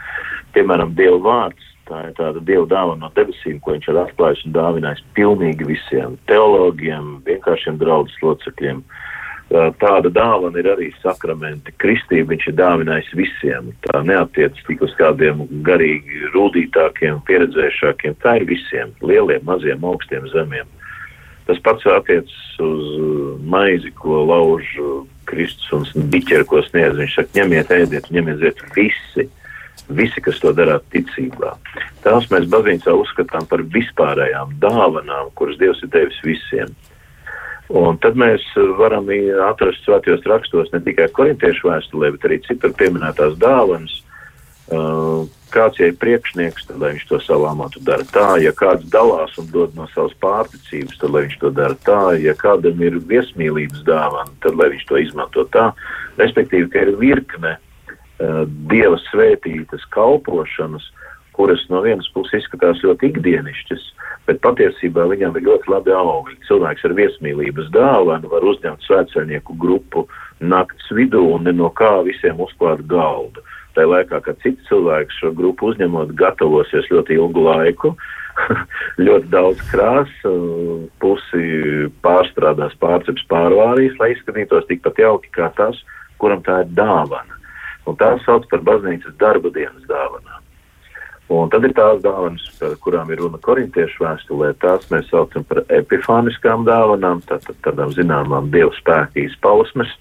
Piemēram, 0.55 0.95
Dieva 0.95 1.19
vārds 1.27 1.73
Tā 1.87 2.01
ir 2.03 2.15
tāda 2.17 2.41
dieva 2.43 2.65
dāvana 2.67 3.05
no 3.05 3.09
debesīm, 3.15 3.61
ko 3.63 3.75
viņš 3.75 3.89
ir 3.91 3.99
atklājis 4.01 4.45
un 4.47 4.55
dāvinājis 4.57 5.03
pilnīgi 5.15 5.67
visiem 5.69 6.17
teologiem, 6.27 7.21
vienkāršiem 7.27 7.79
draudzes 7.79 8.17
locekļiem. 8.23 8.81
Tāda 9.79 10.11
dāvana 10.11 10.59
ir 10.59 10.67
arī 10.73 10.89
sakramenti. 10.99 11.71
Kristība 11.79 12.33
viņš 12.33 12.49
ir 12.49 12.57
dāvinājis 12.57 13.13
visiem. 13.15 13.69
Tā 13.85 14.01
neatiec 14.03 14.59
tik 14.67 14.83
uz 14.83 14.91
kādiem 14.99 15.45
garīgi 15.63 16.33
rūtītākiem, 16.33 17.21
pieredzējušākiem. 17.29 18.17
Tā 18.19 18.35
ir 18.41 18.47
visiem- 18.49 18.91
lieliem, 19.09 19.45
maziem, 19.47 19.87
augstiem, 19.87 20.27
zemiem. 20.35 20.67
Tas 21.47 21.59
pats 21.63 21.87
attiecas 21.87 22.59
uz 22.59 23.39
maizi, 23.39 23.93
ko 23.95 24.25
lauž 24.27 24.67
Kristus 25.23 25.71
un 25.95 26.11
biķeri, 26.11 26.43
ko 26.43 26.59
sniedz. 26.67 26.99
Viņš 26.99 27.15
saka, 27.15 27.39
ņemiet, 27.39 27.71
ēdiet, 27.71 28.11
ņemiet, 28.11 28.39
ziet 28.43 28.59
visi 28.75 29.29
visi, 29.89 30.21
kas 30.23 30.39
to 30.43 30.51
dara 30.55 30.79
ticībā. 30.93 31.53
Tās 32.03 32.27
mēs 32.31 32.47
baznīcā 32.51 32.93
uzskatām 32.95 33.47
par 33.49 33.63
vispārējām 33.73 34.57
dāvanām, 34.61 35.31
kuras 35.37 35.59
Dievs 35.61 35.83
ir 35.83 35.91
devis 35.93 36.19
visiem. 36.25 36.73
Un 37.67 37.97
tad 37.99 38.15
mēs 38.15 38.43
varam 38.79 39.09
atrast 39.49 39.83
svētajos 39.83 40.23
rakstos 40.27 40.69
ne 40.71 40.79
tikai 40.83 41.09
korintiešu 41.11 41.67
vēstulē, 41.67 42.13
bet 42.15 42.27
arī 42.27 42.39
citur 42.45 42.75
pieminētās 42.79 43.35
dāvanas. 43.41 44.03
Uh, 44.67 45.27
kāds 45.51 45.79
ir 45.79 45.93
priekšnieks, 45.95 46.65
tad 46.67 46.81
viņš 46.81 47.05
to 47.07 47.19
savu 47.23 47.45
amatu 47.47 47.79
dara 47.87 48.03
tā, 48.03 48.33
ja 48.43 48.51
kāds 48.51 48.83
dalās 48.91 49.37
un 49.39 49.47
dod 49.53 49.77
no 49.79 49.85
savas 49.93 50.11
pārticības, 50.19 50.97
tad 50.99 51.15
viņš 51.15 51.37
to 51.39 51.51
dara 51.55 51.77
tā, 51.87 52.01
ja 52.19 52.33
kādam 52.35 52.83
ir 52.83 52.99
viesmīlības 52.99 53.85
dāvana, 53.87 54.33
tad 54.43 54.59
viņš 54.59 54.83
to 54.89 54.99
izmanto 54.99 55.47
tā. 55.55 55.69
Respektīvi, 56.19 56.67
ka 56.73 56.83
ir 56.83 56.91
virkne 56.99 57.53
uh, 57.55 57.66
dieva 58.71 58.97
svētītas 59.07 59.83
kalpošanas, 59.93 60.85
kuras 61.37 61.61
no 61.69 61.83
vienas 61.85 62.07
puses 62.15 62.41
izskatās 62.41 62.81
ļoti 62.81 63.11
ikdienišķas, 63.11 63.83
bet 64.25 64.41
patiesībā 64.41 65.05
viņam 65.11 65.37
ir 65.37 65.45
ļoti 65.45 65.71
labi 65.71 65.93
augļi. 65.93 66.39
Cilvēks 66.47 66.87
ar 66.87 66.95
viesmīlības 66.97 67.69
dāvanu 67.75 68.31
var 68.31 68.47
uzņemt 68.51 68.87
svētceļnieku 68.87 69.57
grupu 69.61 70.07
nakts 70.41 70.89
vidū 70.97 71.21
un 71.35 71.49
no 71.53 71.69
kā 71.77 71.99
visiem 72.07 72.41
uzklāt 72.41 72.81
galdu. 72.89 73.45
Tā 73.77 73.85
laikā, 73.85 74.23
kad 74.25 74.39
cits 74.41 74.65
cilvēks 74.71 75.19
šo 75.21 75.31
grupu 75.37 75.69
uzņemot, 75.69 76.15
gatavosies 76.17 76.89
ļoti 76.89 77.19
ilgu 77.19 77.45
laiku, 77.45 77.93
ļoti 79.05 79.29
daudz 79.29 79.61
krāsa, 79.69 80.33
pusi 81.01 81.45
pārstrādās, 82.01 82.73
pārceps, 82.81 83.27
pārvārīs, 83.29 83.93
lai 84.01 84.15
izskatītos 84.15 84.65
tikpat 84.71 85.05
jauki 85.05 85.29
kā 85.37 85.51
tas, 85.57 85.77
kuram 86.17 86.41
tā 86.45 86.63
ir 86.65 86.73
dāvana. 86.73 87.36
Un 87.87 87.95
tās 87.99 88.23
sauc 88.27 88.47
par 88.51 88.65
baznīcas 88.67 89.15
darba 89.21 89.51
dienas 89.55 89.85
dāvanām. 89.87 90.43
Un 91.27 91.49
tad 91.51 91.65
ir 91.67 91.73
tās 91.75 91.99
dāvanas, 92.03 92.43
par 92.59 92.75
kurām 92.83 93.09
ir 93.11 93.19
runa 93.19 93.39
korintiešu 93.43 94.05
vēstulē. 94.05 94.53
Tās 94.63 94.87
mēs 94.91 95.09
saucam 95.11 95.43
par 95.47 95.63
epifāniskām 95.75 96.63
dāvanām, 96.67 97.19
tātad 97.27 97.57
tādām 97.67 97.91
zināmām 97.95 98.47
dievu 98.53 98.71
spēku 98.79 99.25
izpausmes 99.25 99.91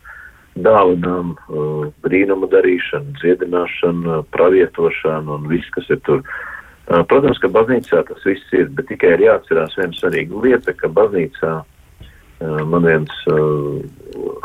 dāvanām, 0.56 1.34
uh, 1.34 1.88
brīnumu 2.06 2.48
darīšanu, 2.52 3.16
dziedināšanu, 3.20 4.20
pravietošanu 4.32 5.34
un 5.34 5.48
viss, 5.50 5.72
kas 5.74 5.90
ir 5.92 6.00
tur. 6.06 6.22
Uh, 6.86 7.02
protams, 7.10 7.40
ka 7.42 7.50
baznīcā 7.52 8.04
tas 8.08 8.22
viss 8.24 8.54
ir, 8.54 8.70
bet 8.78 8.88
tikai 8.92 9.16
ir 9.16 9.26
jāatcerās 9.26 9.74
viena 9.76 9.98
svarīga 9.98 10.44
lieta, 10.46 10.76
ka 10.78 10.88
baznīcā 10.88 11.58
man 12.40 12.84
viens 12.84 13.12
uh, 13.32 13.80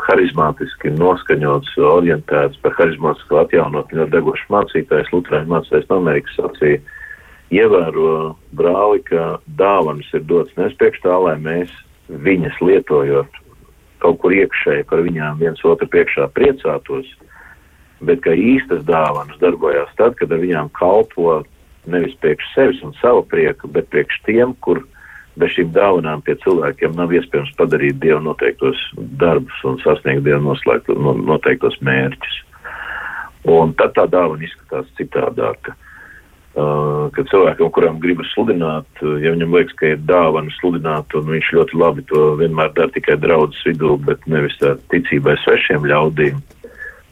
harizmātiski 0.06 0.92
noskaņots, 0.96 1.76
orientēts 1.76 2.60
par 2.64 2.74
harizmātisku 2.78 3.40
atjaunotni 3.42 4.00
ļoti 4.00 4.14
degošs 4.14 4.48
mācītājs, 4.52 5.12
Lutrēņu 5.12 5.52
mācītājs 5.52 5.88
no 5.90 6.00
Amerikas 6.00 6.38
sacīja, 6.40 6.80
ievēro 7.52 8.34
brāli, 8.56 9.02
ka 9.08 9.38
dāvanas 9.60 10.08
ir 10.16 10.24
dots 10.28 10.56
nespiekš 10.56 11.04
tā, 11.04 11.18
lai 11.26 11.36
mēs 11.40 11.72
viņas 12.08 12.60
lietojot 12.64 13.40
kaut 14.02 14.18
kur 14.22 14.34
iekšēji 14.34 14.88
par 14.90 15.04
viņām 15.04 15.38
viens 15.38 15.60
otru 15.64 15.86
priekšā 15.92 16.26
priecātos, 16.34 17.06
bet 18.02 18.22
ka 18.24 18.34
īstas 18.34 18.82
dāvanas 18.88 19.38
darbojās 19.42 19.92
tad, 20.00 20.16
kad 20.18 20.32
ar 20.32 20.42
viņām 20.42 20.72
kalpo 20.74 21.42
nevis 21.86 22.16
priekš 22.22 22.48
sevis 22.54 22.82
un 22.86 22.96
savu 22.98 23.22
prieku, 23.30 23.70
bet 23.70 23.88
priekš 23.94 24.18
tiem, 24.26 24.56
kur 24.64 24.82
bez 25.40 25.54
šīm 25.56 25.72
dāvanām 25.74 26.22
pie 26.26 26.36
cilvēkiem 26.42 26.96
nav 26.98 27.12
iespējams 27.16 27.54
padarīt 27.58 28.00
dievu 28.02 28.20
noteiktos 28.26 28.80
darbus 29.20 29.62
un 29.68 29.78
sasniegt 29.84 30.24
dievu 30.26 30.42
noslēgt, 30.48 30.90
no, 30.92 31.14
noteiktos 31.32 31.78
mērķus. 31.84 32.40
Un 33.52 33.72
tad 33.78 33.96
tā 33.96 34.06
dāvana 34.10 34.44
izskatās 34.46 34.90
citādāk. 34.98 35.72
Uh, 36.52 37.08
kad 37.16 37.24
cilvēkam, 37.30 37.70
kuram 37.72 37.96
gribas 37.96 38.28
sludināt, 38.34 38.84
uh, 39.00 39.14
ja 39.24 39.30
viņam 39.32 39.54
liekas, 39.56 39.72
ka 39.80 39.94
ir 39.94 40.02
dāvana 40.04 40.52
sludināt, 40.58 41.14
un 41.16 41.30
viņš 41.32 41.48
ļoti 41.56 41.78
labi 41.80 42.04
to 42.10 42.26
vienmēr 42.36 42.74
dara 42.76 42.92
tikai 42.92 43.16
draudzes 43.22 43.64
vidū, 43.70 43.94
bet 44.04 44.20
nevis 44.28 44.58
ticībai 44.92 45.38
svešiem 45.40 45.88
ļaudīm, 45.88 46.36
uh, 46.36 46.61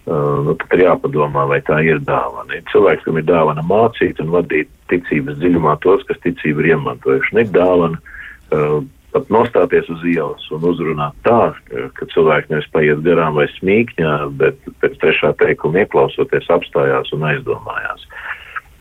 nu, 0.09 0.55
tad 0.63 0.77
ir 0.77 0.87
jāpadomā, 0.87 1.47
vai 1.51 1.61
tā 1.67 1.81
ir 1.87 2.01
dāvana. 2.07 2.57
Ir 2.57 2.65
cilvēks, 2.73 3.05
kam 3.07 3.21
ir 3.21 3.27
dāvana 3.29 3.65
mācīt 3.67 4.23
un 4.23 4.33
vadīt 4.35 4.71
ticības 4.93 5.39
dziļumā 5.43 5.77
tos, 5.85 6.07
kas 6.09 6.23
ticību 6.25 6.65
ir 6.65 6.73
iemantojuši. 6.75 7.37
Ir 7.43 7.53
dāvana 7.55 8.01
uh, 8.01 8.81
pat 9.15 9.31
nostāties 9.33 9.89
uz 9.91 10.03
ielas 10.07 10.47
un 10.55 10.65
uzrunāt 10.71 11.17
tā, 11.27 11.53
ka 11.97 12.09
cilvēki 12.15 12.53
nevis 12.55 12.71
paiet 12.75 13.03
garām 13.07 13.37
vai 13.39 13.47
smīkņā, 13.57 14.15
bet 14.41 14.59
pēc 14.83 14.99
trešā 15.03 15.33
teikuma 15.43 15.85
ieklausoties 15.85 16.51
apstājās 16.55 17.11
un 17.17 17.27
aizdomājās. 17.33 18.07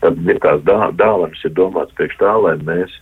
Tad 0.00 0.20
ir 0.24 0.40
tās 0.40 0.62
dā, 0.64 0.78
dāvanas 0.96 1.42
ir 1.44 1.54
domāts 1.58 1.94
priekš 1.98 2.20
tā, 2.22 2.34
lai 2.46 2.56
mēs 2.64 2.94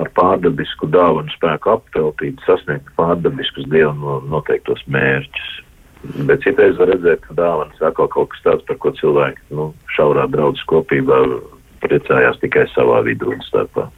ar 0.00 0.08
pārdabisku 0.16 0.88
dāvanu 0.88 1.32
spēku 1.34 1.74
apveltītu, 1.74 2.40
sasniegtu 2.46 2.94
pārdabiskus 2.96 3.68
dievu 3.72 3.92
no, 3.98 4.20
noteiktos 4.32 4.80
mērķus. 4.88 5.50
Bet 6.02 6.42
citreiz 6.42 6.78
var 6.80 6.90
redzēt, 6.90 7.22
ka 7.26 7.36
dāvanas 7.38 7.82
atkal 7.84 8.08
kaut 8.10 8.32
kas 8.32 8.44
tāds, 8.46 8.64
par 8.66 8.78
ko 8.82 8.90
cilvēki 8.98 9.54
nu, 9.54 9.70
šaurā 9.94 10.26
draudzes 10.32 10.64
kopībā 10.70 11.20
priecājās 11.82 12.40
tikai 12.42 12.66
savā 12.74 13.02
vidū 13.06 13.30
un 13.34 13.42
starpā. 13.46 13.88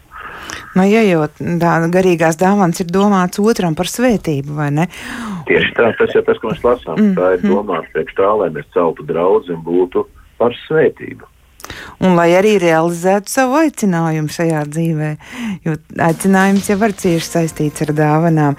Nu, 0.74 0.84
ja 0.84 1.04
jau 1.06 1.24
tā 1.62 1.74
garīgās 1.94 2.36
dāvāns 2.40 2.82
ir 2.82 2.90
domāts 2.92 3.40
otram 3.40 3.76
par 3.78 3.88
svētību, 3.88 4.56
vai 4.58 4.70
ne? 4.74 4.88
Tieši 5.48 5.70
tā, 5.76 5.92
tas 5.98 6.16
ir 6.16 6.24
tas, 6.26 6.40
ko 6.42 6.50
mēs 6.50 6.64
lasām. 6.66 6.98
Mm, 6.98 7.12
tā 7.16 7.30
ir 7.36 7.44
domāts 7.46 7.92
priekš 7.94 8.18
tā, 8.18 8.32
lai 8.40 8.50
mēs 8.52 8.66
celtu 8.74 9.06
draudzi 9.06 9.54
un 9.54 9.62
būtu 9.64 10.04
par 10.40 10.56
svētību 10.64 11.33
un 12.04 12.16
lai 12.18 12.30
arī 12.36 12.54
realizētu 12.62 13.30
savu 13.30 13.58
aicinājumu 13.62 14.32
šajā 14.32 14.62
dzīvē. 14.70 15.10
Jo 15.64 15.76
aicinājums 16.06 16.68
jau 16.70 16.78
var 16.80 16.94
cieši 16.98 17.30
saistīts 17.30 17.84
ar 17.86 17.94
dāvanām. 17.96 18.58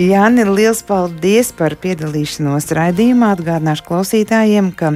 Jāni, 0.00 0.46
liels 0.48 0.82
paldies 0.86 1.52
par 1.56 1.76
piedalīšanos 1.82 2.70
raidījumā. 2.78 3.34
Atgādināšu 3.36 3.86
klausītājiem, 3.88 4.70
ka 4.78 4.94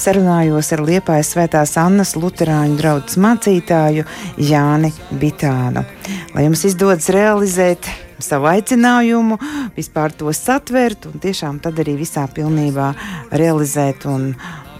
sarunājos 0.00 0.72
ar 0.76 0.84
Liepājas 0.88 1.32
svētās 1.34 1.76
Annas 1.80 2.14
Luterāņu 2.18 2.80
draudzes 2.80 3.20
mācītāju 3.22 4.04
Jāni 4.50 4.92
Bitānu. 5.20 5.86
Lai 6.34 6.46
jums 6.48 6.66
izdodas 6.68 7.08
realizēt 7.14 7.88
savu 8.22 8.48
aicinājumu, 8.50 9.38
vispār 9.76 10.14
to 10.18 10.32
satvert 10.34 11.06
un 11.08 11.20
tiešām 11.22 11.60
tad 11.62 11.78
arī 11.82 11.94
visā 12.00 12.26
pilnībā 12.34 12.92
realizēt 13.30 14.08
un 14.10 14.32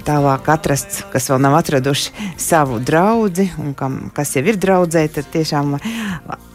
tālāk 0.08 0.48
atrasts, 0.52 1.02
kas 1.12 1.28
vēl 1.30 1.42
nav 1.44 1.58
atraduši 1.60 2.30
savu 2.40 2.80
draugu, 2.80 3.48
un 3.60 3.74
kam, 3.78 3.98
kas 4.16 4.34
jau 4.36 4.44
ir 4.48 4.58
draudzē, 4.60 5.04
tad 5.12 5.28
tiešām 5.34 5.76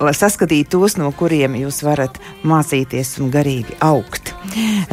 lai 0.04 0.14
saskatītu 0.18 0.80
tos, 0.80 0.98
no 0.98 1.12
kuriem 1.16 1.58
jūs 1.60 1.84
varat 1.86 2.18
mācīties 2.48 3.18
un 3.22 3.34
garīgi 3.34 3.78
augt. 3.86 4.34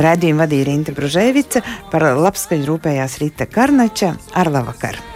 Radījumu 0.01 0.45
vadīja 0.45 0.69
Rīta 0.69 0.97
Bružēvica, 0.97 1.65
par 1.93 2.11
labskaņu 2.21 2.69
rūpējās 2.69 3.21
Rīta 3.23 3.49
Karnača 3.51 4.15
ar 4.37 4.53
labvakar! 4.53 5.11